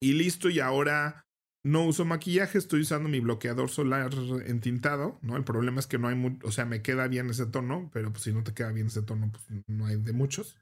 y 0.00 0.12
listo, 0.14 0.48
y 0.50 0.60
ahora 0.60 1.26
no 1.64 1.84
uso 1.84 2.04
maquillaje, 2.04 2.58
estoy 2.58 2.80
usando 2.80 3.08
mi 3.08 3.20
bloqueador 3.20 3.68
solar 3.68 4.10
entintado, 4.46 5.18
¿no? 5.22 5.36
El 5.36 5.44
problema 5.44 5.80
es 5.80 5.86
que 5.86 5.98
no 5.98 6.08
hay 6.08 6.14
mucho, 6.14 6.46
o 6.46 6.52
sea, 6.52 6.64
me 6.64 6.82
queda 6.82 7.08
bien 7.08 7.28
ese 7.30 7.46
tono, 7.46 7.90
pero 7.92 8.10
pues 8.10 8.22
si 8.22 8.32
no 8.32 8.42
te 8.42 8.54
queda 8.54 8.72
bien 8.72 8.86
ese 8.86 9.02
tono, 9.02 9.30
pues 9.30 9.44
no 9.66 9.86
hay 9.86 9.96
de 9.96 10.12
muchos. 10.12 10.56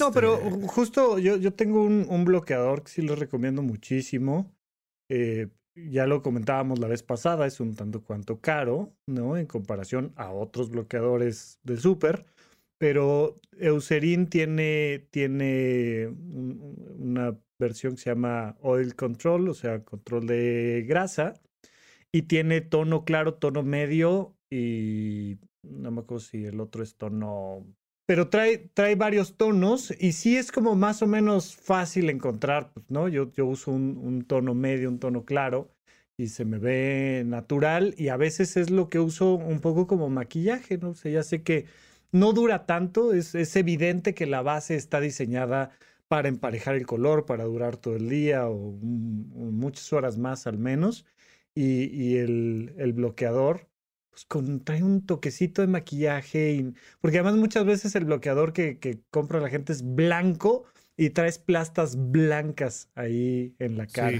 No, 0.00 0.10
pero 0.12 0.38
este 0.38 0.66
justo 0.66 1.18
yo, 1.20 1.36
yo 1.36 1.54
tengo 1.54 1.84
un, 1.84 2.06
un, 2.08 2.24
bloqueador 2.24 2.82
que 2.82 2.90
sí 2.90 3.02
lo 3.02 3.14
recomiendo 3.14 3.62
muchísimo. 3.62 4.52
Eh, 5.08 5.48
ya 5.76 6.06
lo 6.06 6.22
comentábamos 6.22 6.80
la 6.80 6.88
vez 6.88 7.04
pasada, 7.04 7.46
es 7.46 7.60
un 7.60 7.76
tanto 7.76 8.02
cuanto 8.02 8.40
caro, 8.40 8.92
¿no? 9.06 9.36
En 9.36 9.46
comparación 9.46 10.12
a 10.16 10.32
otros 10.32 10.70
bloqueadores 10.70 11.60
del 11.62 11.78
súper. 11.78 12.26
Pero 12.78 13.40
Eucerin 13.58 14.28
tiene, 14.28 15.06
tiene 15.10 16.08
una 16.08 17.38
versión 17.58 17.94
que 17.94 18.02
se 18.02 18.10
llama 18.10 18.56
Oil 18.60 18.94
Control, 18.94 19.48
o 19.48 19.54
sea, 19.54 19.84
control 19.84 20.26
de 20.26 20.84
grasa, 20.86 21.34
y 22.12 22.22
tiene 22.22 22.60
tono 22.60 23.04
claro, 23.04 23.34
tono 23.34 23.62
medio 23.62 24.36
y 24.50 25.38
no 25.62 25.90
me 25.90 26.00
acuerdo 26.00 26.20
si 26.20 26.44
el 26.44 26.60
otro 26.60 26.82
es 26.82 26.96
tono... 26.96 27.66
Pero 28.06 28.30
trae, 28.30 28.70
trae 28.72 28.94
varios 28.94 29.36
tonos 29.36 29.92
y 30.00 30.12
sí 30.12 30.36
es 30.36 30.50
como 30.50 30.74
más 30.74 31.02
o 31.02 31.06
menos 31.06 31.54
fácil 31.54 32.08
encontrar, 32.08 32.72
pues, 32.72 32.90
¿no? 32.90 33.06
Yo, 33.08 33.30
yo 33.32 33.44
uso 33.44 33.70
un, 33.70 34.24
tono 34.26 34.54
medio, 34.54 34.88
un 34.88 34.98
tono 34.98 35.26
claro 35.26 35.70
y 36.16 36.28
se 36.28 36.46
me 36.46 36.58
ve 36.58 37.22
natural 37.26 37.94
y 37.98 38.08
a 38.08 38.16
veces 38.16 38.56
es 38.56 38.70
lo 38.70 38.88
que 38.88 38.98
uso 38.98 39.34
un 39.34 39.60
poco 39.60 39.86
como 39.86 40.08
maquillaje, 40.08 40.78
¿no? 40.78 40.90
O 40.90 40.94
sea, 40.94 41.12
ya 41.12 41.22
sé 41.22 41.42
que 41.42 41.66
no 42.10 42.32
dura 42.32 42.64
tanto, 42.64 43.12
es, 43.12 43.34
es 43.34 43.54
evidente 43.56 44.14
que 44.14 44.24
la 44.24 44.40
base 44.40 44.74
está 44.74 45.00
diseñada 45.00 45.72
para 46.08 46.28
emparejar 46.28 46.74
el 46.74 46.86
color, 46.86 47.26
para 47.26 47.44
durar 47.44 47.76
todo 47.76 47.96
el 47.96 48.08
día 48.08 48.48
o, 48.48 48.72
muchas 48.82 49.92
horas 49.92 50.18
más 50.18 50.46
al 50.46 50.58
menos. 50.58 51.06
Y, 51.54 52.16
el, 52.16 52.72
el, 52.78 52.92
bloqueador, 52.92 53.68
pues 54.10 54.24
con, 54.26 54.60
trae 54.64 54.84
un 54.84 55.04
toquecito 55.04 55.60
de 55.60 55.66
maquillaje, 55.66 56.52
y, 56.52 56.74
porque 57.00 57.18
además 57.18 57.34
muchas 57.34 57.64
veces 57.64 57.96
el 57.96 58.04
bloqueador 58.04 58.52
que, 58.52 58.78
que, 58.78 59.00
compra 59.10 59.40
la 59.40 59.48
gente 59.48 59.72
es 59.72 59.82
blanco 59.82 60.66
y 60.96 61.10
traes 61.10 61.38
plastas 61.38 61.96
blancas 62.12 62.90
ahí 62.94 63.56
en 63.58 63.76
la 63.76 63.88
cara. 63.88 64.18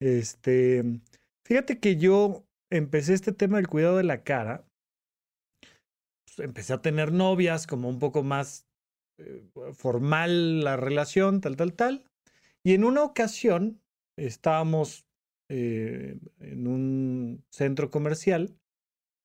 Este, 0.00 0.82
fíjate 1.44 1.78
que 1.78 1.96
yo 1.96 2.44
empecé 2.70 3.14
este 3.14 3.30
tema 3.32 3.58
del 3.58 3.68
cuidado 3.68 3.98
de 3.98 4.02
la 4.02 4.24
cara. 4.24 4.64
Pues, 6.24 6.44
empecé 6.44 6.72
a 6.72 6.82
tener 6.82 7.12
novias 7.12 7.68
como 7.68 7.88
un 7.88 8.00
poco 8.00 8.24
más 8.24 8.66
eh, 9.18 9.42
formal 9.72 10.62
la 10.64 10.76
relación, 10.76 11.40
tal, 11.40 11.56
tal, 11.56 11.74
tal. 11.74 12.04
Y 12.64 12.74
en 12.74 12.84
una 12.84 13.02
ocasión 13.02 13.80
estábamos 14.16 15.04
eh, 15.48 16.16
en 16.40 16.66
un 16.66 17.44
centro 17.50 17.90
comercial 17.90 18.56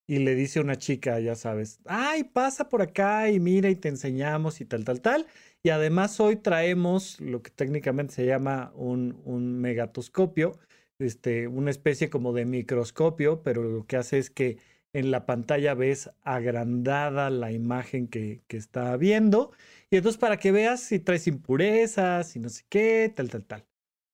y 0.09 0.19
le 0.19 0.35
dice 0.35 0.59
una 0.61 0.77
chica, 0.77 1.19
ya 1.19 1.35
sabes, 1.35 1.79
ay, 1.85 2.23
pasa 2.23 2.69
por 2.69 2.81
acá 2.81 3.29
y 3.29 3.39
mira 3.39 3.69
y 3.69 3.75
te 3.75 3.89
enseñamos 3.89 4.61
y 4.61 4.65
tal, 4.65 4.85
tal, 4.85 5.01
tal. 5.01 5.27
Y 5.63 5.69
además 5.69 6.19
hoy 6.19 6.37
traemos 6.37 7.19
lo 7.19 7.41
que 7.41 7.51
técnicamente 7.51 8.13
se 8.13 8.25
llama 8.25 8.71
un, 8.75 9.21
un 9.25 9.59
megatoscopio, 9.59 10.57
este, 10.99 11.47
una 11.47 11.71
especie 11.71 12.09
como 12.09 12.31
de 12.33 12.45
microscopio, 12.45 13.43
pero 13.43 13.63
lo 13.63 13.85
que 13.85 13.97
hace 13.97 14.17
es 14.17 14.29
que 14.29 14.57
en 14.93 15.11
la 15.11 15.25
pantalla 15.25 15.73
ves 15.73 16.09
agrandada 16.23 17.29
la 17.29 17.51
imagen 17.51 18.07
que, 18.07 18.41
que 18.47 18.57
está 18.57 18.95
viendo 18.95 19.51
y 19.89 19.97
entonces 19.97 20.19
para 20.19 20.37
que 20.37 20.51
veas 20.51 20.81
si 20.81 20.99
traes 20.99 21.27
impurezas 21.27 22.35
y 22.35 22.39
no 22.39 22.49
sé 22.49 22.63
qué, 22.69 23.11
tal, 23.15 23.29
tal, 23.29 23.45
tal. 23.45 23.67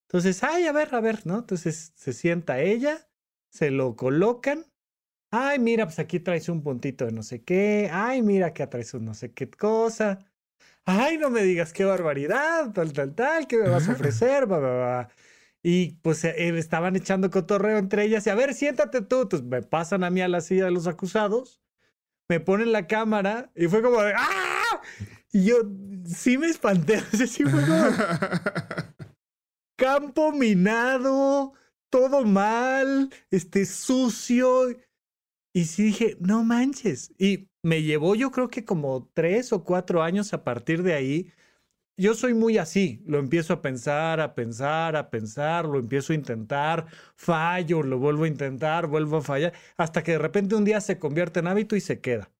Entonces, 0.08 0.44
ay, 0.44 0.68
a 0.68 0.72
ver, 0.72 0.94
a 0.94 1.02
ver, 1.02 1.26
¿no? 1.26 1.40
Entonces 1.40 1.94
se 1.96 2.14
sienta 2.14 2.62
ella, 2.62 3.10
se 3.50 3.72
lo 3.72 3.96
colocan. 3.96 4.66
Ay, 5.32 5.58
mira, 5.58 5.86
pues 5.86 5.98
aquí 5.98 6.20
traes 6.20 6.50
un 6.50 6.62
puntito 6.62 7.06
de 7.06 7.12
no 7.12 7.24
sé 7.24 7.44
qué. 7.44 7.90
Ay, 7.92 8.22
mira, 8.22 8.54
que 8.54 8.68
traes 8.68 8.94
un 8.94 9.06
no 9.06 9.16
sé 9.16 9.34
qué 9.34 9.50
cosa. 9.50 10.20
Ay, 10.86 11.18
no 11.18 11.30
me 11.32 11.42
digas 11.44 11.74
qué 11.74 11.86
barbaridad, 11.86 12.72
tal, 12.74 12.94
tal, 12.94 13.16
tal, 13.16 13.48
¿qué 13.48 13.58
me 13.58 13.70
vas 13.70 13.90
a 13.90 13.94
ofrecer? 13.94 14.48
Y 15.64 15.94
pues 16.02 16.24
eh, 16.26 16.58
estaban 16.60 16.96
echando 16.96 17.32
cotorreo 17.32 17.78
entre 17.78 18.04
ellas 18.04 18.28
y 18.28 18.30
a 18.30 18.36
ver, 18.36 18.54
siéntate 18.54 19.02
tú. 19.02 19.24
Entonces 19.24 19.48
me 19.48 19.64
pasan 19.64 20.04
a 20.04 20.12
mí 20.12 20.22
a 20.22 20.28
la 20.28 20.42
silla 20.42 20.66
de 20.66 20.72
los 20.72 20.88
acusados, 20.88 21.62
me 22.30 22.40
ponen 22.40 22.72
la 22.72 22.86
cámara 22.86 23.52
y 23.56 23.68
fue 23.68 23.82
como 23.82 24.02
de 24.02 24.14
¡Ah! 24.16 24.82
Y 25.34 25.46
yo 25.46 25.56
sí 26.06 26.38
me 26.38 26.48
espanté. 26.48 27.02
sí 27.28 27.44
campo 29.76 30.32
minado, 30.32 31.54
todo 31.90 32.24
mal, 32.24 33.10
este 33.32 33.66
sucio. 33.66 34.70
Y 35.54 35.66
sí 35.66 35.84
dije, 35.84 36.18
no 36.20 36.44
manches. 36.44 37.12
Y 37.18 37.50
me 37.64 37.82
llevó 37.82 38.16
yo 38.16 38.32
creo 38.32 38.50
que 38.50 38.64
como 38.64 39.10
tres 39.14 39.52
o 39.52 39.64
cuatro 39.64 40.02
años 40.02 40.34
a 40.34 40.44
partir 40.44 40.84
de 40.84 40.94
ahí. 40.94 41.32
Yo 41.96 42.16
soy 42.16 42.34
muy 42.34 42.58
así, 42.58 43.04
lo 43.06 43.20
empiezo 43.20 43.54
a 43.54 43.62
pensar, 43.62 44.20
a 44.20 44.34
pensar, 44.34 44.96
a 44.96 45.12
pensar, 45.12 45.66
lo 45.66 45.78
empiezo 45.78 46.12
a 46.12 46.16
intentar, 46.16 46.88
fallo, 47.16 47.84
lo 47.84 48.00
vuelvo 48.00 48.24
a 48.24 48.28
intentar, 48.28 48.88
vuelvo 48.88 49.18
a 49.18 49.22
fallar, 49.22 49.54
hasta 49.78 50.02
que 50.02 50.14
de 50.14 50.18
repente 50.18 50.56
un 50.56 50.66
día 50.66 50.82
se 50.82 50.98
convierte 50.98 51.40
en 51.42 51.48
hábito 51.48 51.76
y 51.76 51.82
se 51.82 52.02
queda. 52.02 52.32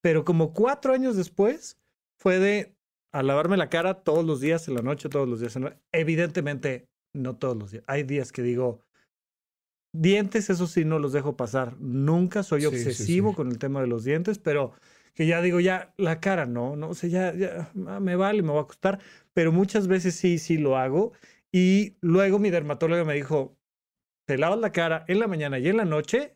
Pero 0.00 0.24
como 0.24 0.52
cuatro 0.52 0.92
años 0.92 1.16
después 1.16 1.78
fue 2.18 2.38
de 2.38 2.76
a 3.12 3.22
lavarme 3.22 3.56
la 3.56 3.70
cara 3.70 4.02
todos 4.02 4.24
los 4.24 4.40
días 4.40 4.68
en 4.68 4.74
la 4.74 4.82
noche, 4.82 5.08
todos 5.08 5.28
los 5.28 5.40
días 5.40 5.56
en 5.56 5.64
la... 5.64 5.80
Evidentemente, 5.92 6.88
no 7.14 7.36
todos 7.36 7.56
los 7.56 7.70
días. 7.70 7.84
Hay 7.86 8.02
días 8.02 8.30
que 8.30 8.42
digo, 8.42 8.82
dientes, 9.92 10.50
eso 10.50 10.66
sí, 10.66 10.84
no 10.84 10.98
los 10.98 11.12
dejo 11.12 11.36
pasar. 11.36 11.78
Nunca 11.80 12.42
soy 12.42 12.66
obsesivo 12.66 13.34
con 13.34 13.48
el 13.48 13.58
tema 13.58 13.80
de 13.80 13.86
los 13.86 14.04
dientes, 14.04 14.38
pero 14.38 14.72
que 15.14 15.26
ya 15.26 15.40
digo, 15.40 15.60
ya 15.60 15.94
la 15.96 16.20
cara 16.20 16.44
no, 16.44 16.76
no, 16.76 16.90
o 16.90 16.94
sea, 16.94 17.08
ya, 17.08 17.34
ya 17.34 17.72
ah, 17.86 18.00
me 18.00 18.16
vale, 18.16 18.42
me 18.42 18.52
va 18.52 18.60
a 18.60 18.66
costar, 18.66 19.00
pero 19.32 19.50
muchas 19.50 19.88
veces 19.88 20.14
sí, 20.14 20.38
sí 20.38 20.58
lo 20.58 20.76
hago. 20.76 21.12
Y 21.50 21.96
luego 22.02 22.38
mi 22.38 22.50
dermatóloga 22.50 23.04
me 23.04 23.14
dijo, 23.14 23.56
te 24.26 24.36
lavas 24.36 24.58
la 24.58 24.72
cara 24.72 25.04
en 25.08 25.20
la 25.20 25.26
mañana 25.26 25.58
y 25.58 25.68
en 25.68 25.78
la 25.78 25.86
noche 25.86 26.35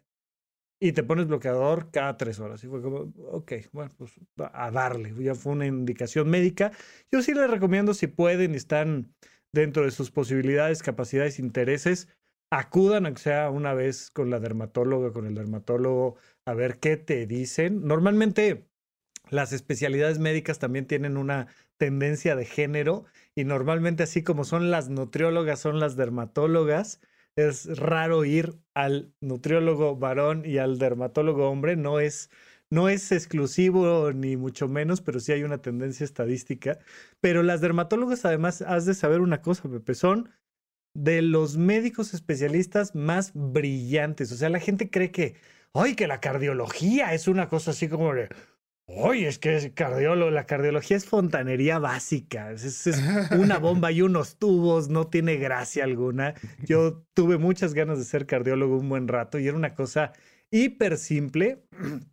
y 0.81 0.93
te 0.93 1.03
pones 1.03 1.27
bloqueador 1.27 1.91
cada 1.91 2.17
tres 2.17 2.41
horas. 2.41 2.65
Y 2.65 2.69
fue 2.69 2.81
como, 2.83 3.13
ok, 3.31 3.53
bueno, 3.73 3.93
pues 3.99 4.13
a 4.39 4.71
darle. 4.71 5.15
Ya 5.23 5.35
fue 5.35 5.53
una 5.53 5.67
indicación 5.67 6.29
médica. 6.31 6.73
Yo 7.13 7.23
sí 7.23 7.35
les 7.35 7.51
recomiendo, 7.51 7.93
si 7.93 8.07
pueden 8.07 8.55
y 8.55 8.57
están 8.57 9.15
dentro 9.53 9.85
de 9.85 9.91
sus 9.91 10.11
posibilidades, 10.11 10.83
capacidades, 10.83 11.39
intereses, 11.39 12.09
acudan, 12.51 13.05
aunque 13.05 13.21
sea 13.23 13.51
una 13.51 13.75
vez 13.75 14.11
con 14.11 14.31
la 14.31 14.41
dermatóloga, 14.41 15.13
con 15.13 15.27
el 15.27 15.35
dermatólogo, 15.35 16.17
a 16.47 16.55
ver 16.55 16.79
qué 16.79 16.97
te 16.97 17.27
dicen. 17.27 17.87
Normalmente 17.87 18.67
las 19.29 19.53
especialidades 19.53 20.19
médicas 20.19 20.59
también 20.59 20.87
tienen 20.87 21.17
una 21.17 21.49
tendencia 21.79 22.37
de 22.37 22.45
género 22.47 23.05
y 23.35 23.45
normalmente 23.45 24.03
así 24.03 24.23
como 24.23 24.45
son 24.45 24.71
las 24.71 24.89
nutriólogas, 24.89 25.61
son 25.61 25.79
las 25.79 25.97
dermatólogas. 25.97 27.01
Es 27.37 27.67
raro 27.79 28.25
ir 28.25 28.59
al 28.75 29.15
nutriólogo 29.21 29.97
varón 29.97 30.43
y 30.45 30.59
al 30.59 30.79
dermatólogo 30.79 31.49
hombre, 31.49 31.77
no 31.77 32.01
es, 32.01 32.31
no 32.71 32.89
es 32.89 33.13
exclusivo 33.13 34.13
ni 34.13 34.37
mucho 34.37 34.69
menos, 34.69 35.01
pero 35.01 35.21
sí 35.21 35.33
hay 35.33 35.43
una 35.43 35.63
tendencia 35.63 36.05
estadística. 36.05 36.79
Pero 37.21 37.43
las 37.43 37.61
dermatólogas 37.61 38.25
además 38.25 38.63
has 38.63 38.87
de 38.87 38.95
saber 38.95 39.21
una 39.21 39.43
cosa, 39.43 39.69
Pepe, 39.69 39.95
son 39.95 40.31
de 40.95 41.23
los 41.23 41.57
médicos 41.57 42.15
especialistas 42.15 42.95
más 42.95 43.33
brillantes. 43.35 44.33
O 44.33 44.37
sea, 44.37 44.49
la 44.51 44.59
gente 44.61 44.91
cree 44.91 45.11
que, 45.13 45.37
ay, 45.73 45.95
que 45.95 46.07
la 46.07 46.21
cardiología 46.21 47.15
es 47.15 47.29
una 47.29 47.49
cosa 47.49 47.71
así 47.71 47.89
como 47.89 48.13
de, 48.15 48.29
Oye, 48.97 49.29
es 49.29 49.39
que 49.39 49.73
cardiólogo, 49.73 50.31
la 50.31 50.47
cardiología 50.47 50.97
es 50.97 51.05
fontanería 51.05 51.79
básica, 51.79 52.51
es, 52.53 52.89
una 53.31 53.59
bomba 53.59 53.93
y 53.93 54.03
unos 54.03 54.37
tubos, 54.37 54.89
no 54.89 55.07
tiene 55.07 55.37
gracia 55.37 55.85
alguna. 55.85 56.35
Yo 56.65 57.05
tuve 57.15 57.39
muchas 57.39 57.75
ganas 57.75 57.99
de 57.99 58.05
ser 58.05 58.27
cardiólogo 58.27 58.79
un 58.79 58.89
buen 58.89 59.07
rato 59.07 59.39
y 59.39 59.47
era 59.47 59.57
una 59.57 59.75
cosa 59.75 60.13
hiper 60.51 60.97
simple. 60.97 61.65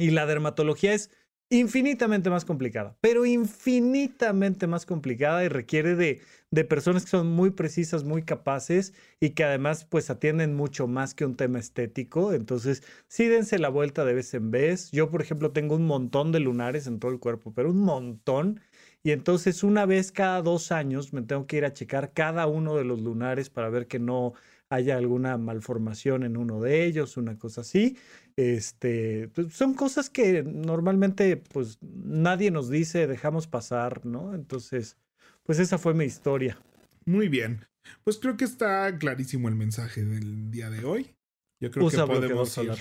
Y 0.00 0.12
la 0.12 0.26
dermatología 0.26 0.94
es 0.94 1.10
infinitamente 1.50 2.30
más 2.30 2.44
complicada, 2.44 2.96
pero 3.00 3.24
infinitamente 3.24 4.66
más 4.66 4.84
complicada 4.84 5.44
y 5.44 5.48
requiere 5.48 5.94
de, 5.94 6.20
de, 6.50 6.64
personas 6.64 7.04
que 7.04 7.10
son 7.10 7.28
muy 7.30 7.50
precisas, 7.50 8.04
muy 8.04 8.22
capaces 8.22 8.92
y 9.18 9.30
que 9.30 9.44
además 9.44 9.86
pues 9.86 10.10
atienden 10.10 10.54
mucho 10.54 10.86
más 10.86 11.14
que 11.14 11.24
un 11.24 11.36
tema 11.36 11.58
estético. 11.58 12.32
Entonces, 12.34 12.82
sí 13.08 13.26
dense 13.28 13.58
la 13.58 13.70
vuelta 13.70 14.04
de 14.04 14.14
vez 14.14 14.34
en 14.34 14.50
vez. 14.50 14.90
Yo, 14.90 15.10
por 15.10 15.22
ejemplo, 15.22 15.52
tengo 15.52 15.76
un 15.76 15.86
montón 15.86 16.32
de 16.32 16.40
lunares 16.40 16.86
en 16.86 16.98
todo 16.98 17.12
el 17.12 17.18
cuerpo, 17.18 17.52
pero 17.54 17.70
un 17.70 17.80
montón. 17.80 18.60
Y 19.02 19.12
entonces 19.12 19.62
una 19.62 19.86
vez 19.86 20.12
cada 20.12 20.42
dos 20.42 20.72
años 20.72 21.12
me 21.12 21.22
tengo 21.22 21.46
que 21.46 21.56
ir 21.56 21.64
a 21.64 21.72
checar 21.72 22.12
cada 22.12 22.46
uno 22.46 22.76
de 22.76 22.84
los 22.84 23.00
lunares 23.00 23.48
para 23.48 23.70
ver 23.70 23.86
que 23.86 23.98
no 23.98 24.34
haya 24.70 24.96
alguna 24.96 25.38
malformación 25.38 26.24
en 26.24 26.36
uno 26.36 26.60
de 26.60 26.84
ellos, 26.84 27.16
una 27.16 27.38
cosa 27.38 27.62
así. 27.62 27.96
Este, 28.36 29.28
pues, 29.28 29.54
son 29.54 29.74
cosas 29.74 30.10
que 30.10 30.42
normalmente 30.42 31.36
pues 31.36 31.78
nadie 31.82 32.50
nos 32.50 32.68
dice, 32.68 33.06
dejamos 33.06 33.46
pasar, 33.46 34.04
¿no? 34.04 34.34
Entonces, 34.34 34.96
pues 35.42 35.58
esa 35.58 35.78
fue 35.78 35.94
mi 35.94 36.04
historia. 36.04 36.58
Muy 37.04 37.28
bien. 37.28 37.66
Pues 38.04 38.18
creo 38.18 38.36
que 38.36 38.44
está 38.44 38.98
clarísimo 38.98 39.48
el 39.48 39.54
mensaje 39.54 40.04
del 40.04 40.50
día 40.50 40.68
de 40.68 40.84
hoy. 40.84 41.16
Yo 41.60 41.70
creo 41.70 41.86
Usa 41.86 42.04
que 42.04 42.12
podemos 42.12 42.54
bloqueador 42.54 42.76
solar. 42.76 42.78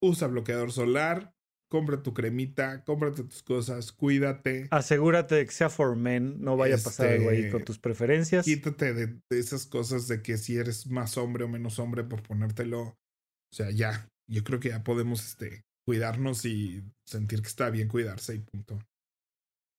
Usa 0.00 0.28
bloqueador 0.28 0.72
solar, 0.72 1.35
compra 1.68 2.02
tu 2.02 2.14
cremita, 2.14 2.84
cómprate 2.84 3.24
tus 3.24 3.42
cosas, 3.42 3.92
cuídate. 3.92 4.68
Asegúrate 4.70 5.34
de 5.34 5.46
que 5.46 5.52
sea 5.52 5.68
for 5.70 5.96
men, 5.96 6.40
no 6.40 6.56
vaya 6.56 6.76
a 6.76 6.78
pasar 6.78 7.08
algo 7.08 7.30
ahí 7.30 7.50
con 7.50 7.60
Este, 7.60 7.64
tus 7.64 7.78
preferencias. 7.78 8.44
Quítate 8.44 8.94
de, 8.94 9.06
de 9.06 9.38
esas 9.38 9.66
cosas 9.66 10.08
de 10.08 10.22
que 10.22 10.38
si 10.38 10.56
eres 10.56 10.86
más 10.86 11.16
hombre 11.16 11.44
o 11.44 11.48
menos 11.48 11.78
hombre 11.78 12.04
por 12.04 12.22
ponértelo. 12.22 12.80
O 12.80 13.54
sea, 13.54 13.70
ya. 13.70 14.08
Yo 14.28 14.42
creo 14.42 14.58
que 14.58 14.70
ya 14.70 14.82
podemos 14.82 15.24
este, 15.24 15.64
cuidarnos 15.86 16.44
y 16.44 16.82
sentir 17.06 17.42
que 17.42 17.48
está 17.48 17.70
bien 17.70 17.88
cuidarse 17.88 18.34
y 18.34 18.38
punto. 18.40 18.78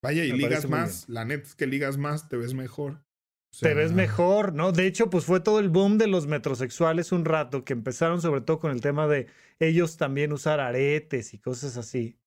Vaya, 0.04 0.24
y 0.26 0.32
Me 0.32 0.38
ligas 0.38 0.70
más. 0.70 1.10
La 1.10 1.26
neta 1.26 1.48
es 1.48 1.56
que 1.56 1.68
ligas 1.68 1.98
más, 1.98 2.30
te 2.30 2.38
ves 2.38 2.54
mejor. 2.54 3.04
Te 3.60 3.74
ves 3.74 3.92
mejor, 3.92 4.54
¿no? 4.54 4.72
De 4.72 4.86
hecho, 4.86 5.10
pues 5.10 5.26
fue 5.26 5.40
todo 5.40 5.60
el 5.60 5.70
boom 5.70 5.98
de 5.98 6.08
los 6.08 6.28
metrosexuales 6.28 7.12
un 7.12 7.26
rato, 7.26 7.64
que 7.64 7.74
empezaron 7.74 8.22
sobre 8.22 8.42
todo 8.42 8.60
con 8.60 8.72
el 8.72 8.82
tema 8.82 9.08
de 9.08 9.28
ellos 9.60 9.98
también 9.98 10.34
usar 10.34 10.60
aretes 10.60 11.34
y 11.34 11.40
cosas 11.40 11.78
así, 11.78 12.18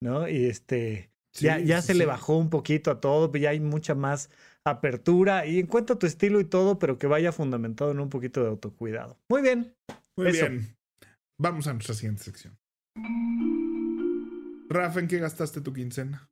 ¿no? 0.00 0.28
Y 0.28 0.46
este, 0.46 1.10
ya, 1.32 1.58
sí, 1.58 1.66
ya 1.66 1.80
sí, 1.82 1.88
se 1.88 1.94
le 1.94 2.06
bajó 2.06 2.36
un 2.36 2.50
poquito 2.50 2.90
a 2.90 3.00
todo, 3.00 3.30
ya 3.36 3.50
hay 3.50 3.60
mucha 3.60 3.94
más 3.94 4.30
apertura 4.64 5.46
y 5.46 5.58
encuentra 5.60 5.96
tu 5.96 6.06
estilo 6.06 6.40
y 6.40 6.44
todo, 6.44 6.78
pero 6.78 6.98
que 6.98 7.06
vaya 7.06 7.32
fundamentado 7.32 7.90
en 7.90 8.00
un 8.00 8.08
poquito 8.08 8.42
de 8.42 8.48
autocuidado. 8.48 9.18
Muy 9.28 9.42
bien. 9.42 9.74
Muy 10.16 10.28
Eso. 10.28 10.48
bien. 10.48 10.76
Vamos 11.38 11.66
a 11.66 11.74
nuestra 11.74 11.94
siguiente 11.94 12.24
sección. 12.24 12.58
Rafa, 14.68 15.00
¿en 15.00 15.08
qué 15.08 15.18
gastaste 15.18 15.60
tu 15.60 15.72
quincena? 15.72 16.28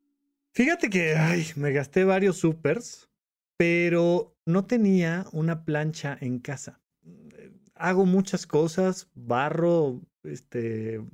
Fíjate 0.54 0.88
que 0.88 1.14
ay, 1.14 1.46
me 1.56 1.72
gasté 1.72 2.04
varios 2.04 2.38
supers, 2.38 3.08
pero 3.56 4.36
no 4.46 4.66
tenía 4.66 5.26
una 5.32 5.64
plancha 5.64 6.16
en 6.20 6.38
casa. 6.38 6.80
Hago 7.74 8.06
muchas 8.06 8.46
cosas, 8.46 9.10
barro, 9.14 10.00
este, 10.22 11.04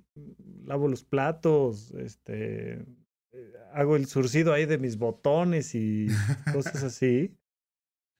lavo 0.64 0.88
los 0.88 1.04
platos, 1.04 1.92
este, 1.92 2.84
eh, 3.32 3.52
hago 3.72 3.96
el 3.96 4.06
surcido 4.06 4.52
ahí 4.52 4.66
de 4.66 4.78
mis 4.78 4.98
botones 4.98 5.74
y 5.74 6.08
cosas 6.52 6.82
así. 6.84 7.36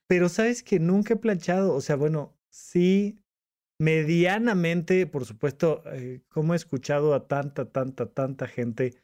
Pero 0.08 0.28
sabes 0.28 0.62
que 0.62 0.80
nunca 0.80 1.14
he 1.14 1.18
planchado, 1.18 1.74
o 1.74 1.80
sea, 1.80 1.96
bueno, 1.96 2.36
sí, 2.48 3.22
medianamente, 3.78 5.06
por 5.06 5.24
supuesto, 5.24 5.82
eh, 5.86 6.20
como 6.28 6.52
he 6.52 6.56
escuchado 6.56 7.14
a 7.14 7.28
tanta, 7.28 7.70
tanta, 7.70 8.12
tanta 8.12 8.46
gente 8.46 8.94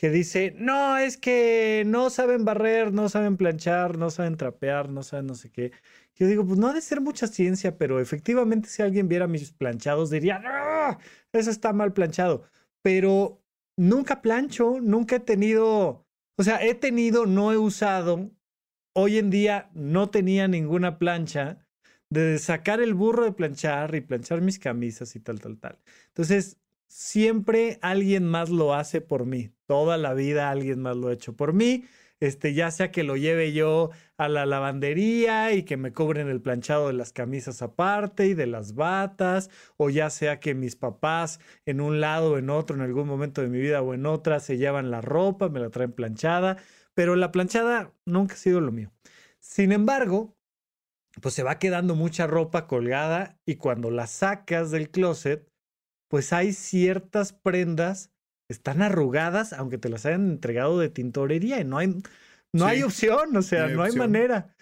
que 0.00 0.08
dice, 0.08 0.54
no, 0.56 0.96
es 0.96 1.18
que 1.18 1.82
no 1.86 2.08
saben 2.08 2.46
barrer, 2.46 2.90
no 2.90 3.10
saben 3.10 3.36
planchar, 3.36 3.98
no 3.98 4.08
saben 4.08 4.38
trapear, 4.38 4.88
no 4.88 5.02
saben 5.02 5.26
no 5.26 5.34
sé 5.34 5.50
qué. 5.50 5.72
Yo 6.14 6.26
digo, 6.26 6.46
pues 6.46 6.58
no 6.58 6.68
ha 6.68 6.72
de 6.72 6.80
ser 6.80 7.02
mucha 7.02 7.26
ciencia, 7.26 7.76
pero 7.76 8.00
efectivamente 8.00 8.70
si 8.70 8.80
alguien 8.80 9.08
viera 9.08 9.26
mis 9.26 9.52
planchados 9.52 10.08
diría, 10.08 10.38
no, 10.38 10.98
eso 11.34 11.50
está 11.50 11.74
mal 11.74 11.92
planchado. 11.92 12.44
Pero 12.80 13.42
nunca 13.76 14.22
plancho, 14.22 14.78
nunca 14.80 15.16
he 15.16 15.20
tenido, 15.20 16.06
o 16.38 16.42
sea, 16.42 16.64
he 16.64 16.74
tenido, 16.74 17.26
no 17.26 17.52
he 17.52 17.58
usado. 17.58 18.30
Hoy 18.94 19.18
en 19.18 19.28
día 19.28 19.68
no 19.74 20.08
tenía 20.08 20.48
ninguna 20.48 20.98
plancha 20.98 21.68
de 22.08 22.38
sacar 22.38 22.80
el 22.80 22.94
burro 22.94 23.24
de 23.24 23.32
planchar 23.32 23.94
y 23.94 24.00
planchar 24.00 24.40
mis 24.40 24.58
camisas 24.58 25.14
y 25.14 25.20
tal, 25.20 25.40
tal, 25.40 25.58
tal. 25.58 25.78
Entonces, 26.06 26.56
siempre 26.90 27.78
alguien 27.82 28.26
más 28.26 28.50
lo 28.50 28.74
hace 28.74 29.00
por 29.00 29.24
mí. 29.24 29.52
Toda 29.66 29.96
la 29.96 30.12
vida 30.12 30.50
alguien 30.50 30.82
más 30.82 30.96
lo 30.96 31.08
ha 31.08 31.12
hecho 31.12 31.36
por 31.36 31.52
mí. 31.52 31.84
Este, 32.18 32.52
ya 32.52 32.70
sea 32.70 32.90
que 32.90 33.02
lo 33.02 33.16
lleve 33.16 33.52
yo 33.54 33.90
a 34.18 34.28
la 34.28 34.44
lavandería 34.44 35.52
y 35.54 35.62
que 35.62 35.78
me 35.78 35.92
cobren 35.94 36.28
el 36.28 36.42
planchado 36.42 36.88
de 36.88 36.92
las 36.92 37.12
camisas 37.12 37.62
aparte 37.62 38.26
y 38.26 38.34
de 38.34 38.46
las 38.46 38.74
batas, 38.74 39.48
o 39.78 39.88
ya 39.88 40.10
sea 40.10 40.38
que 40.38 40.54
mis 40.54 40.76
papás 40.76 41.40
en 41.64 41.80
un 41.80 42.00
lado 42.00 42.32
o 42.32 42.38
en 42.38 42.50
otro, 42.50 42.76
en 42.76 42.82
algún 42.82 43.08
momento 43.08 43.40
de 43.40 43.48
mi 43.48 43.58
vida 43.58 43.80
o 43.80 43.94
en 43.94 44.04
otra, 44.04 44.40
se 44.40 44.58
llevan 44.58 44.90
la 44.90 45.00
ropa, 45.00 45.48
me 45.48 45.60
la 45.60 45.70
traen 45.70 45.92
planchada, 45.92 46.58
pero 46.92 47.16
la 47.16 47.32
planchada 47.32 47.94
nunca 48.04 48.34
ha 48.34 48.38
sido 48.38 48.60
lo 48.60 48.72
mío. 48.72 48.92
Sin 49.38 49.72
embargo, 49.72 50.36
pues 51.22 51.34
se 51.34 51.42
va 51.42 51.58
quedando 51.58 51.94
mucha 51.94 52.26
ropa 52.26 52.66
colgada 52.66 53.38
y 53.46 53.56
cuando 53.56 53.90
la 53.90 54.06
sacas 54.06 54.70
del 54.70 54.90
closet, 54.90 55.49
pues 56.10 56.32
hay 56.32 56.52
ciertas 56.52 57.32
prendas 57.32 58.10
que 58.48 58.54
están 58.54 58.82
arrugadas, 58.82 59.52
aunque 59.52 59.78
te 59.78 59.88
las 59.88 60.04
hayan 60.06 60.28
entregado 60.28 60.78
de 60.80 60.90
tintorería 60.90 61.60
y 61.60 61.64
no 61.64 61.78
hay, 61.78 62.02
no 62.52 62.66
hay 62.66 62.82
opción, 62.82 63.36
o 63.36 63.42
sea, 63.42 63.68
no 63.68 63.68
hay 63.68 63.74
no 63.74 63.82
hay 63.84 63.92
manera. 63.92 64.56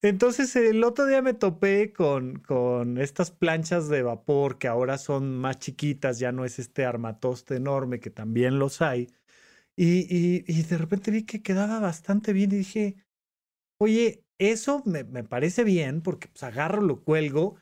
Entonces 0.00 0.56
el 0.56 0.82
otro 0.82 1.06
día 1.06 1.20
me 1.20 1.34
topé 1.34 1.92
con, 1.92 2.36
con 2.40 2.98
estas 2.98 3.30
planchas 3.30 3.88
de 3.88 4.02
vapor 4.02 4.58
que 4.58 4.66
ahora 4.66 4.96
son 4.96 5.36
más 5.36 5.58
chiquitas, 5.58 6.18
ya 6.18 6.32
no 6.32 6.46
es 6.46 6.58
este 6.58 6.86
armatoste 6.86 7.56
enorme 7.56 8.00
que 8.00 8.10
también 8.10 8.58
los 8.58 8.80
hay. 8.80 9.08
Y, 9.76 10.44
y, 10.50 10.62
de 10.62 10.78
repente 10.78 11.10
vi 11.10 11.24
que 11.24 11.42
quedaba 11.42 11.80
bastante 11.80 12.32
bien 12.32 12.52
y 12.52 12.56
dije, 12.58 12.96
oye, 13.78 14.24
eso 14.38 14.82
me, 14.86 15.04
me 15.04 15.24
parece 15.24 15.64
bien 15.64 16.00
porque 16.02 16.28
pues 16.28 16.42
agarro, 16.44 16.80
lo 16.82 17.02
cuelgo, 17.02 17.56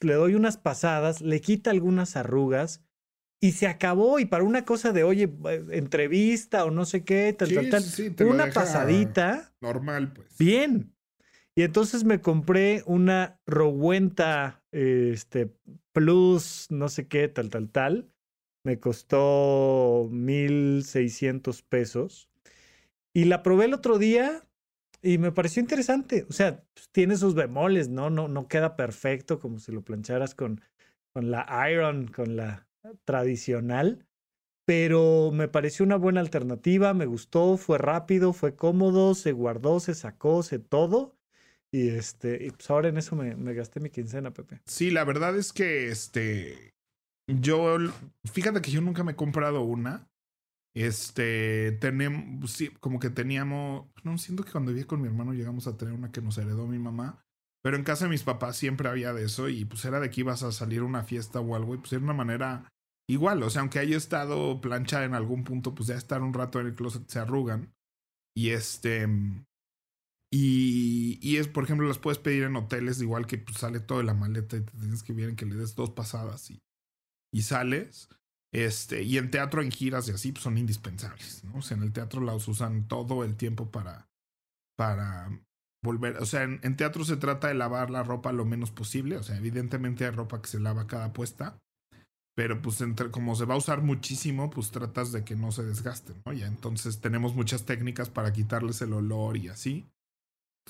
le 0.00 0.14
doy 0.14 0.34
unas 0.34 0.56
pasadas, 0.56 1.20
le 1.20 1.40
quita 1.40 1.70
algunas 1.70 2.16
arrugas 2.16 2.82
y 3.40 3.52
se 3.52 3.66
acabó. 3.66 4.18
Y 4.18 4.26
para 4.26 4.44
una 4.44 4.64
cosa 4.64 4.92
de, 4.92 5.04
oye, 5.04 5.32
eh, 5.48 5.64
entrevista 5.70 6.64
o 6.64 6.70
no 6.70 6.84
sé 6.84 7.04
qué, 7.04 7.32
tal, 7.32 7.52
tal, 7.52 7.70
tal, 7.70 8.26
una 8.26 8.50
pasadita. 8.50 9.52
Normal, 9.60 10.12
pues. 10.12 10.36
Bien. 10.38 10.94
Y 11.54 11.62
entonces 11.62 12.04
me 12.04 12.20
compré 12.20 12.82
una 12.86 13.40
Rowenta 13.46 14.62
este, 14.70 15.52
Plus, 15.92 16.68
no 16.70 16.88
sé 16.88 17.08
qué, 17.08 17.26
tal, 17.28 17.50
tal, 17.50 17.68
tal. 17.70 18.12
Me 18.64 18.78
costó 18.78 20.08
1600 20.12 21.62
pesos. 21.62 22.30
Y 23.12 23.24
la 23.24 23.42
probé 23.42 23.64
el 23.64 23.74
otro 23.74 23.98
día 23.98 24.47
y 25.02 25.18
me 25.18 25.32
pareció 25.32 25.60
interesante. 25.60 26.26
O 26.28 26.32
sea, 26.32 26.62
pues, 26.74 26.88
tiene 26.90 27.16
sus 27.16 27.34
bemoles, 27.34 27.88
¿no? 27.88 28.10
No, 28.10 28.28
no 28.28 28.48
queda 28.48 28.76
perfecto 28.76 29.38
como 29.38 29.58
si 29.58 29.72
lo 29.72 29.82
plancharas 29.82 30.34
con, 30.34 30.60
con 31.12 31.30
la 31.30 31.46
Iron, 31.70 32.08
con 32.08 32.36
la 32.36 32.66
tradicional. 33.04 34.06
Pero 34.66 35.30
me 35.32 35.48
pareció 35.48 35.84
una 35.84 35.96
buena 35.96 36.20
alternativa, 36.20 36.92
me 36.92 37.06
gustó, 37.06 37.56
fue 37.56 37.78
rápido, 37.78 38.34
fue 38.34 38.54
cómodo, 38.54 39.14
se 39.14 39.32
guardó, 39.32 39.80
se 39.80 39.94
sacó, 39.94 40.42
se 40.42 40.58
todo. 40.58 41.16
Y 41.70 41.88
este, 41.88 42.44
y 42.44 42.50
pues 42.50 42.68
ahora 42.70 42.88
en 42.88 42.98
eso 42.98 43.16
me, 43.16 43.34
me, 43.36 43.54
gasté 43.54 43.80
mi 43.80 43.90
quincena, 43.90 44.32
Pepe. 44.32 44.60
Sí, 44.66 44.90
la 44.90 45.04
verdad 45.04 45.36
es 45.36 45.52
que 45.52 45.88
este. 45.88 46.74
Yo. 47.26 47.78
Fíjate 48.30 48.60
que 48.60 48.70
yo 48.70 48.80
nunca 48.80 49.04
me 49.04 49.12
he 49.12 49.16
comprado 49.16 49.62
una. 49.62 50.08
Este. 50.78 51.72
Tenemos. 51.80 52.56
Como 52.78 53.00
que 53.00 53.10
teníamos. 53.10 53.86
No 54.04 54.16
siento 54.16 54.44
que 54.44 54.52
cuando 54.52 54.70
vivía 54.70 54.86
con 54.86 55.00
mi 55.00 55.08
hermano 55.08 55.32
llegamos 55.32 55.66
a 55.66 55.76
tener 55.76 55.92
una 55.92 56.12
que 56.12 56.22
nos 56.22 56.38
heredó 56.38 56.68
mi 56.68 56.78
mamá. 56.78 57.24
Pero 57.62 57.76
en 57.76 57.82
casa 57.82 58.04
de 58.04 58.10
mis 58.10 58.22
papás 58.22 58.56
siempre 58.56 58.88
había 58.88 59.12
de 59.12 59.24
eso. 59.24 59.48
Y 59.48 59.64
pues 59.64 59.84
era 59.84 59.98
de 59.98 60.08
que 60.08 60.20
ibas 60.20 60.44
a 60.44 60.52
salir 60.52 60.80
a 60.80 60.84
una 60.84 61.02
fiesta 61.02 61.40
o 61.40 61.56
algo. 61.56 61.74
Y 61.74 61.78
pues 61.78 61.92
era 61.92 62.04
una 62.04 62.12
manera. 62.12 62.68
Igual, 63.10 63.42
o 63.42 63.50
sea, 63.50 63.62
aunque 63.62 63.80
haya 63.80 63.96
estado 63.96 64.60
planchada 64.60 65.04
en 65.04 65.14
algún 65.14 65.42
punto, 65.42 65.74
pues 65.74 65.88
ya 65.88 65.96
estar 65.96 66.22
un 66.22 66.34
rato 66.34 66.60
en 66.60 66.66
el 66.66 66.74
closet 66.76 67.08
se 67.08 67.18
arrugan. 67.18 67.74
Y 68.36 68.50
este. 68.50 69.08
Y, 70.30 71.18
y, 71.22 71.38
es, 71.38 71.48
por 71.48 71.64
ejemplo, 71.64 71.88
las 71.88 71.98
puedes 71.98 72.18
pedir 72.18 72.44
en 72.44 72.54
hoteles, 72.54 73.00
igual 73.00 73.26
que 73.26 73.38
pues, 73.38 73.56
sale 73.56 73.80
toda 73.80 74.04
la 74.04 74.14
maleta 74.14 74.58
y 74.58 74.60
te 74.60 74.78
tienes 74.78 75.02
que 75.02 75.14
ver 75.14 75.34
que 75.34 75.46
le 75.46 75.56
des 75.56 75.74
dos 75.74 75.90
pasadas 75.90 76.50
y, 76.50 76.60
y 77.32 77.42
sales. 77.42 78.10
Este, 78.52 79.02
y 79.02 79.18
en 79.18 79.30
teatro, 79.30 79.62
en 79.62 79.70
giras 79.70 80.08
y 80.08 80.12
así, 80.12 80.32
pues, 80.32 80.42
son 80.42 80.56
indispensables, 80.56 81.44
¿no? 81.44 81.58
O 81.58 81.62
sea, 81.62 81.76
en 81.76 81.82
el 81.82 81.92
teatro 81.92 82.20
las 82.20 82.48
usan 82.48 82.88
todo 82.88 83.24
el 83.24 83.36
tiempo 83.36 83.70
para, 83.70 84.08
para 84.76 85.30
volver. 85.82 86.16
O 86.16 86.26
sea, 86.26 86.44
en, 86.44 86.60
en, 86.62 86.76
teatro 86.76 87.04
se 87.04 87.16
trata 87.16 87.48
de 87.48 87.54
lavar 87.54 87.90
la 87.90 88.02
ropa 88.02 88.32
lo 88.32 88.44
menos 88.44 88.70
posible. 88.70 89.16
O 89.16 89.22
sea, 89.22 89.36
evidentemente 89.36 90.04
hay 90.04 90.12
ropa 90.12 90.40
que 90.40 90.48
se 90.48 90.60
lava 90.60 90.86
cada 90.86 91.12
puesta. 91.12 91.58
Pero 92.34 92.62
pues 92.62 92.80
entre, 92.80 93.10
como 93.10 93.34
se 93.34 93.46
va 93.46 93.54
a 93.54 93.58
usar 93.58 93.82
muchísimo, 93.82 94.48
pues 94.48 94.70
tratas 94.70 95.10
de 95.10 95.24
que 95.24 95.34
no 95.34 95.50
se 95.50 95.64
desgaste, 95.64 96.14
¿no? 96.24 96.32
Ya 96.32 96.46
entonces 96.46 97.00
tenemos 97.00 97.34
muchas 97.34 97.64
técnicas 97.64 98.10
para 98.10 98.32
quitarles 98.32 98.80
el 98.80 98.92
olor 98.92 99.36
y 99.36 99.48
así 99.48 99.90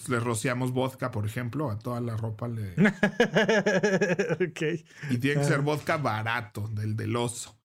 le 0.07 0.21
rociamos 0.21 0.73
vodka, 0.73 1.11
por 1.11 1.27
ejemplo, 1.27 1.71
a 1.71 1.79
toda 1.79 2.01
la 2.01 2.17
ropa. 2.17 2.47
Le... 2.47 2.75
Y 5.11 5.19
tiene 5.19 5.41
que 5.41 5.47
ser 5.47 5.63
vodka 5.63 5.97
barato, 5.97 6.69
del 6.69 6.97
del 6.97 7.17
oso. 7.17 7.58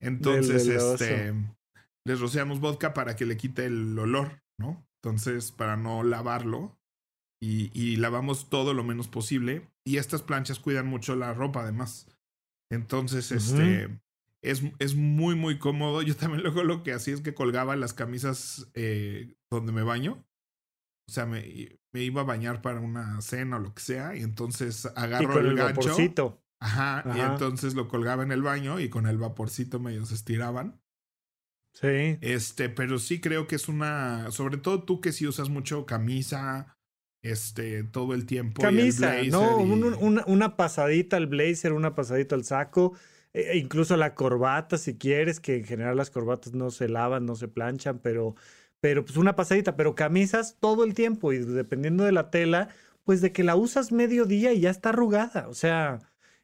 Entonces, 0.00 0.66
este, 0.66 1.34
les 2.06 2.20
rociamos 2.20 2.60
vodka 2.60 2.94
para 2.94 3.16
que 3.16 3.26
le 3.26 3.36
quite 3.36 3.66
el 3.66 3.98
olor, 3.98 4.42
¿no? 4.58 4.86
Entonces, 5.02 5.52
para 5.52 5.76
no 5.76 6.02
lavarlo. 6.02 6.78
Y, 7.42 7.70
y 7.72 7.96
lavamos 7.96 8.50
todo 8.50 8.74
lo 8.74 8.84
menos 8.84 9.08
posible. 9.08 9.70
Y 9.86 9.96
estas 9.96 10.22
planchas 10.22 10.58
cuidan 10.58 10.86
mucho 10.86 11.16
la 11.16 11.32
ropa, 11.32 11.62
además. 11.62 12.06
Entonces, 12.70 13.32
este, 13.32 14.00
es, 14.42 14.62
es, 14.78 14.94
muy, 14.94 15.34
muy 15.34 15.58
cómodo. 15.58 16.02
Yo 16.02 16.16
también 16.16 16.42
luego 16.42 16.64
lo 16.64 16.82
que 16.82 16.92
hacía 16.92 17.14
es 17.14 17.22
que 17.22 17.34
colgaba 17.34 17.76
las 17.76 17.94
camisas 17.94 18.70
eh, 18.74 19.34
donde 19.50 19.72
me 19.72 19.82
baño 19.82 20.24
o 21.10 21.12
sea, 21.12 21.26
me, 21.26 21.42
me, 21.92 22.04
iba 22.04 22.20
a 22.20 22.24
bañar 22.24 22.62
para 22.62 22.78
una 22.78 23.20
cena 23.20 23.56
o 23.56 23.58
lo 23.58 23.74
que 23.74 23.82
sea, 23.82 24.14
y 24.14 24.22
entonces 24.22 24.86
agarro 24.94 25.40
el, 25.40 25.56
gancho. 25.56 26.40
Ajá, 26.60 27.04
y 27.16 27.20
entonces 27.20 27.74
lo 27.74 27.88
colgaba 27.88 28.22
en 28.22 28.32
el 28.32 28.42
baño 28.42 28.80
y 28.80 28.90
con 28.90 29.06
el 29.06 29.16
vaporcito 29.16 29.80
medio 29.80 30.04
se 30.04 30.14
estiraban. 30.14 30.80
Sí. 31.72 32.18
Este, 32.20 32.68
pero 32.68 32.98
sí 32.98 33.20
creo 33.20 33.46
que 33.46 33.56
es 33.56 33.68
una, 33.68 34.30
sobre 34.30 34.58
todo 34.58 34.82
tú 34.82 35.00
que 35.00 35.12
sí 35.12 35.26
usas 35.26 35.48
mucho 35.48 35.86
camisa, 35.86 36.76
este, 37.22 37.84
todo 37.84 38.12
el 38.12 38.26
tiempo. 38.26 38.60
Camisa, 38.60 39.22
no, 39.24 39.56
una, 39.58 40.24
una, 40.26 40.56
pasadita 40.56 41.16
al 41.16 41.28
blazer, 41.28 41.72
una 41.72 41.94
pasadita 41.94 42.34
al 42.34 42.44
saco, 42.44 42.94
e, 43.32 43.52
e 43.52 43.56
incluso 43.56 43.96
la 43.96 44.14
corbata 44.14 44.76
si 44.76 44.98
quieres, 44.98 45.40
que 45.40 45.56
en 45.56 45.64
general 45.64 45.96
las 45.96 46.10
corbatas 46.10 46.52
no 46.52 46.70
se 46.70 46.88
lavan, 46.88 47.24
no 47.24 47.36
se 47.36 47.48
planchan, 47.48 48.00
pero 48.00 48.34
pero 48.80 49.04
pues 49.04 49.16
una 49.16 49.36
pasadita, 49.36 49.76
pero 49.76 49.94
camisas 49.94 50.56
todo 50.58 50.84
el 50.84 50.94
tiempo 50.94 51.32
y 51.32 51.38
dependiendo 51.38 52.04
de 52.04 52.12
la 52.12 52.30
tela, 52.30 52.68
pues 53.04 53.20
de 53.20 53.32
que 53.32 53.44
la 53.44 53.54
usas 53.54 53.92
medio 53.92 54.24
día 54.24 54.52
y 54.52 54.60
ya 54.60 54.70
está 54.70 54.88
arrugada, 54.88 55.48
o 55.48 55.54
sea, 55.54 56.00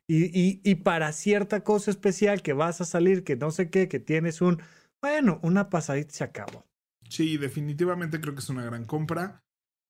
y, 0.09 0.27
y, 0.39 0.61
y 0.65 0.75
para 0.77 1.13
cierta 1.13 1.65
cosa 1.65 1.91
especial 1.91 2.43
que 2.43 2.53
vas 2.53 2.81
a 2.81 2.85
salir, 2.85 3.25
que 3.25 3.37
no 3.37 3.51
sé 3.51 3.71
qué, 3.71 3.89
que 3.89 4.01
tienes 4.01 4.41
un, 4.41 4.61
bueno, 5.01 5.41
una 5.43 5.69
pasadita 5.69 6.13
se 6.13 6.25
acabó. 6.25 6.65
Sí, 7.09 7.37
definitivamente 7.37 8.21
creo 8.21 8.35
que 8.35 8.41
es 8.41 8.49
una 8.49 8.65
gran 8.65 8.85
compra. 8.85 9.43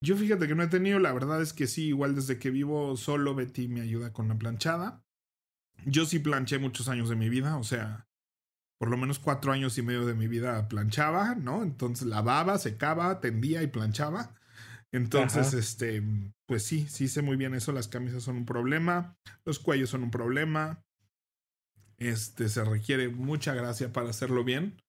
Yo 0.03 0.17
fíjate 0.17 0.47
que 0.47 0.55
no 0.55 0.63
he 0.63 0.69
tenido, 0.69 0.99
la 0.99 1.13
verdad 1.13 1.41
es 1.41 1.53
que 1.53 1.67
sí, 1.67 1.89
igual 1.89 2.15
desde 2.15 2.39
que 2.39 2.51
vivo 2.51 2.97
solo, 2.97 3.35
Betty 3.35 3.69
me 3.69 3.81
ayuda 3.81 4.13
con 4.13 4.29
la 4.29 4.37
planchada. 4.37 5.03
Yo 5.87 6.05
sí 6.05 6.19
planché 6.19 6.59
muchos 6.59 6.89
años 6.89 7.09
de 7.09 7.17
mi 7.17 7.29
vida, 7.29 7.57
o 7.57 7.65
sea, 7.65 8.07
por 8.79 8.91
lo 8.91 8.97
menos 8.97 9.19
cuatro 9.19 9.53
años 9.53 9.79
y 9.79 9.83
medio 9.83 10.05
de 10.05 10.15
mi 10.15 10.29
vida 10.29 10.69
planchaba, 10.69 11.35
¿no? 11.35 11.63
Entonces 11.63 12.07
lavaba, 12.07 12.59
secaba, 12.59 13.21
tendía 13.21 13.63
y 13.63 13.69
planchaba. 13.69 14.35
Entonces, 14.93 15.53
este, 15.53 16.03
pues 16.47 16.63
sí, 16.63 16.87
sí 16.89 17.09
sé 17.09 17.23
muy 17.23 17.37
bien 17.37 17.55
eso. 17.55 17.73
Las 17.73 17.89
camisas 17.89 18.23
son 18.23 18.37
un 18.37 18.47
problema, 18.47 19.17
los 19.45 19.59
cuellos 19.59 19.91
son 19.91 20.03
un 20.03 20.11
problema. 20.11 20.83
Este, 21.99 22.49
se 22.49 22.65
requiere 22.65 23.09
mucha 23.09 23.55
gracia 23.55 23.93
para 23.93 24.11
hacerlo 24.11 24.45
bien. 24.45 24.81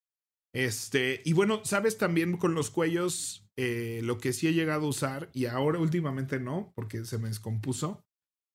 Este, 0.54 1.22
y 1.26 1.34
bueno, 1.34 1.62
sabes 1.66 1.98
también 1.98 2.38
con 2.38 2.54
los 2.54 2.70
cuellos, 2.70 3.48
eh, 3.58 4.02
lo 4.04 4.18
que 4.18 4.34
sí 4.34 4.48
he 4.48 4.54
llegado 4.54 4.86
a 4.86 4.90
usar, 4.90 5.30
y 5.34 5.46
ahora 5.46 5.80
últimamente 5.80 6.40
no, 6.40 6.72
porque 6.76 7.06
se 7.06 7.18
me 7.18 7.28
descompuso, 7.28 8.04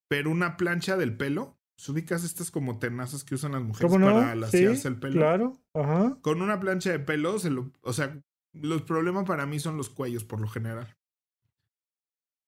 pero 0.08 0.30
una 0.30 0.56
plancha 0.56 0.96
del 0.96 1.16
pelo 1.16 1.56
ubicas 1.88 2.24
estas 2.24 2.50
como 2.50 2.78
tenazas 2.78 3.24
que 3.24 3.34
usan 3.34 3.52
las 3.52 3.62
mujeres 3.62 3.92
para 3.92 4.34
laciarse 4.34 4.88
el 4.88 4.98
pelo? 4.98 5.14
Claro, 5.14 5.58
ajá. 5.74 6.16
Con 6.22 6.42
una 6.42 6.60
plancha 6.60 6.90
de 6.90 6.98
pelo, 6.98 7.38
se 7.38 7.50
lo, 7.50 7.72
o 7.82 7.92
sea, 7.92 8.20
los 8.52 8.82
problemas 8.82 9.24
para 9.24 9.46
mí 9.46 9.58
son 9.58 9.76
los 9.76 9.88
cuellos 9.88 10.24
por 10.24 10.40
lo 10.40 10.48
general. 10.48 10.94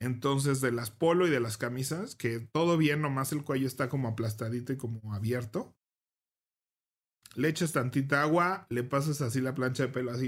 Entonces, 0.00 0.60
de 0.60 0.72
las 0.72 0.90
polo 0.90 1.26
y 1.26 1.30
de 1.30 1.40
las 1.40 1.56
camisas, 1.56 2.14
que 2.14 2.40
todo 2.40 2.76
bien, 2.76 3.00
nomás 3.00 3.32
el 3.32 3.42
cuello 3.44 3.66
está 3.66 3.88
como 3.88 4.08
aplastadito 4.08 4.72
y 4.72 4.76
como 4.76 5.14
abierto. 5.14 5.74
Le 7.34 7.48
echas 7.48 7.72
tantita 7.72 8.22
agua, 8.22 8.66
le 8.70 8.84
pasas 8.84 9.20
así 9.20 9.40
la 9.40 9.54
plancha 9.54 9.84
de 9.84 9.88
pelo 9.88 10.12
así. 10.12 10.26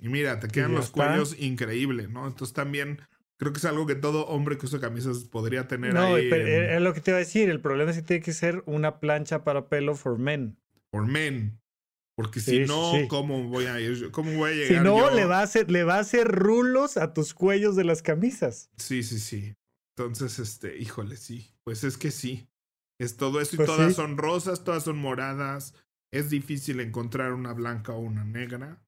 Y 0.00 0.08
mira, 0.08 0.40
te 0.40 0.48
quedan 0.48 0.74
los 0.74 0.90
cuellos 0.90 1.38
increíbles, 1.38 2.08
¿no? 2.08 2.26
Entonces 2.26 2.54
también 2.54 3.00
Creo 3.38 3.52
que 3.52 3.58
es 3.58 3.64
algo 3.64 3.86
que 3.86 3.94
todo 3.94 4.26
hombre 4.26 4.58
que 4.58 4.66
usa 4.66 4.80
camisas 4.80 5.24
podría 5.24 5.68
tener 5.68 5.94
no, 5.94 6.16
ahí. 6.16 6.28
es 6.28 6.80
lo 6.80 6.92
que 6.92 7.00
te 7.00 7.12
iba 7.12 7.18
a 7.18 7.20
decir. 7.20 7.48
El 7.48 7.60
problema 7.60 7.92
es 7.92 7.98
que 7.98 8.02
tiene 8.02 8.22
que 8.22 8.32
ser 8.32 8.64
una 8.66 8.98
plancha 8.98 9.44
para 9.44 9.68
pelo 9.68 9.94
for 9.94 10.18
men. 10.18 10.58
For 10.90 11.06
men. 11.06 11.60
Porque 12.18 12.40
si 12.40 12.64
no, 12.66 12.94
¿cómo 13.06 13.44
voy 13.44 13.66
a 13.66 13.78
ir? 13.78 14.10
¿Cómo 14.10 14.32
voy 14.32 14.50
a 14.50 14.54
llegar? 14.54 14.78
Si 14.78 14.84
no, 14.84 15.08
le 15.14 15.24
va 15.24 15.38
a 15.38 15.42
hacer, 15.42 15.70
le 15.70 15.84
va 15.84 15.98
a 15.98 16.00
hacer 16.00 16.26
rulos 16.26 16.96
a 16.96 17.14
tus 17.14 17.32
cuellos 17.32 17.76
de 17.76 17.84
las 17.84 18.02
camisas. 18.02 18.72
Sí, 18.76 19.04
sí, 19.04 19.20
sí. 19.20 19.54
Entonces, 19.96 20.40
este, 20.40 20.78
híjole, 20.78 21.16
sí. 21.16 21.54
Pues 21.62 21.84
es 21.84 21.96
que 21.96 22.10
sí. 22.10 22.48
Es 23.00 23.16
todo 23.16 23.40
eso 23.40 23.54
y 23.54 23.58
pues 23.58 23.68
todas 23.68 23.94
son 23.94 24.18
rosas, 24.18 24.64
todas 24.64 24.82
son 24.82 24.98
moradas. 24.98 25.74
Es 26.12 26.28
difícil 26.28 26.80
encontrar 26.80 27.32
una 27.34 27.52
blanca 27.52 27.92
o 27.92 28.00
una 28.00 28.24
negra, 28.24 28.82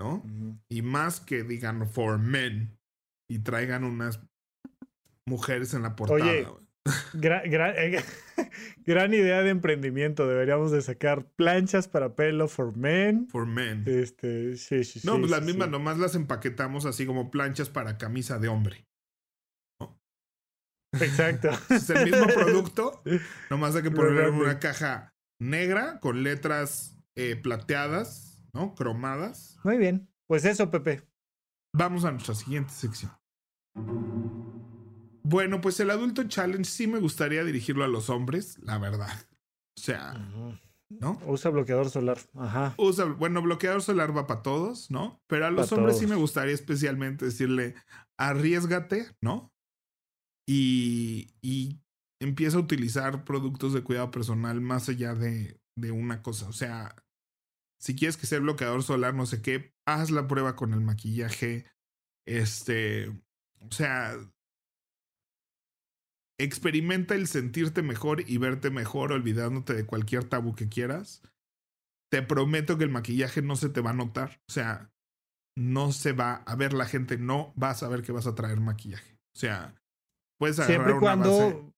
¿no? 0.00 0.24
Y 0.70 0.80
más 0.80 1.20
que 1.20 1.42
digan 1.42 1.86
for 1.86 2.18
men 2.18 2.78
y 3.28 3.40
traigan 3.40 3.84
unas 3.84 4.18
mujeres 5.26 5.74
en 5.74 5.82
la 5.82 5.94
portada. 5.94 6.24
Oye, 6.24 6.48
Gran, 7.14 7.48
gran, 7.48 7.74
eh, 7.76 8.02
gran, 8.86 9.14
idea 9.14 9.42
de 9.42 9.50
emprendimiento. 9.50 10.26
Deberíamos 10.26 10.72
de 10.72 10.82
sacar 10.82 11.24
planchas 11.36 11.88
para 11.88 12.16
pelo 12.16 12.48
for 12.48 12.76
men. 12.76 13.28
For 13.28 13.46
men. 13.46 13.84
Este, 13.86 14.56
sí, 14.56 14.82
sí, 14.84 15.00
no, 15.04 15.14
sí, 15.14 15.20
pues 15.20 15.30
las 15.30 15.42
mismas 15.42 15.68
nomás 15.68 15.98
las 15.98 16.14
empaquetamos 16.14 16.84
así 16.86 17.06
como 17.06 17.30
planchas 17.30 17.68
para 17.68 17.98
camisa 17.98 18.38
de 18.38 18.48
hombre. 18.48 18.86
Exacto. 21.00 21.50
Es 21.70 21.88
el 21.90 22.10
mismo 22.10 22.26
producto, 22.26 23.02
nomás 23.50 23.74
hay 23.76 23.82
que 23.82 23.90
ponerlo 23.90 24.10
en 24.10 24.16
Realmente. 24.18 24.44
una 24.44 24.58
caja 24.58 25.10
negra 25.40 26.00
con 26.00 26.22
letras 26.22 26.98
eh, 27.16 27.36
plateadas, 27.36 28.42
¿no? 28.52 28.74
Cromadas. 28.74 29.58
Muy 29.64 29.78
bien. 29.78 30.08
Pues 30.26 30.44
eso, 30.44 30.70
Pepe. 30.70 31.02
Vamos 31.74 32.04
a 32.04 32.12
nuestra 32.12 32.34
siguiente 32.34 32.72
sección. 32.72 33.12
Bueno, 35.22 35.60
pues 35.60 35.78
el 35.80 35.90
adulto 35.90 36.24
challenge 36.24 36.64
sí 36.64 36.86
me 36.86 36.98
gustaría 36.98 37.44
dirigirlo 37.44 37.84
a 37.84 37.88
los 37.88 38.10
hombres, 38.10 38.58
la 38.60 38.78
verdad. 38.78 39.12
O 39.76 39.80
sea, 39.80 40.14
¿no? 40.88 41.20
Usa 41.26 41.50
bloqueador 41.50 41.90
solar. 41.90 42.18
Ajá. 42.34 42.74
Usa, 42.76 43.04
bueno, 43.06 43.40
bloqueador 43.42 43.82
solar 43.82 44.16
va 44.16 44.26
para 44.26 44.42
todos, 44.42 44.90
¿no? 44.90 45.22
Pero 45.26 45.46
a 45.46 45.50
los 45.50 45.70
Pa' 45.70 45.76
hombres 45.76 45.98
sí 45.98 46.06
me 46.06 46.16
gustaría 46.16 46.54
especialmente 46.54 47.24
decirle, 47.24 47.74
arriesgate, 48.18 49.14
¿no? 49.20 49.52
Y, 50.46 51.34
y 51.40 51.80
empieza 52.20 52.56
a 52.56 52.60
utilizar 52.60 53.24
productos 53.24 53.72
de 53.72 53.82
cuidado 53.82 54.10
personal 54.10 54.60
más 54.60 54.88
allá 54.88 55.14
de, 55.14 55.60
de 55.76 55.90
una 55.92 56.22
cosa. 56.22 56.48
O 56.48 56.52
sea, 56.52 56.94
si 57.80 57.94
quieres 57.96 58.16
que 58.16 58.26
sea 58.26 58.38
el 58.38 58.44
bloqueador 58.44 58.82
solar, 58.82 59.14
no 59.14 59.26
sé 59.26 59.40
qué, 59.40 59.74
haz 59.86 60.10
la 60.10 60.28
prueba 60.28 60.56
con 60.56 60.72
el 60.72 60.80
maquillaje. 60.80 61.64
Este, 62.26 63.08
o 63.60 63.70
sea, 63.70 64.16
experimenta 66.42 67.14
el 67.14 67.26
sentirte 67.26 67.82
mejor 67.82 68.22
y 68.28 68.38
verte 68.38 68.70
mejor 68.70 69.12
olvidándote 69.12 69.74
de 69.74 69.86
cualquier 69.86 70.24
tabú 70.24 70.54
que 70.54 70.68
quieras. 70.68 71.22
Te 72.10 72.22
prometo 72.22 72.76
que 72.78 72.84
el 72.84 72.90
maquillaje 72.90 73.42
no 73.42 73.56
se 73.56 73.68
te 73.68 73.80
va 73.80 73.90
a 73.90 73.94
notar. 73.94 74.40
O 74.48 74.52
sea, 74.52 74.90
no 75.56 75.92
se 75.92 76.12
va 76.12 76.36
a 76.46 76.56
ver 76.56 76.72
la 76.72 76.86
gente, 76.86 77.18
no 77.18 77.54
va 77.62 77.70
a 77.70 77.74
saber 77.74 78.02
que 78.02 78.12
vas 78.12 78.26
a 78.26 78.34
traer 78.34 78.60
maquillaje. 78.60 79.14
O 79.34 79.38
sea, 79.38 79.74
puedes 80.38 80.58
agarrar 80.58 80.76
Siempre 80.76 80.96
y 80.96 81.00
cuando 81.00 81.30
base- 81.30 81.72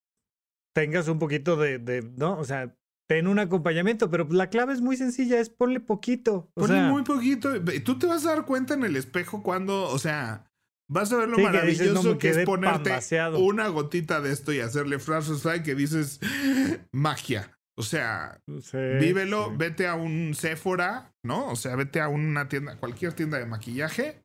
tengas 0.75 1.09
un 1.09 1.19
poquito 1.19 1.57
de, 1.57 1.79
de, 1.79 2.03
¿no? 2.17 2.39
O 2.39 2.45
sea, 2.45 2.77
ten 3.09 3.27
un 3.29 3.39
acompañamiento, 3.39 4.11
pero 4.11 4.27
la 4.31 4.49
clave 4.51 4.73
es 4.73 4.81
muy 4.81 4.97
sencilla, 4.97 5.39
es 5.41 5.51
ponle 5.51 5.81
poquito. 5.81 6.51
O 6.57 6.63
Ponle 6.63 6.75
sea, 6.77 6.89
muy 6.89 7.03
poquito. 7.03 7.51
Tú 7.85 7.99
te 7.99 8.07
vas 8.07 8.25
a 8.27 8.31
dar 8.31 8.45
cuenta 8.47 8.75
en 8.75 8.85
el 8.85 8.97
espejo 8.97 9.43
cuando, 9.43 9.89
o 9.89 9.99
sea, 9.99 10.51
vas 10.89 11.13
a 11.13 11.17
ver 11.19 11.29
lo 11.29 11.37
Sí, 11.37 11.43
que 11.43 11.49
dices, 11.51 11.63
maravilloso 11.93 12.03
"No, 12.09 12.13
me 12.15 12.19
que 12.19 12.29
es 12.31 12.45
ponerte 12.45 12.91
pambaseado". 12.91 13.39
una 13.39 13.69
gotita 13.69 14.21
de 14.21 14.33
esto 14.33 14.53
y 14.53 14.61
hacerle 14.61 14.99
flash 14.99 15.31
fly 15.39 15.63
que 15.63 15.75
dices 15.75 16.21
magia. 16.93 17.51
O 17.77 17.83
sea, 17.83 18.41
sí, 18.63 18.79
vívelo, 19.01 19.47
sí. 19.51 19.55
vete 19.57 19.87
a 19.89 19.95
un 19.97 20.35
Sephora, 20.35 21.13
¿no? 21.25 21.49
O 21.49 21.57
sea, 21.57 21.75
vete 21.75 22.01
a 22.01 22.09
una 22.09 22.49
tienda, 22.49 22.77
cualquier 22.77 23.13
tienda 23.15 23.39
de 23.39 23.47
maquillaje 23.47 24.23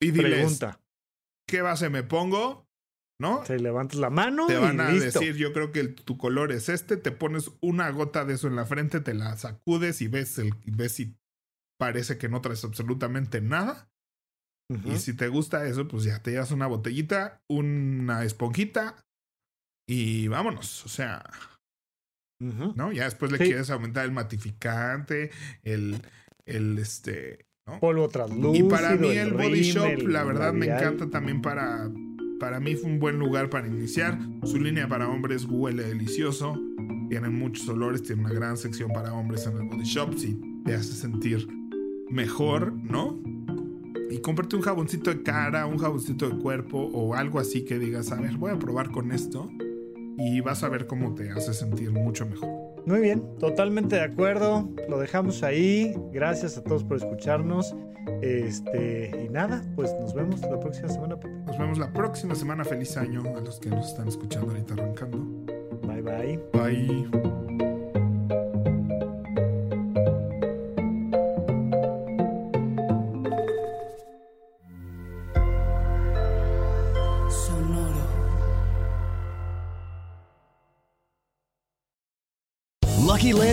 y 0.00 0.10
diles, 0.10 0.32
Pregunta. 0.32 0.80
¿qué 1.46 1.60
base 1.62 1.90
me 1.90 2.02
pongo? 2.02 2.66
¿No? 3.20 3.40
Te 3.40 3.58
levantas 3.58 3.98
la 3.98 4.10
mano 4.10 4.46
Te 4.46 4.56
van 4.56 4.76
y 4.76 4.80
a 4.80 4.90
listo. 4.92 5.18
decir, 5.20 5.34
yo 5.36 5.52
creo 5.52 5.72
que 5.72 5.80
el- 5.80 5.94
tu 5.96 6.16
color 6.16 6.52
es 6.52 6.68
este, 6.68 6.96
te 6.96 7.10
pones 7.10 7.50
una 7.60 7.90
gota 7.90 8.24
de 8.24 8.34
eso 8.34 8.46
en 8.46 8.54
la 8.56 8.64
frente, 8.64 9.00
te 9.00 9.12
la 9.12 9.36
sacudes 9.36 10.00
y 10.00 10.06
ves, 10.08 10.38
el, 10.38 10.54
ves 10.66 10.92
si 10.92 11.16
parece 11.78 12.16
que 12.16 12.28
no 12.28 12.40
traes 12.40 12.64
absolutamente 12.64 13.40
nada. 13.40 13.90
Y 14.84 14.98
si 14.98 15.14
te 15.14 15.28
gusta 15.28 15.66
eso, 15.66 15.88
pues 15.88 16.04
ya 16.04 16.22
te 16.22 16.32
llevas 16.32 16.50
una 16.50 16.66
botellita, 16.66 17.40
una 17.48 18.24
esponjita 18.24 18.96
y 19.88 20.28
vámonos. 20.28 20.84
O 20.84 20.88
sea. 20.88 21.24
¿no? 22.40 22.92
Ya 22.92 23.04
después 23.04 23.32
le 23.32 23.38
Sí. 23.38 23.44
quieres 23.44 23.70
aumentar 23.70 24.04
el 24.04 24.12
matificante, 24.12 25.30
el, 25.62 26.00
el 26.46 26.78
este, 26.78 27.46
¿no? 27.66 27.80
Polvo 27.80 28.08
translúcido. 28.08 28.66
Y 28.66 28.68
para 28.68 28.94
mí 28.94 29.08
el 29.08 29.32
Body 29.32 29.62
rímel, 29.62 29.62
Shop, 29.98 30.08
la 30.08 30.22
verdad, 30.24 30.52
me 30.52 30.66
encanta 30.66 31.08
también 31.10 31.42
para... 31.42 31.90
Para 32.38 32.60
mí 32.60 32.76
fue 32.76 32.88
un 32.88 33.00
buen 33.00 33.18
lugar 33.18 33.50
para 33.50 33.66
iniciar. 33.66 34.16
Su 34.44 34.60
línea 34.60 34.86
para 34.86 35.08
hombres 35.08 35.44
huele 35.46 35.82
delicioso. 35.82 36.56
Tiene 37.08 37.30
muchos 37.30 37.68
olores. 37.68 38.04
Tiene 38.04 38.22
una 38.22 38.32
gran 38.32 38.56
sección 38.56 38.92
para 38.92 39.12
hombres 39.12 39.44
en 39.46 39.56
el 39.56 39.64
Body 39.64 39.82
Shop. 39.82 40.14
Si 40.16 40.40
te 40.64 40.74
hace 40.74 40.92
sentir 40.92 41.48
mejor, 42.08 42.72
¿no? 42.74 43.20
Y 44.10 44.18
cómprate 44.18 44.56
un 44.56 44.62
jaboncito 44.62 45.10
de 45.10 45.22
cara, 45.22 45.66
un 45.66 45.78
jaboncito 45.78 46.28
de 46.28 46.38
cuerpo 46.38 46.78
o 46.78 47.14
algo 47.14 47.38
así 47.38 47.64
que 47.64 47.78
digas, 47.78 48.10
a 48.12 48.20
ver, 48.20 48.36
voy 48.36 48.52
a 48.52 48.58
probar 48.58 48.90
con 48.90 49.12
esto. 49.12 49.50
Y 50.16 50.40
vas 50.40 50.64
a 50.64 50.68
ver 50.68 50.86
cómo 50.86 51.14
te 51.14 51.30
hace 51.30 51.54
sentir 51.54 51.92
mucho 51.92 52.26
mejor. 52.26 52.48
Muy 52.86 53.00
bien, 53.00 53.22
totalmente 53.38 53.96
de 53.96 54.02
acuerdo. 54.02 54.68
Lo 54.88 54.98
dejamos 54.98 55.42
ahí. 55.42 55.94
Gracias 56.12 56.56
a 56.56 56.64
todos 56.64 56.82
por 56.84 56.96
escucharnos. 56.96 57.76
Este, 58.22 59.26
y 59.26 59.28
nada, 59.28 59.62
pues 59.76 59.94
nos 60.00 60.14
vemos 60.14 60.40
la 60.40 60.58
próxima 60.58 60.88
semana, 60.88 61.20
Pepe. 61.20 61.34
Nos 61.46 61.58
vemos 61.58 61.78
la 61.78 61.92
próxima 61.92 62.34
semana. 62.34 62.64
Feliz 62.64 62.96
año 62.96 63.22
a 63.36 63.40
los 63.40 63.60
que 63.60 63.68
nos 63.68 63.88
están 63.88 64.08
escuchando 64.08 64.50
ahorita 64.52 64.74
arrancando. 64.74 65.18
Bye 65.86 66.02
bye. 66.02 66.40
Bye. 66.52 67.28